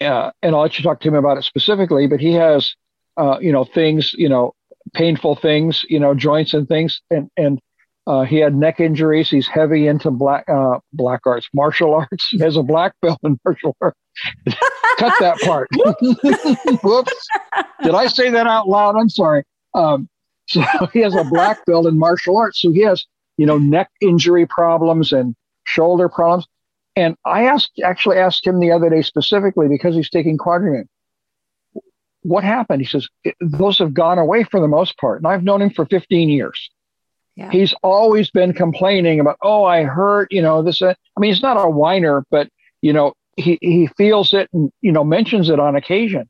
uh, 0.00 0.30
and 0.42 0.54
I'll 0.54 0.62
let 0.62 0.78
you 0.78 0.84
talk 0.84 1.00
to 1.00 1.08
him 1.08 1.14
about 1.14 1.38
it 1.38 1.44
specifically. 1.44 2.06
But 2.06 2.20
he 2.20 2.32
has, 2.34 2.74
uh, 3.16 3.38
you 3.40 3.52
know, 3.52 3.64
things, 3.64 4.12
you 4.14 4.28
know, 4.28 4.54
painful 4.92 5.36
things, 5.36 5.84
you 5.88 5.98
know, 5.98 6.14
joints 6.14 6.54
and 6.54 6.68
things, 6.68 7.00
and 7.10 7.30
and 7.36 7.60
uh, 8.06 8.22
he 8.22 8.36
had 8.36 8.54
neck 8.54 8.80
injuries. 8.80 9.30
He's 9.30 9.48
heavy 9.48 9.86
into 9.86 10.10
black 10.10 10.48
uh, 10.48 10.78
black 10.92 11.20
arts, 11.26 11.48
martial 11.54 11.94
arts. 11.94 12.28
He 12.28 12.38
has 12.40 12.56
a 12.56 12.62
black 12.62 12.92
belt 13.00 13.18
in 13.22 13.38
martial 13.44 13.76
arts. 13.80 13.98
Cut 14.98 15.14
that 15.20 15.38
part. 15.40 15.68
Whoops! 16.82 17.28
Did 17.82 17.94
I 17.94 18.06
say 18.06 18.30
that 18.30 18.46
out 18.46 18.68
loud? 18.68 18.96
I'm 18.96 19.08
sorry. 19.08 19.44
Um, 19.74 20.08
so 20.46 20.62
he 20.92 21.00
has 21.00 21.14
a 21.14 21.24
black 21.24 21.64
belt 21.66 21.86
in 21.86 21.98
martial 21.98 22.36
arts. 22.36 22.60
So 22.60 22.72
he 22.72 22.80
has, 22.82 23.04
you 23.36 23.46
know, 23.46 23.58
neck 23.58 23.90
injury 24.00 24.46
problems 24.46 25.12
and 25.12 25.34
shoulder 25.64 26.08
problems. 26.08 26.46
And 26.96 27.16
I 27.24 27.44
asked, 27.44 27.80
actually 27.82 28.18
asked 28.18 28.46
him 28.46 28.60
the 28.60 28.70
other 28.70 28.88
day 28.88 29.02
specifically 29.02 29.68
because 29.68 29.94
he's 29.94 30.10
taking 30.10 30.38
QuadraMune. 30.38 30.86
What 32.22 32.44
happened? 32.44 32.80
He 32.80 32.86
says 32.86 33.08
those 33.40 33.78
have 33.78 33.92
gone 33.92 34.18
away 34.18 34.44
for 34.44 34.60
the 34.60 34.68
most 34.68 34.96
part, 34.96 35.18
and 35.18 35.26
I've 35.26 35.42
known 35.42 35.60
him 35.60 35.70
for 35.70 35.84
15 35.84 36.28
years. 36.28 36.70
Yeah. 37.36 37.50
He's 37.50 37.74
always 37.82 38.30
been 38.30 38.52
complaining 38.52 39.20
about, 39.20 39.38
oh, 39.42 39.64
I 39.64 39.82
hurt, 39.82 40.28
you 40.30 40.40
know, 40.40 40.62
this. 40.62 40.80
Uh, 40.80 40.94
I 41.16 41.20
mean, 41.20 41.32
he's 41.32 41.42
not 41.42 41.56
a 41.56 41.68
whiner, 41.68 42.24
but 42.30 42.48
you 42.80 42.92
know, 42.92 43.14
he 43.36 43.58
he 43.60 43.88
feels 43.96 44.32
it 44.34 44.48
and 44.52 44.70
you 44.80 44.92
know 44.92 45.04
mentions 45.04 45.48
it 45.48 45.58
on 45.58 45.74
occasion. 45.76 46.28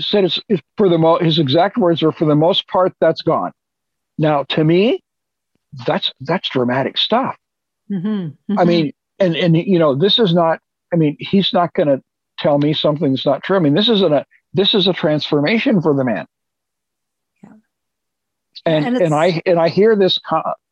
Said 0.00 0.24
it's, 0.24 0.40
it's 0.48 0.62
for 0.76 0.88
the 0.88 0.98
mo- 0.98 1.18
his 1.18 1.38
exact 1.38 1.76
words 1.76 2.02
are 2.02 2.12
for 2.12 2.24
the 2.24 2.34
most 2.34 2.68
part 2.68 2.92
that's 3.00 3.22
gone. 3.22 3.52
Now, 4.18 4.44
to 4.50 4.64
me, 4.64 5.02
that's 5.86 6.12
that's 6.20 6.48
dramatic 6.48 6.98
stuff. 6.98 7.36
Mm-hmm. 7.90 8.08
Mm-hmm. 8.08 8.58
I 8.58 8.64
mean, 8.64 8.92
and 9.22 9.36
and 9.36 9.56
you 9.56 9.78
know, 9.78 9.94
this 9.94 10.18
is 10.18 10.34
not. 10.34 10.60
I 10.92 10.96
mean, 10.96 11.16
he's 11.18 11.52
not 11.52 11.72
going 11.72 11.88
to 11.88 12.02
tell 12.38 12.58
me 12.58 12.74
something's 12.74 13.24
not 13.24 13.42
true. 13.42 13.56
I 13.56 13.60
mean, 13.60 13.74
this 13.74 13.88
is 13.88 14.02
a 14.02 14.26
this 14.52 14.74
is 14.74 14.86
a 14.86 14.92
transformation 14.92 15.80
for 15.80 15.94
the 15.94 16.04
man 16.04 16.26
and 18.64 18.86
and, 18.86 18.96
and 18.96 19.14
I 19.14 19.42
and 19.46 19.58
I 19.58 19.68
hear 19.68 19.96
this 19.96 20.18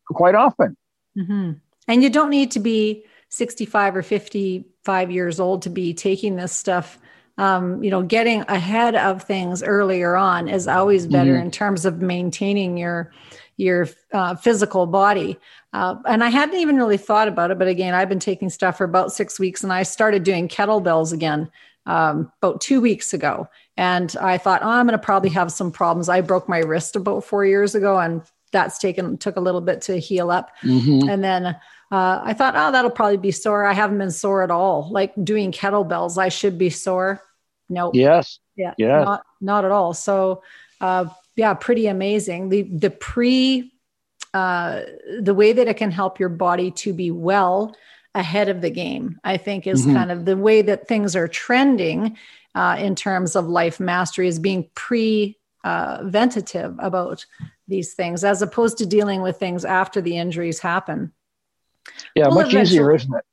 quite 0.07 0.35
often. 0.35 0.77
Mm-hmm. 1.17 1.53
And 1.87 2.03
you 2.03 2.09
don't 2.09 2.29
need 2.29 2.51
to 2.51 2.59
be 2.59 3.05
65 3.29 3.97
or 3.97 4.01
55 4.01 5.11
years 5.11 5.39
old 5.39 5.63
to 5.63 5.69
be 5.69 5.93
taking 5.93 6.35
this 6.35 6.51
stuff. 6.51 6.99
Um, 7.37 7.83
you 7.83 7.89
know, 7.89 8.03
getting 8.03 8.41
ahead 8.41 8.95
of 8.95 9.23
things 9.23 9.63
earlier 9.63 10.15
on 10.15 10.47
is 10.47 10.67
always 10.67 11.07
better 11.07 11.33
mm-hmm. 11.33 11.45
in 11.45 11.51
terms 11.51 11.85
of 11.85 12.01
maintaining 12.01 12.77
your 12.77 13.11
your 13.57 13.87
uh, 14.13 14.35
physical 14.35 14.85
body. 14.87 15.37
Uh, 15.73 15.95
and 16.05 16.23
I 16.23 16.29
hadn't 16.29 16.59
even 16.59 16.77
really 16.77 16.97
thought 16.97 17.27
about 17.27 17.51
it, 17.51 17.59
but 17.59 17.67
again, 17.67 17.93
I've 17.93 18.09
been 18.09 18.19
taking 18.19 18.49
stuff 18.49 18.77
for 18.77 18.83
about 18.83 19.11
six 19.11 19.39
weeks, 19.39 19.63
and 19.63 19.71
I 19.71 19.83
started 19.83 20.23
doing 20.23 20.47
kettlebells 20.47 21.13
again 21.13 21.49
um, 21.85 22.31
about 22.41 22.61
two 22.61 22.81
weeks 22.81 23.13
ago 23.13 23.47
And 23.77 24.15
I 24.21 24.37
thought, 24.37 24.61
oh, 24.63 24.69
I'm 24.69 24.85
going 24.85 24.99
to 24.99 25.03
probably 25.03 25.29
have 25.29 25.51
some 25.51 25.71
problems. 25.71 26.09
I 26.09 26.21
broke 26.21 26.47
my 26.49 26.59
wrist 26.59 26.95
about 26.95 27.23
four 27.23 27.45
years 27.45 27.73
ago, 27.73 27.99
and 27.99 28.21
that's 28.51 28.77
taken 28.77 29.17
took 29.17 29.37
a 29.37 29.41
little 29.41 29.61
bit 29.61 29.81
to 29.83 29.97
heal 29.97 30.29
up. 30.29 30.51
Mm-hmm. 30.61 31.09
And 31.09 31.23
then 31.23 31.45
uh, 31.45 32.21
I 32.23 32.33
thought, 32.33 32.53
oh, 32.55 32.71
that'll 32.71 32.91
probably 32.91 33.17
be 33.17 33.31
sore. 33.31 33.65
I 33.65 33.73
haven't 33.73 33.97
been 33.97 34.11
sore 34.11 34.43
at 34.43 34.51
all. 34.51 34.89
Like 34.91 35.13
doing 35.23 35.51
kettlebells, 35.51 36.17
I 36.17 36.29
should 36.29 36.57
be 36.57 36.69
sore. 36.69 37.21
No. 37.69 37.85
Nope. 37.85 37.95
Yes. 37.95 38.39
Yeah. 38.55 38.73
Yeah. 38.77 39.03
Not 39.03 39.23
not 39.39 39.65
at 39.65 39.71
all. 39.71 39.93
So, 39.93 40.43
uh, 40.81 41.05
yeah, 41.41 41.55
pretty 41.55 41.87
amazing. 41.87 42.49
The 42.49 42.61
the 42.61 42.91
pre, 42.91 43.73
uh, 44.31 44.81
the 45.19 45.33
way 45.33 45.53
that 45.53 45.67
it 45.67 45.75
can 45.75 45.89
help 45.89 46.19
your 46.19 46.29
body 46.29 46.69
to 46.83 46.93
be 46.93 47.09
well 47.09 47.75
ahead 48.13 48.47
of 48.47 48.61
the 48.61 48.69
game, 48.69 49.19
I 49.23 49.37
think, 49.37 49.65
is 49.65 49.81
mm-hmm. 49.81 49.95
kind 49.95 50.11
of 50.11 50.25
the 50.25 50.37
way 50.37 50.61
that 50.61 50.87
things 50.87 51.15
are 51.15 51.27
trending 51.27 52.15
uh, 52.53 52.77
in 52.79 52.93
terms 52.93 53.35
of 53.35 53.47
life 53.47 53.79
mastery 53.79 54.27
is 54.27 54.37
being 54.37 54.69
pre 54.75 55.35
uh, 55.63 56.01
ventative 56.03 56.75
about 56.77 57.25
these 57.67 57.95
things 57.95 58.23
as 58.23 58.43
opposed 58.43 58.77
to 58.77 58.85
dealing 58.85 59.23
with 59.23 59.37
things 59.37 59.65
after 59.65 59.99
the 59.99 60.17
injuries 60.17 60.59
happen. 60.59 61.11
Yeah, 62.15 62.27
we'll 62.27 62.43
much 62.43 62.53
easier, 62.53 62.93
isn't 62.93 63.15
it? 63.15 63.25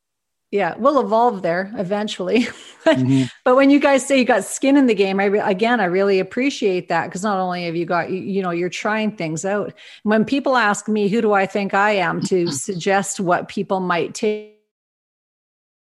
Yeah, 0.50 0.76
we'll 0.78 0.98
evolve 1.00 1.42
there 1.42 1.70
eventually. 1.76 2.48
mm-hmm. 2.96 3.24
But 3.44 3.56
when 3.56 3.70
you 3.70 3.78
guys 3.78 4.06
say 4.06 4.18
you 4.18 4.24
got 4.24 4.44
skin 4.44 4.76
in 4.76 4.86
the 4.86 4.94
game, 4.94 5.20
I 5.20 5.26
re- 5.26 5.38
again, 5.40 5.80
I 5.80 5.84
really 5.84 6.18
appreciate 6.18 6.88
that 6.88 7.06
because 7.06 7.22
not 7.22 7.38
only 7.38 7.64
have 7.64 7.76
you 7.76 7.84
got, 7.84 8.10
you, 8.10 8.18
you 8.18 8.42
know, 8.42 8.50
you're 8.50 8.68
trying 8.68 9.16
things 9.16 9.44
out. 9.44 9.74
When 10.02 10.24
people 10.24 10.56
ask 10.56 10.88
me, 10.88 11.08
who 11.08 11.20
do 11.20 11.32
I 11.32 11.46
think 11.46 11.74
I 11.74 11.92
am 11.92 12.22
to 12.22 12.50
suggest 12.50 13.20
what 13.20 13.48
people 13.48 13.80
might 13.80 14.14
take 14.14 14.54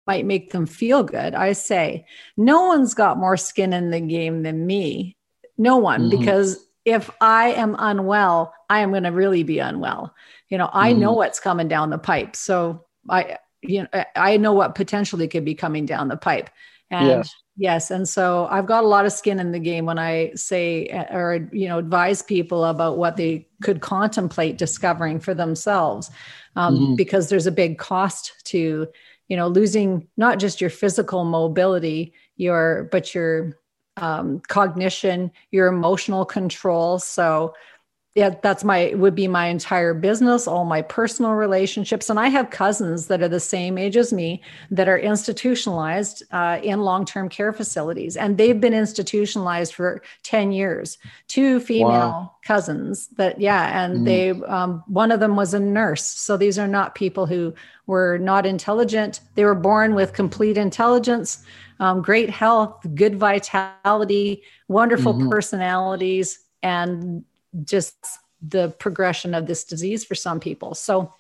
might 0.07 0.27
make 0.27 0.51
them 0.51 0.67
feel 0.67 1.03
good. 1.03 1.35
I 1.35 1.53
say, 1.53 2.07
no 2.37 2.67
one's 2.67 2.95
got 2.95 3.19
more 3.19 3.37
skin 3.37 3.73
in 3.73 3.91
the 3.91 4.01
game 4.01 4.43
than 4.43 4.67
me. 4.67 5.17
No 5.57 5.79
one, 5.79 6.03
mm-hmm. 6.03 6.19
because 6.19 6.65
if 6.85 7.11
I 7.21 7.53
am 7.53 7.77
unwell, 7.79 8.53
I 8.69 8.81
am 8.81 8.91
going 8.91 9.05
to 9.05 9.13
really 9.13 9.43
be 9.43 9.59
unwell. 9.61 10.15
You 10.49 10.59
know, 10.59 10.69
I 10.73 10.91
mm-hmm. 10.91 11.01
know 11.01 11.13
what's 11.13 11.41
coming 11.41 11.69
down 11.69 11.91
the 11.91 11.99
pipe. 11.99 12.37
So 12.37 12.85
I, 13.09 13.39
you 13.63 13.83
know, 13.83 14.05
I 14.15 14.37
know 14.37 14.53
what 14.53 14.75
potentially 14.75 15.29
could 15.29 15.45
be 15.45 15.55
coming 15.55 15.87
down 15.87 16.09
the 16.09 16.17
pipe. 16.17 16.51
And 16.91 17.07
yes. 17.07 17.35
yes. 17.57 17.91
And 17.91 18.09
so 18.09 18.47
I've 18.51 18.67
got 18.67 18.85
a 18.85 18.89
lot 18.89 19.07
of 19.07 19.13
skin 19.13 19.41
in 19.41 19.53
the 19.53 19.59
game 19.59 19.87
when 19.87 19.99
I 19.99 20.33
say 20.35 20.89
or, 21.11 21.49
you 21.53 21.69
know, 21.69 21.79
advise 21.79 22.23
people 22.23 22.65
about 22.65 22.99
what 22.99 23.17
they 23.17 23.49
could 23.63 23.81
contemplate 23.81 24.59
discovering 24.59 25.19
for 25.19 25.35
themselves. 25.35 26.11
Um, 26.57 26.77
mm-hmm. 26.77 26.95
Because 26.95 27.29
there's 27.29 27.47
a 27.47 27.53
big 27.53 27.79
cost 27.79 28.33
to 28.45 28.89
you 29.29 29.37
know 29.37 29.49
losing 29.49 30.07
not 30.17 30.39
just 30.39 30.61
your 30.61 30.71
physical 30.71 31.25
mobility 31.25 32.13
your 32.37 32.89
but 32.93 33.15
your 33.15 33.59
um, 33.97 34.41
cognition 34.41 35.31
your 35.51 35.69
emotional 35.69 36.25
control 36.25 36.99
so 36.99 37.55
yeah 38.15 38.31
that's 38.43 38.63
my 38.63 38.93
would 38.95 39.15
be 39.15 39.27
my 39.27 39.47
entire 39.47 39.93
business 39.93 40.47
all 40.47 40.65
my 40.65 40.83
personal 40.83 41.33
relationships 41.33 42.09
and 42.09 42.19
i 42.19 42.29
have 42.29 42.51
cousins 42.51 43.09
that 43.09 43.23
are 43.23 43.29
the 43.29 43.41
same 43.41 43.77
age 43.77 43.97
as 43.97 44.13
me 44.13 44.41
that 44.71 44.89
are 44.89 44.99
institutionalized 44.99 46.23
uh, 46.31 46.59
in 46.63 46.81
long-term 46.81 47.29
care 47.29 47.53
facilities 47.53 48.17
and 48.17 48.39
they've 48.39 48.61
been 48.61 48.75
institutionalized 48.75 49.75
for 49.75 50.03
10 50.23 50.53
years 50.53 50.99
two 51.29 51.61
female 51.61 51.89
wow. 51.89 52.33
cousins 52.45 53.09
that 53.17 53.41
yeah 53.41 53.85
and 53.85 54.01
mm. 54.01 54.05
they 54.05 54.31
um, 54.47 54.83
one 54.87 55.11
of 55.11 55.21
them 55.21 55.37
was 55.37 55.55
a 55.55 55.61
nurse 55.61 56.05
so 56.05 56.37
these 56.37 56.59
are 56.59 56.69
not 56.69 56.95
people 56.95 57.27
who 57.27 57.53
were 57.87 58.19
not 58.19 58.47
intelligent 58.47 59.21
they 59.35 59.45
were 59.45 59.55
born 59.55 59.95
with 59.95 60.13
complete 60.13 60.57
intelligence 60.57 61.45
um, 61.81 62.01
great 62.01 62.31
health 62.31 62.87
good 62.95 63.17
vitality 63.17 64.43
wonderful 64.69 65.15
mm-hmm. 65.15 65.29
personalities 65.29 66.39
and 66.63 67.25
just 67.65 67.95
the 68.47 68.71
progression 68.79 69.35
of 69.35 69.47
this 69.47 69.65
disease 69.65 70.05
for 70.05 70.15
some 70.15 70.41
people. 70.41 70.75
So, 70.75 71.13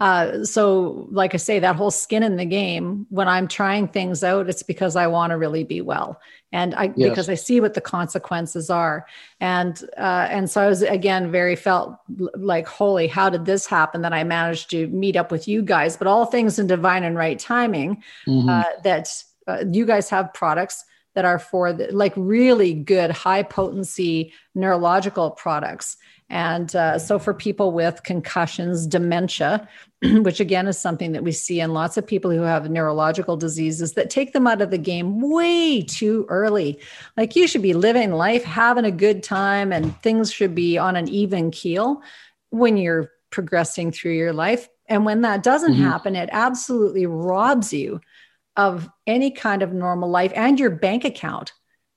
uh, 0.00 0.44
so 0.44 1.06
like 1.10 1.34
I 1.34 1.36
say, 1.36 1.58
that 1.60 1.76
whole 1.76 1.90
skin 1.90 2.22
in 2.22 2.36
the 2.36 2.44
game. 2.44 3.06
When 3.10 3.28
I'm 3.28 3.46
trying 3.46 3.86
things 3.86 4.24
out, 4.24 4.48
it's 4.48 4.62
because 4.62 4.96
I 4.96 5.06
want 5.06 5.30
to 5.30 5.38
really 5.38 5.62
be 5.62 5.80
well, 5.80 6.20
and 6.50 6.74
I 6.74 6.92
yes. 6.96 7.10
because 7.10 7.28
I 7.28 7.34
see 7.34 7.60
what 7.60 7.74
the 7.74 7.80
consequences 7.80 8.68
are, 8.68 9.06
and 9.38 9.80
uh, 9.96 10.26
and 10.28 10.50
so 10.50 10.62
I 10.62 10.66
was 10.66 10.82
again 10.82 11.30
very 11.30 11.54
felt 11.54 11.98
like, 12.34 12.66
holy, 12.66 13.06
how 13.06 13.30
did 13.30 13.44
this 13.44 13.66
happen? 13.66 14.02
That 14.02 14.12
I 14.12 14.24
managed 14.24 14.70
to 14.70 14.88
meet 14.88 15.14
up 15.14 15.30
with 15.30 15.46
you 15.46 15.62
guys, 15.62 15.96
but 15.96 16.08
all 16.08 16.26
things 16.26 16.58
in 16.58 16.66
divine 16.66 17.04
and 17.04 17.16
right 17.16 17.38
timing. 17.38 18.02
Mm-hmm. 18.26 18.48
Uh, 18.48 18.64
that 18.82 19.08
uh, 19.46 19.64
you 19.70 19.86
guys 19.86 20.08
have 20.10 20.34
products 20.34 20.84
that 21.14 21.24
are 21.24 21.38
for 21.38 21.72
the, 21.72 21.88
like 21.92 22.12
really 22.16 22.74
good 22.74 23.10
high 23.10 23.42
potency 23.42 24.32
neurological 24.54 25.30
products. 25.30 25.96
And 26.30 26.74
uh, 26.74 26.98
so 26.98 27.18
for 27.18 27.34
people 27.34 27.72
with 27.72 28.02
concussions 28.04 28.86
dementia 28.86 29.68
which 30.22 30.40
again 30.40 30.66
is 30.66 30.78
something 30.78 31.12
that 31.12 31.22
we 31.22 31.30
see 31.30 31.60
in 31.60 31.72
lots 31.72 31.96
of 31.96 32.06
people 32.06 32.30
who 32.30 32.42
have 32.42 32.68
neurological 32.68 33.36
diseases 33.36 33.92
that 33.92 34.10
take 34.10 34.32
them 34.32 34.46
out 34.48 34.60
of 34.60 34.70
the 34.70 34.78
game 34.78 35.20
way 35.20 35.82
too 35.82 36.26
early. 36.28 36.78
Like 37.16 37.36
you 37.36 37.46
should 37.46 37.62
be 37.62 37.74
living 37.74 38.12
life 38.12 38.42
having 38.42 38.84
a 38.84 38.90
good 38.90 39.22
time 39.22 39.72
and 39.72 39.96
things 40.02 40.32
should 40.32 40.54
be 40.54 40.76
on 40.76 40.96
an 40.96 41.08
even 41.08 41.52
keel 41.52 42.02
when 42.50 42.76
you're 42.76 43.12
progressing 43.30 43.92
through 43.92 44.12
your 44.12 44.32
life. 44.32 44.68
And 44.88 45.04
when 45.04 45.22
that 45.22 45.44
doesn't 45.44 45.74
mm-hmm. 45.74 45.84
happen 45.84 46.16
it 46.16 46.28
absolutely 46.32 47.06
robs 47.06 47.72
you 47.72 48.00
of 48.56 48.88
any 49.06 49.30
kind 49.30 49.62
of 49.62 49.72
normal 49.72 50.10
life 50.10 50.32
and 50.34 50.60
your 50.60 50.70
bank 50.70 51.04
account 51.04 51.52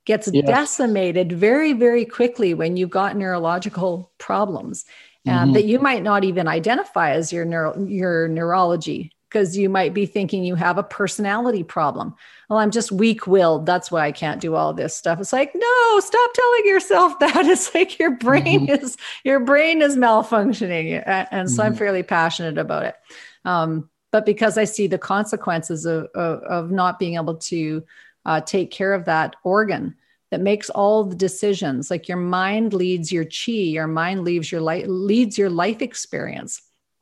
gets 0.05 0.29
yes. 0.31 0.45
decimated 0.45 1.31
very 1.31 1.73
very 1.73 2.05
quickly 2.05 2.53
when 2.53 2.77
you've 2.77 2.89
got 2.89 3.17
neurological 3.17 4.11
problems 4.17 4.85
mm-hmm. 5.27 5.53
that 5.53 5.65
you 5.65 5.79
might 5.79 6.03
not 6.03 6.23
even 6.23 6.47
identify 6.47 7.11
as 7.11 7.33
your 7.33 7.45
neuro, 7.45 7.77
your 7.85 8.27
neurology 8.27 9.11
because 9.29 9.57
you 9.57 9.67
might 9.69 9.93
be 9.93 10.05
thinking 10.05 10.43
you 10.43 10.55
have 10.55 10.77
a 10.77 10.83
personality 10.83 11.63
problem 11.63 12.15
well 12.49 12.59
i'm 12.59 12.71
just 12.71 12.91
weak-willed 12.91 13.65
that's 13.65 13.91
why 13.91 14.05
i 14.05 14.11
can't 14.11 14.39
do 14.39 14.55
all 14.55 14.73
this 14.73 14.95
stuff 14.95 15.19
it's 15.19 15.33
like 15.33 15.51
no 15.55 15.99
stop 15.99 16.31
telling 16.33 16.65
yourself 16.65 17.19
that 17.19 17.45
it's 17.45 17.73
like 17.75 17.99
your 17.99 18.11
brain 18.11 18.67
mm-hmm. 18.67 18.85
is 18.85 18.97
your 19.23 19.39
brain 19.39 19.81
is 19.81 19.97
malfunctioning 19.97 21.03
and 21.05 21.49
so 21.49 21.57
mm-hmm. 21.57 21.61
i'm 21.61 21.75
fairly 21.75 22.03
passionate 22.03 22.57
about 22.57 22.85
it 22.85 22.95
um, 23.43 23.89
but 24.15 24.25
because 24.25 24.57
I 24.57 24.63
see 24.63 24.87
the 24.87 24.97
consequences 24.97 25.85
of, 25.85 26.05
of, 26.15 26.41
of 26.43 26.71
not 26.71 26.99
being 26.99 27.15
able 27.15 27.35
to 27.35 27.83
uh, 28.25 28.39
take 28.39 28.71
care 28.71 28.93
of 28.93 29.03
that 29.03 29.35
organ 29.43 29.93
that 30.31 30.39
makes 30.39 30.69
all 30.69 31.03
the 31.03 31.17
decisions, 31.17 31.91
like 31.91 32.07
your 32.07 32.15
mind 32.15 32.73
leads 32.73 33.11
your 33.11 33.25
chi, 33.25 33.51
your 33.51 33.87
mind 33.87 34.23
leads 34.23 34.53
your 34.53 34.61
life, 34.61 34.85
leads 34.87 35.37
your 35.37 35.49
life 35.49 35.81
experience. 35.81 36.61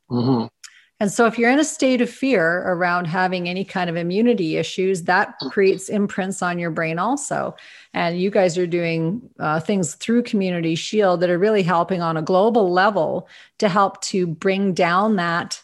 Mm-hmm. 0.09 0.47
And 0.99 1.11
so, 1.11 1.27
if 1.27 1.37
you're 1.37 1.51
in 1.51 1.59
a 1.59 1.63
state 1.63 2.01
of 2.01 2.09
fear 2.09 2.63
around 2.65 3.05
having 3.05 3.47
any 3.47 3.63
kind 3.63 3.91
of 3.91 3.95
immunity 3.95 4.57
issues, 4.57 5.03
that 5.03 5.35
creates 5.51 5.89
imprints 5.89 6.41
on 6.41 6.57
your 6.57 6.71
brain 6.71 6.97
also. 6.97 7.55
And 7.93 8.19
you 8.19 8.31
guys 8.31 8.57
are 8.57 8.65
doing 8.65 9.29
uh, 9.37 9.59
things 9.59 9.93
through 9.93 10.23
Community 10.23 10.73
Shield 10.73 11.19
that 11.19 11.29
are 11.29 11.37
really 11.37 11.61
helping 11.61 12.01
on 12.01 12.17
a 12.17 12.23
global 12.23 12.71
level 12.71 13.27
to 13.59 13.69
help 13.69 14.01
to 14.05 14.25
bring 14.25 14.73
down 14.73 15.17
that 15.17 15.61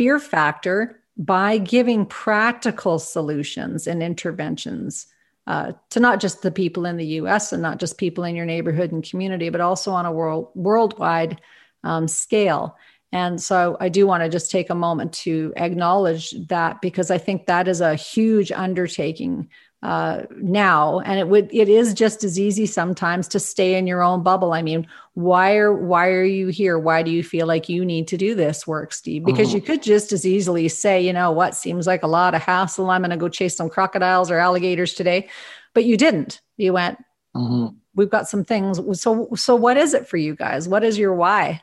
fear 0.00 0.18
factor 0.18 0.98
by 1.18 1.58
giving 1.58 2.06
practical 2.06 2.98
solutions 2.98 3.86
and 3.86 4.02
interventions 4.02 5.06
uh, 5.46 5.72
to 5.90 6.00
not 6.00 6.20
just 6.20 6.40
the 6.40 6.50
people 6.50 6.86
in 6.86 6.96
the 6.96 7.04
US 7.20 7.52
and 7.52 7.60
not 7.60 7.78
just 7.78 7.98
people 7.98 8.24
in 8.24 8.34
your 8.34 8.46
neighborhood 8.46 8.92
and 8.92 9.04
community, 9.04 9.50
but 9.50 9.60
also 9.60 9.92
on 9.92 10.06
a 10.06 10.12
world 10.12 10.48
worldwide 10.54 11.38
um, 11.84 12.08
scale. 12.08 12.78
And 13.12 13.42
so 13.42 13.76
I 13.78 13.90
do 13.90 14.06
want 14.06 14.22
to 14.22 14.30
just 14.30 14.50
take 14.50 14.70
a 14.70 14.74
moment 14.74 15.12
to 15.24 15.52
acknowledge 15.58 16.30
that 16.48 16.80
because 16.80 17.10
I 17.10 17.18
think 17.18 17.44
that 17.44 17.68
is 17.68 17.82
a 17.82 17.94
huge 17.94 18.50
undertaking 18.50 19.50
uh, 19.82 20.22
now. 20.36 21.00
And 21.00 21.18
it 21.18 21.28
would 21.28 21.48
it 21.52 21.68
is 21.68 21.94
just 21.94 22.22
as 22.22 22.38
easy 22.38 22.66
sometimes 22.66 23.28
to 23.28 23.40
stay 23.40 23.76
in 23.76 23.86
your 23.86 24.02
own 24.02 24.22
bubble. 24.22 24.52
I 24.52 24.62
mean 24.62 24.86
why 25.14 25.56
are 25.56 25.72
why 25.72 26.08
are 26.08 26.24
you 26.24 26.48
here? 26.48 26.78
Why 26.78 27.02
do 27.02 27.10
you 27.10 27.22
feel 27.22 27.46
like 27.46 27.68
you 27.68 27.84
need 27.84 28.08
to 28.08 28.16
do 28.16 28.34
this 28.34 28.66
work 28.66 28.92
steve? 28.92 29.24
Because 29.24 29.48
mm-hmm. 29.48 29.56
you 29.56 29.62
could 29.62 29.82
just 29.82 30.12
as 30.12 30.26
easily 30.26 30.68
say 30.68 31.00
you 31.00 31.12
know 31.12 31.32
what 31.32 31.54
seems 31.54 31.86
like 31.86 32.02
a 32.02 32.08
lot 32.08 32.34
of 32.34 32.42
hassle. 32.42 32.90
I'm 32.90 33.00
going 33.00 33.10
to 33.10 33.16
go 33.16 33.28
chase 33.28 33.56
some 33.56 33.70
crocodiles 33.70 34.30
or 34.30 34.38
alligators 34.38 34.94
today. 34.94 35.28
But 35.72 35.84
you 35.84 35.96
didn't. 35.96 36.40
You 36.56 36.74
went 36.74 36.98
mm-hmm. 37.34 37.76
we've 37.94 38.10
got 38.10 38.28
some 38.28 38.44
things. 38.44 38.80
So 39.00 39.30
so 39.34 39.56
what 39.56 39.76
is 39.76 39.94
it 39.94 40.08
for 40.08 40.18
you 40.18 40.34
guys? 40.34 40.68
What 40.68 40.84
is 40.84 40.98
your 40.98 41.14
why? 41.14 41.62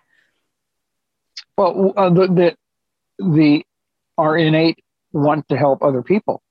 Well 1.56 1.94
uh, 1.96 2.10
the, 2.10 2.28
the 2.28 2.56
the 3.20 3.64
our 4.18 4.36
innate 4.38 4.84
want 5.14 5.48
to 5.50 5.58
help 5.58 5.84
other 5.84 6.02
people 6.02 6.42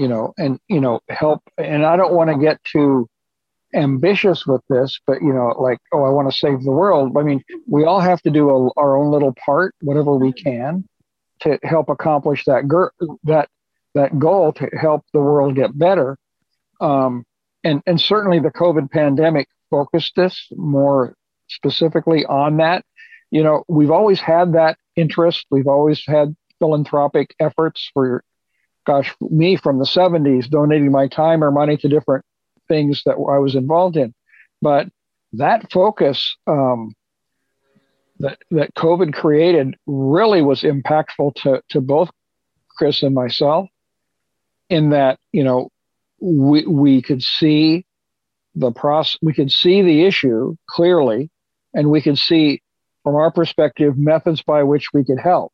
you 0.00 0.08
know, 0.08 0.32
and, 0.38 0.58
you 0.66 0.80
know, 0.80 0.98
help. 1.10 1.42
And 1.58 1.84
I 1.84 1.94
don't 1.98 2.14
want 2.14 2.30
to 2.30 2.38
get 2.38 2.56
too 2.64 3.06
ambitious 3.74 4.46
with 4.46 4.62
this, 4.70 4.98
but, 5.06 5.20
you 5.20 5.32
know, 5.32 5.48
like, 5.60 5.78
oh, 5.92 6.04
I 6.04 6.10
want 6.10 6.30
to 6.30 6.38
save 6.44 6.62
the 6.62 6.72
world. 6.72 7.16
I 7.18 7.22
mean, 7.22 7.42
we 7.68 7.84
all 7.84 8.00
have 8.00 8.22
to 8.22 8.30
do 8.30 8.48
a, 8.48 8.70
our 8.78 8.96
own 8.96 9.10
little 9.10 9.34
part, 9.44 9.74
whatever 9.82 10.16
we 10.16 10.32
can 10.32 10.84
to 11.40 11.58
help 11.62 11.90
accomplish 11.90 12.44
that, 12.46 12.62
that, 13.24 13.48
that 13.94 14.18
goal 14.18 14.54
to 14.54 14.70
help 14.80 15.04
the 15.12 15.20
world 15.20 15.54
get 15.54 15.78
better. 15.78 16.16
Um, 16.80 17.24
and 17.62 17.82
and 17.86 18.00
certainly 18.00 18.38
the 18.40 18.50
COVID 18.62 18.90
pandemic 18.90 19.48
focused 19.68 20.18
us 20.18 20.48
more 20.52 21.14
specifically 21.48 22.24
on 22.24 22.56
that. 22.56 22.84
You 23.30 23.42
know, 23.42 23.64
we've 23.68 23.90
always 23.90 24.18
had 24.18 24.54
that 24.54 24.78
interest. 24.96 25.44
We've 25.50 25.66
always 25.66 26.02
had 26.06 26.34
philanthropic 26.58 27.34
efforts 27.38 27.90
for, 27.92 28.24
gosh, 28.86 29.14
me 29.20 29.56
from 29.56 29.78
the 29.78 29.84
70s, 29.84 30.48
donating 30.48 30.90
my 30.90 31.08
time 31.08 31.44
or 31.44 31.50
money 31.50 31.76
to 31.78 31.88
different 31.88 32.24
things 32.68 33.02
that 33.04 33.12
I 33.12 33.38
was 33.38 33.54
involved 33.54 33.96
in. 33.96 34.14
But 34.62 34.88
that 35.34 35.70
focus 35.70 36.36
um, 36.46 36.94
that 38.18 38.38
that 38.50 38.74
COVID 38.74 39.12
created 39.14 39.76
really 39.86 40.42
was 40.42 40.62
impactful 40.62 41.34
to 41.36 41.62
to 41.70 41.80
both 41.80 42.10
Chris 42.76 43.02
and 43.02 43.14
myself, 43.14 43.68
in 44.68 44.90
that 44.90 45.18
you 45.32 45.44
know 45.44 45.70
we 46.20 46.66
we 46.66 47.02
could 47.02 47.22
see 47.22 47.84
the 48.54 48.72
process, 48.72 49.18
we 49.22 49.32
could 49.32 49.50
see 49.50 49.82
the 49.82 50.04
issue 50.04 50.56
clearly, 50.68 51.30
and 51.74 51.90
we 51.90 52.02
could 52.02 52.18
see 52.18 52.62
from 53.02 53.14
our 53.14 53.30
perspective 53.30 53.96
methods 53.96 54.42
by 54.42 54.62
which 54.62 54.92
we 54.92 55.04
could 55.04 55.18
help. 55.18 55.52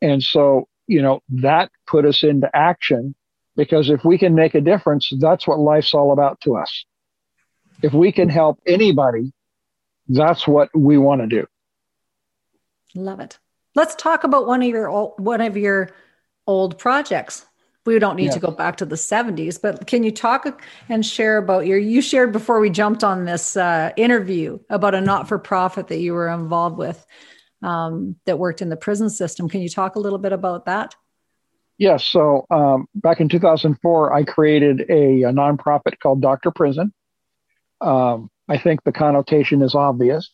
And 0.00 0.22
so 0.22 0.66
you 0.92 1.00
know 1.00 1.22
that 1.30 1.70
put 1.86 2.04
us 2.04 2.22
into 2.22 2.54
action 2.54 3.14
because 3.56 3.88
if 3.90 4.04
we 4.04 4.18
can 4.18 4.34
make 4.34 4.54
a 4.54 4.60
difference, 4.60 5.10
that's 5.18 5.46
what 5.46 5.58
life's 5.58 5.94
all 5.94 6.12
about 6.12 6.40
to 6.42 6.56
us. 6.56 6.84
If 7.82 7.92
we 7.92 8.12
can 8.12 8.28
help 8.28 8.60
anybody, 8.66 9.32
that's 10.08 10.46
what 10.46 10.68
we 10.74 10.98
want 10.98 11.22
to 11.22 11.26
do. 11.26 11.46
Love 12.94 13.20
it. 13.20 13.38
Let's 13.74 13.94
talk 13.94 14.24
about 14.24 14.46
one 14.46 14.62
of 14.62 14.68
your 14.68 14.88
old, 14.88 15.14
one 15.18 15.40
of 15.40 15.56
your 15.56 15.90
old 16.46 16.78
projects. 16.78 17.46
We 17.84 17.98
don't 17.98 18.16
need 18.16 18.26
yeah. 18.26 18.32
to 18.32 18.40
go 18.40 18.50
back 18.52 18.76
to 18.76 18.84
the 18.84 18.96
70s, 18.96 19.60
but 19.60 19.86
can 19.86 20.04
you 20.04 20.12
talk 20.12 20.62
and 20.88 21.04
share 21.04 21.38
about 21.38 21.66
your 21.66 21.78
you 21.78 22.00
shared 22.00 22.32
before 22.32 22.60
we 22.60 22.70
jumped 22.70 23.02
on 23.02 23.24
this 23.24 23.56
uh, 23.56 23.90
interview 23.96 24.60
about 24.70 24.94
a 24.94 25.00
not-for-profit 25.00 25.88
that 25.88 25.98
you 25.98 26.12
were 26.12 26.28
involved 26.28 26.78
with 26.78 27.04
um, 27.62 28.16
that 28.26 28.38
worked 28.38 28.62
in 28.62 28.68
the 28.68 28.76
prison 28.76 29.10
system. 29.10 29.48
Can 29.48 29.60
you 29.60 29.68
talk 29.68 29.96
a 29.96 30.00
little 30.00 30.18
bit 30.18 30.32
about 30.32 30.66
that? 30.66 30.94
Yes. 31.78 32.04
So 32.04 32.46
um, 32.50 32.86
back 32.94 33.20
in 33.20 33.28
2004, 33.28 34.12
I 34.12 34.24
created 34.24 34.82
a, 34.88 35.22
a 35.22 35.32
nonprofit 35.32 35.98
called 36.00 36.20
Dr. 36.20 36.50
Prison. 36.50 36.92
Um, 37.80 38.30
I 38.48 38.58
think 38.58 38.84
the 38.84 38.92
connotation 38.92 39.62
is 39.62 39.74
obvious. 39.74 40.30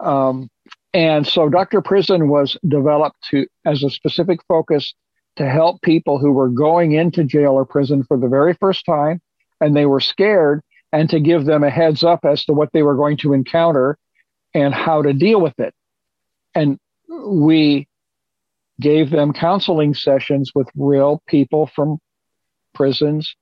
Um, 0.00 0.48
and 0.94 1.26
so 1.26 1.48
Dr. 1.48 1.80
Prison 1.80 2.28
was 2.28 2.56
developed 2.66 3.16
to 3.30 3.46
as 3.64 3.82
a 3.82 3.90
specific 3.90 4.40
focus 4.46 4.94
to 5.36 5.48
help 5.48 5.80
people 5.82 6.18
who 6.18 6.32
were 6.32 6.48
going 6.48 6.92
into 6.92 7.24
jail 7.24 7.52
or 7.52 7.64
prison 7.64 8.04
for 8.04 8.18
the 8.18 8.28
very 8.28 8.54
first 8.54 8.84
time 8.84 9.20
and 9.60 9.76
they 9.76 9.86
were 9.86 10.00
scared 10.00 10.60
and 10.92 11.08
to 11.08 11.20
give 11.20 11.46
them 11.46 11.64
a 11.64 11.70
heads 11.70 12.04
up 12.04 12.24
as 12.24 12.44
to 12.44 12.52
what 12.52 12.70
they 12.72 12.82
were 12.82 12.96
going 12.96 13.16
to 13.16 13.32
encounter 13.32 13.96
and 14.54 14.74
how 14.74 15.00
to 15.00 15.12
deal 15.14 15.40
with 15.40 15.58
it. 15.58 15.74
And 16.54 16.78
we 17.08 17.88
gave 18.80 19.10
them 19.10 19.32
counseling 19.32 19.94
sessions 19.94 20.52
with 20.54 20.68
real 20.74 21.22
people 21.26 21.66
from 21.66 21.98
prisons 22.74 23.34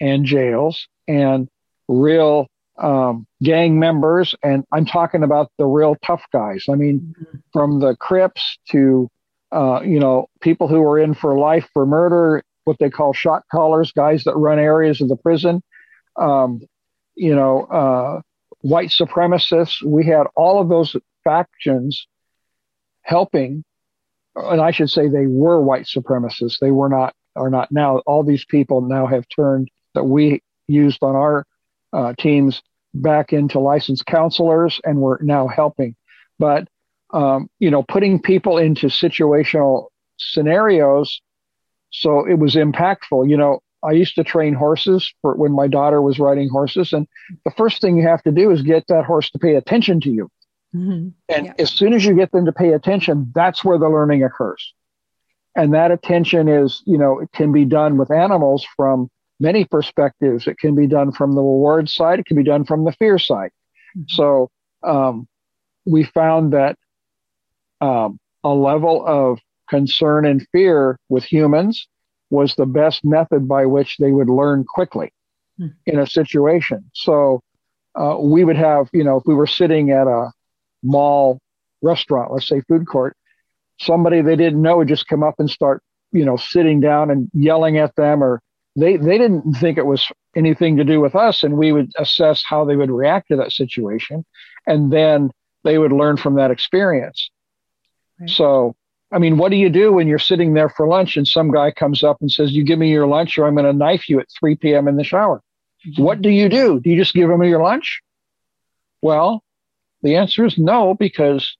and 0.00 0.24
jails 0.24 0.88
and 1.06 1.48
real 1.88 2.46
um, 2.78 3.26
gang 3.42 3.78
members, 3.78 4.34
and 4.42 4.64
I'm 4.72 4.86
talking 4.86 5.22
about 5.22 5.50
the 5.58 5.66
real 5.66 5.96
tough 6.04 6.22
guys. 6.32 6.64
I 6.70 6.74
mean, 6.74 7.14
from 7.52 7.80
the 7.80 7.94
Crips 7.96 8.58
to 8.70 9.08
uh, 9.52 9.80
you 9.82 10.00
know 10.00 10.28
people 10.40 10.66
who 10.66 10.82
are 10.82 10.98
in 10.98 11.14
for 11.14 11.38
life 11.38 11.68
for 11.74 11.84
murder, 11.84 12.42
what 12.64 12.78
they 12.78 12.88
call 12.88 13.12
shot 13.12 13.42
callers, 13.50 13.92
guys 13.92 14.24
that 14.24 14.36
run 14.36 14.58
areas 14.58 15.00
of 15.00 15.08
the 15.08 15.16
prison. 15.16 15.62
Um, 16.16 16.62
you 17.14 17.34
know, 17.34 17.64
uh, 17.64 18.22
white 18.62 18.88
supremacists. 18.88 19.82
We 19.84 20.06
had 20.06 20.26
all 20.34 20.60
of 20.60 20.70
those 20.70 20.96
factions 21.22 22.06
helping, 23.10 23.64
and 24.36 24.60
I 24.60 24.70
should 24.70 24.90
say 24.90 25.08
they 25.08 25.26
were 25.26 25.60
white 25.60 25.84
supremacists. 25.84 26.58
They 26.60 26.70
were 26.70 26.88
not 26.88 27.14
are 27.36 27.50
not 27.50 27.70
now. 27.70 27.98
All 28.06 28.24
these 28.24 28.44
people 28.44 28.80
now 28.80 29.06
have 29.06 29.24
turned 29.34 29.70
that 29.94 30.04
we 30.04 30.42
used 30.68 31.02
on 31.02 31.14
our 31.14 31.46
uh, 31.92 32.14
teams 32.18 32.62
back 32.94 33.32
into 33.32 33.60
licensed 33.60 34.06
counselors 34.06 34.80
and 34.84 34.98
we're 34.98 35.20
now 35.22 35.46
helping. 35.46 35.94
But, 36.38 36.68
um, 37.12 37.48
you 37.58 37.70
know, 37.70 37.82
putting 37.84 38.20
people 38.20 38.58
into 38.58 38.86
situational 38.88 39.88
scenarios 40.18 41.20
so 41.90 42.26
it 42.26 42.38
was 42.38 42.54
impactful. 42.54 43.28
You 43.28 43.36
know, 43.36 43.60
I 43.84 43.92
used 43.92 44.14
to 44.16 44.24
train 44.24 44.54
horses 44.54 45.12
for 45.22 45.34
when 45.34 45.52
my 45.52 45.66
daughter 45.66 46.00
was 46.00 46.18
riding 46.18 46.48
horses. 46.48 46.92
And 46.92 47.06
the 47.44 47.50
first 47.52 47.80
thing 47.80 47.96
you 47.96 48.06
have 48.06 48.22
to 48.22 48.32
do 48.32 48.50
is 48.50 48.62
get 48.62 48.86
that 48.88 49.04
horse 49.04 49.30
to 49.30 49.38
pay 49.38 49.54
attention 49.56 50.00
to 50.02 50.10
you. 50.10 50.30
Mm-hmm. 50.74 51.08
And 51.28 51.46
yeah. 51.46 51.52
as 51.58 51.70
soon 51.70 51.92
as 51.92 52.04
you 52.04 52.14
get 52.14 52.30
them 52.32 52.46
to 52.46 52.52
pay 52.52 52.72
attention, 52.72 53.32
that's 53.34 53.64
where 53.64 53.78
the 53.78 53.88
learning 53.88 54.22
occurs. 54.22 54.74
And 55.56 55.74
that 55.74 55.90
attention 55.90 56.48
is, 56.48 56.82
you 56.86 56.96
know, 56.96 57.18
it 57.18 57.30
can 57.32 57.50
be 57.52 57.64
done 57.64 57.96
with 57.96 58.10
animals 58.10 58.64
from 58.76 59.10
many 59.40 59.64
perspectives. 59.64 60.46
It 60.46 60.58
can 60.58 60.74
be 60.74 60.86
done 60.86 61.12
from 61.12 61.32
the 61.32 61.42
reward 61.42 61.88
side, 61.88 62.20
it 62.20 62.26
can 62.26 62.36
be 62.36 62.44
done 62.44 62.64
from 62.64 62.84
the 62.84 62.92
fear 62.92 63.18
side. 63.18 63.50
Mm-hmm. 63.96 64.04
So 64.08 64.50
um, 64.82 65.26
we 65.84 66.04
found 66.04 66.52
that 66.52 66.76
um, 67.80 68.20
a 68.44 68.50
level 68.50 69.04
of 69.04 69.40
concern 69.68 70.26
and 70.26 70.46
fear 70.52 70.98
with 71.08 71.24
humans 71.24 71.88
was 72.28 72.54
the 72.54 72.66
best 72.66 73.04
method 73.04 73.48
by 73.48 73.66
which 73.66 73.96
they 73.98 74.12
would 74.12 74.28
learn 74.28 74.64
quickly 74.64 75.12
mm-hmm. 75.58 75.72
in 75.86 75.98
a 75.98 76.06
situation. 76.06 76.90
So 76.94 77.40
uh, 77.94 78.16
we 78.20 78.44
would 78.44 78.56
have, 78.56 78.88
you 78.92 79.02
know, 79.02 79.16
if 79.16 79.24
we 79.26 79.34
were 79.34 79.46
sitting 79.48 79.90
at 79.90 80.06
a 80.06 80.30
mall 80.82 81.38
restaurant, 81.82 82.32
let's 82.32 82.48
say 82.48 82.60
food 82.62 82.86
court, 82.86 83.16
somebody 83.80 84.22
they 84.22 84.36
didn't 84.36 84.62
know 84.62 84.78
would 84.78 84.88
just 84.88 85.06
come 85.06 85.22
up 85.22 85.36
and 85.38 85.48
start, 85.48 85.82
you 86.12 86.24
know, 86.24 86.36
sitting 86.36 86.80
down 86.80 87.10
and 87.10 87.30
yelling 87.32 87.78
at 87.78 87.94
them 87.96 88.22
or 88.22 88.42
they 88.76 88.96
they 88.96 89.18
didn't 89.18 89.52
think 89.54 89.78
it 89.78 89.86
was 89.86 90.06
anything 90.36 90.76
to 90.76 90.84
do 90.84 91.00
with 91.00 91.14
us 91.14 91.42
and 91.42 91.56
we 91.56 91.72
would 91.72 91.90
assess 91.98 92.42
how 92.46 92.64
they 92.64 92.76
would 92.76 92.90
react 92.90 93.28
to 93.28 93.36
that 93.36 93.52
situation 93.52 94.24
and 94.66 94.92
then 94.92 95.30
they 95.64 95.78
would 95.78 95.92
learn 95.92 96.16
from 96.16 96.36
that 96.36 96.50
experience 96.50 97.30
right. 98.20 98.30
so 98.30 98.74
i 99.12 99.18
mean 99.18 99.36
what 99.36 99.50
do 99.50 99.56
you 99.56 99.68
do 99.68 99.92
when 99.92 100.06
you're 100.06 100.18
sitting 100.18 100.54
there 100.54 100.68
for 100.68 100.86
lunch 100.86 101.16
and 101.16 101.26
some 101.26 101.50
guy 101.50 101.70
comes 101.70 102.04
up 102.04 102.18
and 102.20 102.30
says 102.30 102.52
you 102.52 102.64
give 102.64 102.78
me 102.78 102.90
your 102.90 103.06
lunch 103.06 103.36
or 103.38 103.46
i'm 103.46 103.54
going 103.54 103.66
to 103.66 103.72
knife 103.72 104.08
you 104.08 104.20
at 104.20 104.26
3 104.38 104.54
p.m 104.56 104.86
in 104.86 104.96
the 104.96 105.04
shower 105.04 105.42
mm-hmm. 105.86 106.02
what 106.02 106.22
do 106.22 106.30
you 106.30 106.48
do 106.48 106.78
do 106.78 106.90
you 106.90 106.96
just 106.96 107.14
give 107.14 107.28
him 107.28 107.42
your 107.42 107.62
lunch 107.62 108.00
well 109.02 109.42
the 110.02 110.16
answer 110.16 110.44
is 110.44 110.58
no 110.58 110.94
because 110.94 111.56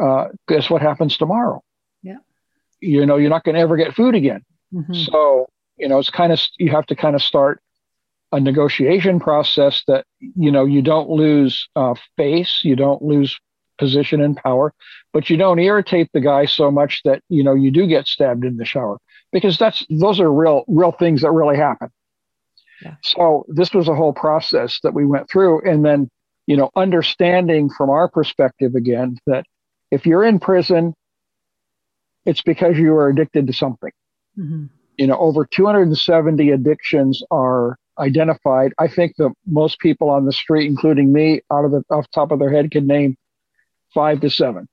uh, 0.00 0.26
guess 0.48 0.68
what 0.68 0.82
happens 0.82 1.16
tomorrow 1.16 1.62
yeah 2.02 2.18
you 2.80 3.06
know 3.06 3.16
you're 3.16 3.30
not 3.30 3.44
going 3.44 3.54
to 3.54 3.60
ever 3.60 3.76
get 3.76 3.94
food 3.94 4.14
again 4.14 4.44
mm-hmm. 4.72 4.92
so 4.92 5.48
you 5.76 5.88
know, 5.88 5.98
it's 5.98 6.10
kind 6.10 6.32
of 6.32 6.40
you 6.58 6.70
have 6.70 6.86
to 6.86 6.96
kind 6.96 7.14
of 7.14 7.22
start 7.22 7.60
a 8.32 8.40
negotiation 8.40 9.20
process 9.20 9.82
that 9.86 10.04
you 10.20 10.50
know 10.50 10.64
you 10.64 10.82
don't 10.82 11.08
lose 11.08 11.68
uh, 11.76 11.94
face, 12.16 12.60
you 12.64 12.76
don't 12.76 13.02
lose 13.02 13.38
position 13.78 14.22
and 14.22 14.36
power, 14.36 14.72
but 15.12 15.28
you 15.28 15.36
don't 15.36 15.58
irritate 15.58 16.08
the 16.12 16.20
guy 16.20 16.46
so 16.46 16.70
much 16.70 17.02
that 17.04 17.22
you 17.28 17.44
know 17.44 17.54
you 17.54 17.70
do 17.70 17.86
get 17.86 18.06
stabbed 18.06 18.44
in 18.44 18.56
the 18.56 18.64
shower 18.64 18.98
because 19.32 19.58
that's 19.58 19.84
those 19.90 20.18
are 20.18 20.32
real 20.32 20.64
real 20.66 20.92
things 20.92 21.22
that 21.22 21.30
really 21.30 21.56
happen. 21.56 21.90
Yeah. 22.82 22.96
So 23.02 23.46
this 23.48 23.72
was 23.72 23.88
a 23.88 23.94
whole 23.94 24.12
process 24.12 24.80
that 24.82 24.94
we 24.94 25.06
went 25.06 25.30
through, 25.30 25.62
and 25.68 25.84
then 25.84 26.10
you 26.46 26.56
know 26.56 26.70
understanding 26.76 27.70
from 27.70 27.90
our 27.90 28.08
perspective 28.08 28.74
again 28.74 29.18
that 29.26 29.44
if 29.90 30.06
you're 30.06 30.24
in 30.24 30.38
prison, 30.38 30.94
it's 32.24 32.42
because 32.42 32.76
you 32.76 32.94
are 32.94 33.08
addicted 33.08 33.46
to 33.46 33.52
something. 33.52 33.92
Mm-hmm 34.38 34.66
you 34.96 35.06
know, 35.06 35.16
over 35.18 35.44
270 35.44 36.50
addictions 36.50 37.22
are 37.30 37.76
identified. 37.98 38.72
I 38.78 38.88
think 38.88 39.16
that 39.16 39.32
most 39.46 39.78
people 39.78 40.10
on 40.10 40.24
the 40.24 40.32
street, 40.32 40.66
including 40.66 41.12
me, 41.12 41.40
out 41.50 41.64
of 41.64 41.70
the 41.70 41.82
off 41.90 42.04
the 42.04 42.14
top 42.14 42.32
of 42.32 42.38
their 42.38 42.50
head, 42.50 42.70
can 42.70 42.86
name 42.86 43.16
five 43.94 44.20
to 44.20 44.30
seven. 44.30 44.68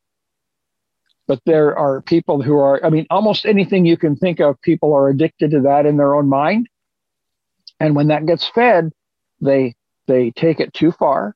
But 1.28 1.39
there 1.45 1.78
are 1.78 2.01
people 2.01 2.41
who 2.41 2.57
are, 2.57 2.86
I 2.86 2.89
mean, 2.89 3.05
almost 3.09 3.45
anything 3.45 3.86
you 3.86 3.95
can 3.95 4.15
think 4.17 4.41
of, 4.41 4.61
people 4.61 4.93
are 4.93 5.07
addicted 5.07 5.51
to 5.51 5.61
that 5.61 5.86
in 5.86 5.95
their 5.95 6.15
own 6.15 6.28
mind. 6.28 6.67
And 7.80 7.95
when 7.95 8.07
that 8.07 8.26
gets 8.26 8.47
fed, 8.47 8.91
they 9.41 9.76
they 10.07 10.32
take 10.32 10.59
it 10.59 10.74
too 10.74 10.91
far 10.91 11.36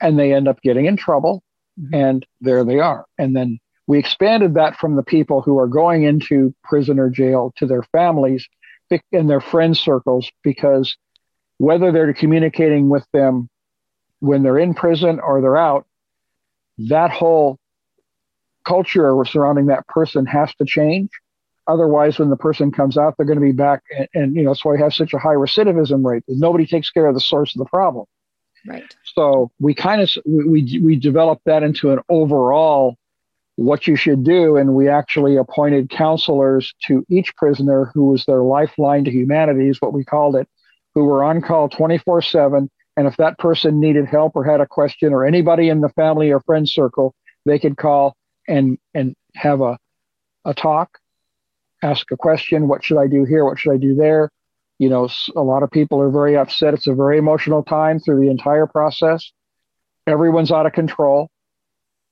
and 0.00 0.18
they 0.18 0.32
end 0.32 0.48
up 0.48 0.60
getting 0.62 0.86
in 0.86 0.96
trouble. 0.96 1.42
Mm-hmm. 1.80 1.94
And 1.94 2.26
there 2.40 2.64
they 2.64 2.80
are. 2.80 3.04
And 3.18 3.36
then 3.36 3.58
we 3.86 3.98
expanded 3.98 4.54
that 4.54 4.76
from 4.76 4.96
the 4.96 5.02
people 5.02 5.42
who 5.42 5.58
are 5.58 5.68
going 5.68 6.04
into 6.04 6.54
prison 6.64 6.98
or 6.98 7.10
jail 7.10 7.52
to 7.56 7.66
their 7.66 7.82
families 7.92 8.46
and 9.12 9.28
their 9.28 9.40
friend 9.40 9.76
circles 9.76 10.30
because 10.42 10.96
whether 11.58 11.92
they're 11.92 12.12
communicating 12.12 12.88
with 12.88 13.06
them 13.12 13.48
when 14.20 14.42
they're 14.42 14.58
in 14.58 14.74
prison 14.74 15.20
or 15.20 15.40
they're 15.40 15.56
out, 15.56 15.86
that 16.78 17.10
whole 17.10 17.58
culture 18.66 19.14
surrounding 19.24 19.66
that 19.66 19.86
person 19.86 20.26
has 20.26 20.52
to 20.56 20.64
change. 20.64 21.10
Otherwise, 21.68 22.18
when 22.18 22.30
the 22.30 22.36
person 22.36 22.70
comes 22.70 22.96
out, 22.96 23.14
they're 23.16 23.26
going 23.26 23.38
to 23.38 23.44
be 23.44 23.52
back. 23.52 23.82
And, 23.96 24.08
and 24.14 24.34
you 24.34 24.42
know, 24.42 24.50
that's 24.50 24.64
why 24.64 24.72
we 24.72 24.80
have 24.80 24.94
such 24.94 25.14
a 25.14 25.18
high 25.18 25.34
recidivism 25.34 26.04
rate. 26.04 26.22
Nobody 26.28 26.66
takes 26.66 26.90
care 26.90 27.06
of 27.06 27.14
the 27.14 27.20
source 27.20 27.54
of 27.54 27.58
the 27.58 27.64
problem. 27.66 28.06
Right. 28.66 28.94
So 29.04 29.50
we 29.60 29.74
kind 29.74 30.00
of 30.00 30.10
we 30.24 30.80
we 30.82 30.96
developed 30.96 31.44
that 31.46 31.62
into 31.62 31.92
an 31.92 32.00
overall 32.08 32.96
what 33.56 33.86
you 33.86 33.96
should 33.96 34.22
do, 34.22 34.56
and 34.56 34.74
we 34.74 34.88
actually 34.88 35.36
appointed 35.36 35.88
counselors 35.88 36.74
to 36.86 37.04
each 37.08 37.34
prisoner 37.36 37.90
who 37.94 38.06
was 38.10 38.24
their 38.26 38.42
lifeline 38.42 39.04
to 39.04 39.10
humanity, 39.10 39.68
is 39.68 39.80
what 39.80 39.94
we 39.94 40.04
called 40.04 40.36
it, 40.36 40.46
who 40.94 41.04
were 41.04 41.24
on 41.24 41.40
call 41.40 41.68
24 41.68 42.22
seven. 42.22 42.70
And 42.98 43.06
if 43.06 43.16
that 43.18 43.38
person 43.38 43.80
needed 43.80 44.06
help 44.06 44.36
or 44.36 44.44
had 44.44 44.60
a 44.60 44.66
question, 44.66 45.12
or 45.12 45.24
anybody 45.24 45.68
in 45.68 45.80
the 45.80 45.90
family 45.90 46.30
or 46.30 46.40
friend 46.40 46.68
circle, 46.68 47.14
they 47.44 47.58
could 47.58 47.76
call 47.76 48.16
and 48.48 48.78
and 48.94 49.14
have 49.34 49.60
a 49.60 49.78
a 50.44 50.54
talk, 50.54 50.98
ask 51.82 52.10
a 52.10 52.16
question. 52.16 52.68
What 52.68 52.84
should 52.84 52.98
I 52.98 53.06
do 53.06 53.24
here? 53.24 53.44
What 53.44 53.58
should 53.58 53.72
I 53.72 53.78
do 53.78 53.94
there? 53.94 54.30
You 54.78 54.88
know, 54.90 55.08
a 55.34 55.42
lot 55.42 55.62
of 55.62 55.70
people 55.70 56.00
are 56.00 56.10
very 56.10 56.36
upset. 56.36 56.74
It's 56.74 56.86
a 56.86 56.94
very 56.94 57.18
emotional 57.18 57.62
time 57.62 57.98
through 57.98 58.20
the 58.20 58.30
entire 58.30 58.66
process. 58.66 59.32
Everyone's 60.06 60.52
out 60.52 60.66
of 60.66 60.72
control 60.72 61.30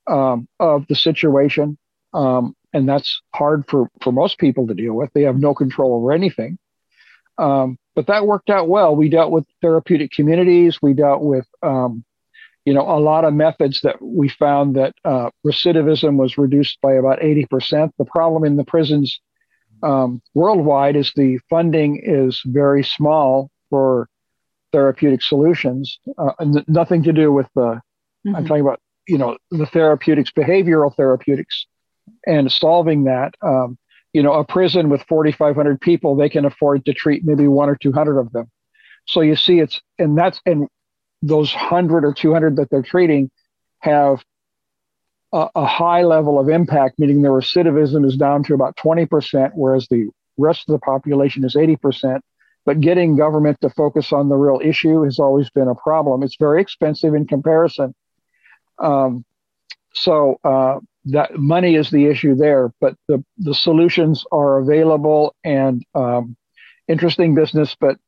um, 0.07 0.49
of 0.59 0.87
the 0.89 0.95
situation. 0.95 1.79
Um, 2.12 2.55
and 2.73 2.89
that's 2.89 3.23
hard 3.35 3.65
for, 3.69 3.89
for 4.03 4.12
most 4.12 4.39
people 4.39 4.67
to 4.67 4.75
deal 4.75 4.95
with. 4.95 5.11
They 5.12 5.23
have 5.23 5.39
no 5.39 5.55
control 5.55 5.95
over 5.95 6.12
anything. 6.12 6.59
Um, 7.39 7.79
but 7.95 8.07
that 8.09 8.27
worked 8.27 8.51
out 8.51 8.69
well. 8.69 8.95
We 8.97 9.09
dealt 9.09 9.31
with 9.31 9.45
therapeutic 9.61 10.11
communities. 10.12 10.79
We 10.83 10.95
dealt 10.95 11.23
with, 11.23 11.47
um, 11.62 12.05
you 12.65 12.75
know, 12.75 12.83
a 12.83 12.99
lot 12.99 13.25
of 13.25 13.35
methods 13.35 13.81
that 13.83 14.01
we 14.01 14.29
found 14.29 14.77
that 14.77 14.95
uh, 15.05 15.31
recidivism 15.47 16.17
was 16.17 16.39
reduced 16.39 16.81
by 16.81 16.95
about 16.95 17.21
80%. 17.21 17.91
The 17.99 18.05
problem 18.05 18.45
in 18.45 18.57
the 18.57 18.65
prisons 18.65 19.21
um, 19.85 20.22
worldwide 20.32 20.97
is 20.97 21.12
the 21.14 21.39
funding 21.51 22.01
is 22.03 22.41
very 22.45 22.82
small 22.82 23.51
for 23.70 24.09
therapeutic 24.72 25.22
solutions. 25.22 25.99
Uh, 26.18 26.32
n- 26.41 26.64
nothing 26.66 27.03
to 27.05 27.12
do 27.12 27.30
with 27.30 27.47
the, 27.55 27.61
mm-hmm. 28.26 28.35
I'm 28.35 28.47
talking 28.47 28.62
about, 28.62 28.80
you 29.07 29.18
know, 29.18 29.37
the 29.51 29.66
therapeutics, 29.66 30.30
behavioral 30.30 30.95
therapeutics, 30.95 31.66
and 32.26 32.51
solving 32.51 33.05
that. 33.05 33.35
Um, 33.43 33.78
you 34.12 34.22
know, 34.22 34.32
a 34.32 34.45
prison 34.45 34.89
with 34.89 35.03
4,500 35.09 35.80
people, 35.80 36.16
they 36.16 36.28
can 36.28 36.45
afford 36.45 36.85
to 36.87 36.95
treat 36.95 37.24
maybe 37.24 37.49
one 37.49 37.68
or 37.68 37.76
200 37.76 38.18
of 38.18 38.32
them. 38.32 38.51
So 39.07 39.20
you 39.20 39.37
see, 39.37 39.59
it's, 39.59 39.80
and 39.99 40.16
that's, 40.16 40.41
and 40.47 40.68
those 41.20 41.53
100 41.53 42.05
or 42.05 42.14
200 42.14 42.57
that 42.57 42.70
they're 42.70 42.82
treating 42.82 43.30
have 43.80 44.24
a, 45.35 45.51
a 45.57 45.66
high 45.66 46.03
level 46.03 46.39
of 46.39 46.49
impact, 46.49 46.99
meaning 46.99 47.20
the 47.20 47.28
recidivism 47.28 48.07
is 48.07 48.16
down 48.16 48.45
to 48.45 48.55
about 48.55 48.76
20%, 48.76 49.51
whereas 49.55 49.89
the 49.89 50.09
rest 50.39 50.68
of 50.68 50.72
the 50.72 50.78
population 50.78 51.45
is 51.45 51.57
80%. 51.57 52.20
But 52.64 52.80
getting 52.80 53.16
government 53.16 53.61
to 53.61 53.68
focus 53.68 54.12
on 54.12 54.28
the 54.28 54.37
real 54.37 54.61
issue 54.64 55.03
has 55.03 55.18
always 55.18 55.51
been 55.51 55.68
a 55.68 55.74
problem. 55.74 56.22
It's 56.22 56.37
very 56.39 56.62
expensive 56.62 57.14
in 57.14 57.26
comparison. 57.26 57.95
Um, 58.78 59.24
so 59.93 60.39
uh, 60.45 60.78
that 61.07 61.37
money 61.37 61.74
is 61.74 61.91
the 61.91 62.07
issue 62.07 62.37
there, 62.37 62.72
but 62.80 62.95
the, 63.09 63.22
the 63.39 63.55
solutions 63.55 64.24
are 64.32 64.59
available 64.59 65.35
and 65.45 65.85
um, 65.95 66.37
interesting 66.89 67.35
business. 67.35 67.76
But 67.78 67.99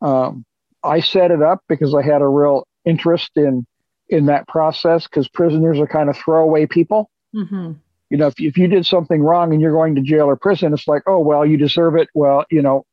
um, 0.00 0.44
I 0.82 1.00
set 1.00 1.30
it 1.30 1.42
up 1.42 1.62
because 1.68 1.94
I 1.94 2.02
had 2.02 2.22
a 2.22 2.26
real 2.26 2.66
interest 2.84 3.32
in 3.36 3.66
in 4.10 4.26
that 4.26 4.46
process 4.48 5.04
because 5.04 5.28
prisoners 5.28 5.78
are 5.78 5.86
kind 5.86 6.10
of 6.10 6.16
throwaway 6.16 6.66
people. 6.66 7.10
Mm-hmm. 7.34 7.72
You 8.10 8.16
know, 8.16 8.26
if, 8.26 8.34
if 8.38 8.58
you 8.58 8.66
did 8.66 8.84
something 8.84 9.22
wrong 9.22 9.52
and 9.52 9.60
you're 9.60 9.72
going 9.72 9.94
to 9.94 10.02
jail 10.02 10.26
or 10.26 10.36
prison, 10.36 10.74
it's 10.74 10.88
like, 10.88 11.02
oh 11.06 11.20
well, 11.20 11.46
you 11.46 11.56
deserve 11.56 11.94
it. 11.96 12.08
Well, 12.12 12.44
you 12.50 12.60
know, 12.60 12.84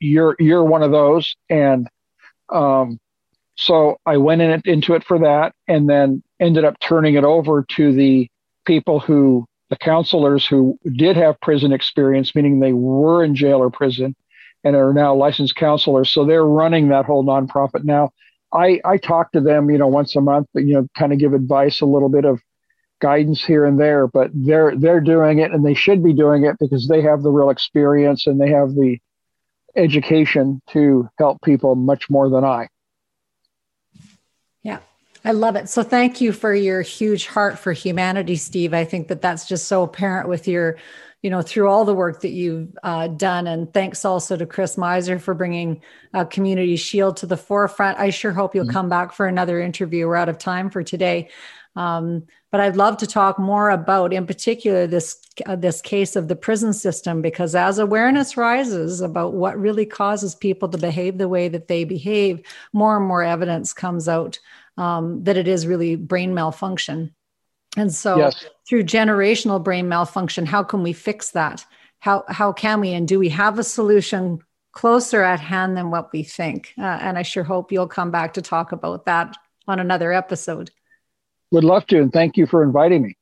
you're 0.00 0.34
you're 0.38 0.64
one 0.64 0.82
of 0.82 0.90
those, 0.90 1.36
and 1.50 1.88
um, 2.50 2.98
so 3.56 3.98
I 4.06 4.16
went 4.16 4.42
in 4.42 4.50
it, 4.50 4.66
into 4.66 4.94
it 4.94 5.04
for 5.04 5.18
that, 5.20 5.54
and 5.68 5.88
then 5.88 6.22
ended 6.40 6.64
up 6.64 6.80
turning 6.80 7.14
it 7.14 7.24
over 7.24 7.64
to 7.76 7.92
the 7.92 8.28
people 8.64 8.98
who 8.98 9.46
the 9.70 9.76
counselors 9.76 10.46
who 10.46 10.78
did 10.96 11.16
have 11.16 11.40
prison 11.40 11.72
experience, 11.72 12.34
meaning 12.34 12.60
they 12.60 12.72
were 12.72 13.24
in 13.24 13.34
jail 13.34 13.58
or 13.58 13.70
prison, 13.70 14.14
and 14.62 14.74
are 14.74 14.94
now 14.94 15.14
licensed 15.14 15.56
counselors. 15.56 16.10
So 16.10 16.24
they're 16.24 16.46
running 16.46 16.88
that 16.88 17.04
whole 17.04 17.24
nonprofit 17.24 17.84
now. 17.84 18.10
I, 18.54 18.80
I 18.84 18.96
talk 18.98 19.32
to 19.32 19.40
them, 19.40 19.68
you 19.68 19.78
know, 19.78 19.88
once 19.88 20.14
a 20.14 20.20
month, 20.20 20.46
you 20.54 20.74
know, 20.74 20.88
kind 20.96 21.12
of 21.12 21.18
give 21.18 21.34
advice, 21.34 21.80
a 21.80 21.86
little 21.86 22.08
bit 22.08 22.24
of 22.24 22.40
guidance 23.00 23.44
here 23.44 23.64
and 23.66 23.78
there, 23.78 24.06
but 24.06 24.30
they're 24.32 24.74
they're 24.76 25.00
doing 25.00 25.40
it 25.40 25.50
and 25.50 25.66
they 25.66 25.74
should 25.74 26.02
be 26.02 26.12
doing 26.14 26.44
it 26.44 26.56
because 26.60 26.86
they 26.88 27.02
have 27.02 27.22
the 27.22 27.30
real 27.30 27.50
experience 27.50 28.26
and 28.26 28.40
they 28.40 28.50
have 28.50 28.70
the 28.74 28.98
education 29.76 30.62
to 30.70 31.08
help 31.18 31.42
people 31.42 31.74
much 31.74 32.08
more 32.08 32.30
than 32.30 32.44
I. 32.44 32.68
Yeah. 34.62 34.78
I 35.24 35.32
love 35.32 35.56
it. 35.56 35.68
So 35.68 35.82
thank 35.82 36.20
you 36.20 36.32
for 36.32 36.54
your 36.54 36.82
huge 36.82 37.26
heart 37.26 37.58
for 37.58 37.72
humanity, 37.72 38.36
Steve. 38.36 38.72
I 38.72 38.84
think 38.84 39.08
that 39.08 39.22
that's 39.22 39.48
just 39.48 39.66
so 39.66 39.82
apparent 39.82 40.28
with 40.28 40.46
your 40.46 40.76
you 41.24 41.30
know, 41.30 41.40
through 41.40 41.70
all 41.70 41.86
the 41.86 41.94
work 41.94 42.20
that 42.20 42.32
you've 42.32 42.76
uh, 42.82 43.08
done. 43.08 43.46
And 43.46 43.72
thanks 43.72 44.04
also 44.04 44.36
to 44.36 44.44
Chris 44.44 44.76
Miser 44.76 45.18
for 45.18 45.32
bringing 45.32 45.80
uh, 46.12 46.26
Community 46.26 46.76
Shield 46.76 47.16
to 47.16 47.26
the 47.26 47.38
forefront. 47.38 47.98
I 47.98 48.10
sure 48.10 48.30
hope 48.30 48.54
you'll 48.54 48.66
mm-hmm. 48.66 48.74
come 48.74 48.90
back 48.90 49.14
for 49.14 49.26
another 49.26 49.58
interview. 49.58 50.06
We're 50.06 50.16
out 50.16 50.28
of 50.28 50.36
time 50.36 50.68
for 50.68 50.82
today. 50.82 51.30
Um, 51.76 52.24
but 52.52 52.60
I'd 52.60 52.76
love 52.76 52.98
to 52.98 53.06
talk 53.06 53.38
more 53.38 53.70
about, 53.70 54.12
in 54.12 54.26
particular, 54.26 54.86
this 54.86 55.16
uh, 55.46 55.56
this 55.56 55.80
case 55.80 56.14
of 56.14 56.28
the 56.28 56.36
prison 56.36 56.74
system, 56.74 57.22
because 57.22 57.54
as 57.54 57.78
awareness 57.78 58.36
rises 58.36 59.00
about 59.00 59.32
what 59.32 59.58
really 59.58 59.86
causes 59.86 60.34
people 60.34 60.68
to 60.68 60.78
behave 60.78 61.16
the 61.16 61.28
way 61.28 61.48
that 61.48 61.68
they 61.68 61.84
behave, 61.84 62.46
more 62.74 62.98
and 62.98 63.06
more 63.06 63.22
evidence 63.22 63.72
comes 63.72 64.10
out 64.10 64.38
um, 64.76 65.24
that 65.24 65.38
it 65.38 65.48
is 65.48 65.66
really 65.66 65.96
brain 65.96 66.34
malfunction. 66.34 67.14
And 67.76 67.92
so 67.92 68.18
yes. 68.18 68.44
through 68.68 68.84
generational 68.84 69.62
brain 69.62 69.88
malfunction, 69.88 70.46
how 70.46 70.62
can 70.62 70.82
we 70.82 70.92
fix 70.92 71.30
that? 71.30 71.64
How, 72.00 72.24
how 72.28 72.52
can 72.52 72.80
we, 72.80 72.92
and 72.92 73.08
do 73.08 73.18
we 73.18 73.30
have 73.30 73.58
a 73.58 73.64
solution 73.64 74.40
closer 74.72 75.22
at 75.22 75.40
hand 75.40 75.76
than 75.76 75.90
what 75.90 76.12
we 76.12 76.22
think? 76.22 76.74
Uh, 76.78 76.82
and 76.82 77.18
I 77.18 77.22
sure 77.22 77.44
hope 77.44 77.72
you'll 77.72 77.88
come 77.88 78.10
back 78.10 78.34
to 78.34 78.42
talk 78.42 78.72
about 78.72 79.06
that 79.06 79.36
on 79.66 79.80
another 79.80 80.12
episode. 80.12 80.70
Would 81.50 81.64
love 81.64 81.86
to. 81.86 82.00
And 82.00 82.12
thank 82.12 82.36
you 82.36 82.46
for 82.46 82.62
inviting 82.62 83.02
me. 83.02 83.16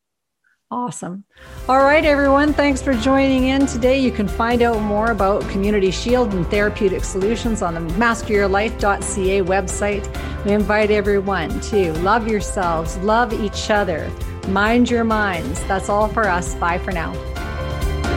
Awesome. 0.72 1.24
All 1.68 1.80
right, 1.80 2.02
everyone. 2.02 2.54
Thanks 2.54 2.80
for 2.80 2.94
joining 2.94 3.48
in 3.48 3.66
today. 3.66 3.98
You 4.00 4.10
can 4.10 4.26
find 4.26 4.62
out 4.62 4.80
more 4.80 5.10
about 5.10 5.46
Community 5.50 5.90
Shield 5.90 6.32
and 6.32 6.46
therapeutic 6.46 7.04
solutions 7.04 7.60
on 7.60 7.74
the 7.74 7.80
masteryourlife.ca 7.96 9.42
website. 9.42 10.44
We 10.46 10.52
invite 10.52 10.90
everyone 10.90 11.60
to 11.60 11.92
love 11.98 12.26
yourselves, 12.26 12.96
love 12.98 13.34
each 13.34 13.68
other, 13.68 14.10
Mind 14.48 14.90
your 14.90 15.04
minds. 15.04 15.62
That's 15.64 15.88
all 15.88 16.08
for 16.08 16.28
us. 16.28 16.54
Bye 16.54 16.78
for 16.78 16.92
now. 16.92 17.12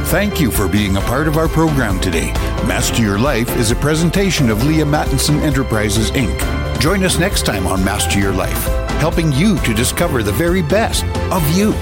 Thank 0.05 0.39
you 0.39 0.51
for 0.51 0.67
being 0.67 0.97
a 0.97 1.01
part 1.01 1.28
of 1.28 1.38
our 1.38 1.47
program 1.47 1.99
today. 1.99 2.32
Master 2.67 3.01
Your 3.01 3.19
Life 3.19 3.49
is 3.57 3.71
a 3.71 3.76
presentation 3.76 4.49
of 4.49 4.59
Leaha 4.59 4.86
Mattinson 4.86 5.41
Enterprises, 5.41 6.11
Inc. 6.11 6.80
Join 6.80 7.03
us 7.03 7.17
next 7.19 7.45
time 7.45 7.65
on 7.67 7.84
Master 7.84 8.19
Your 8.19 8.34
Life, 8.34 8.65
helping 8.99 9.32
you 9.34 9.57
to 9.59 9.73
discover 9.73 10.23
the 10.23 10.32
very 10.32 10.61
best 10.61 11.03
of 11.32 11.47
you. 11.57 11.73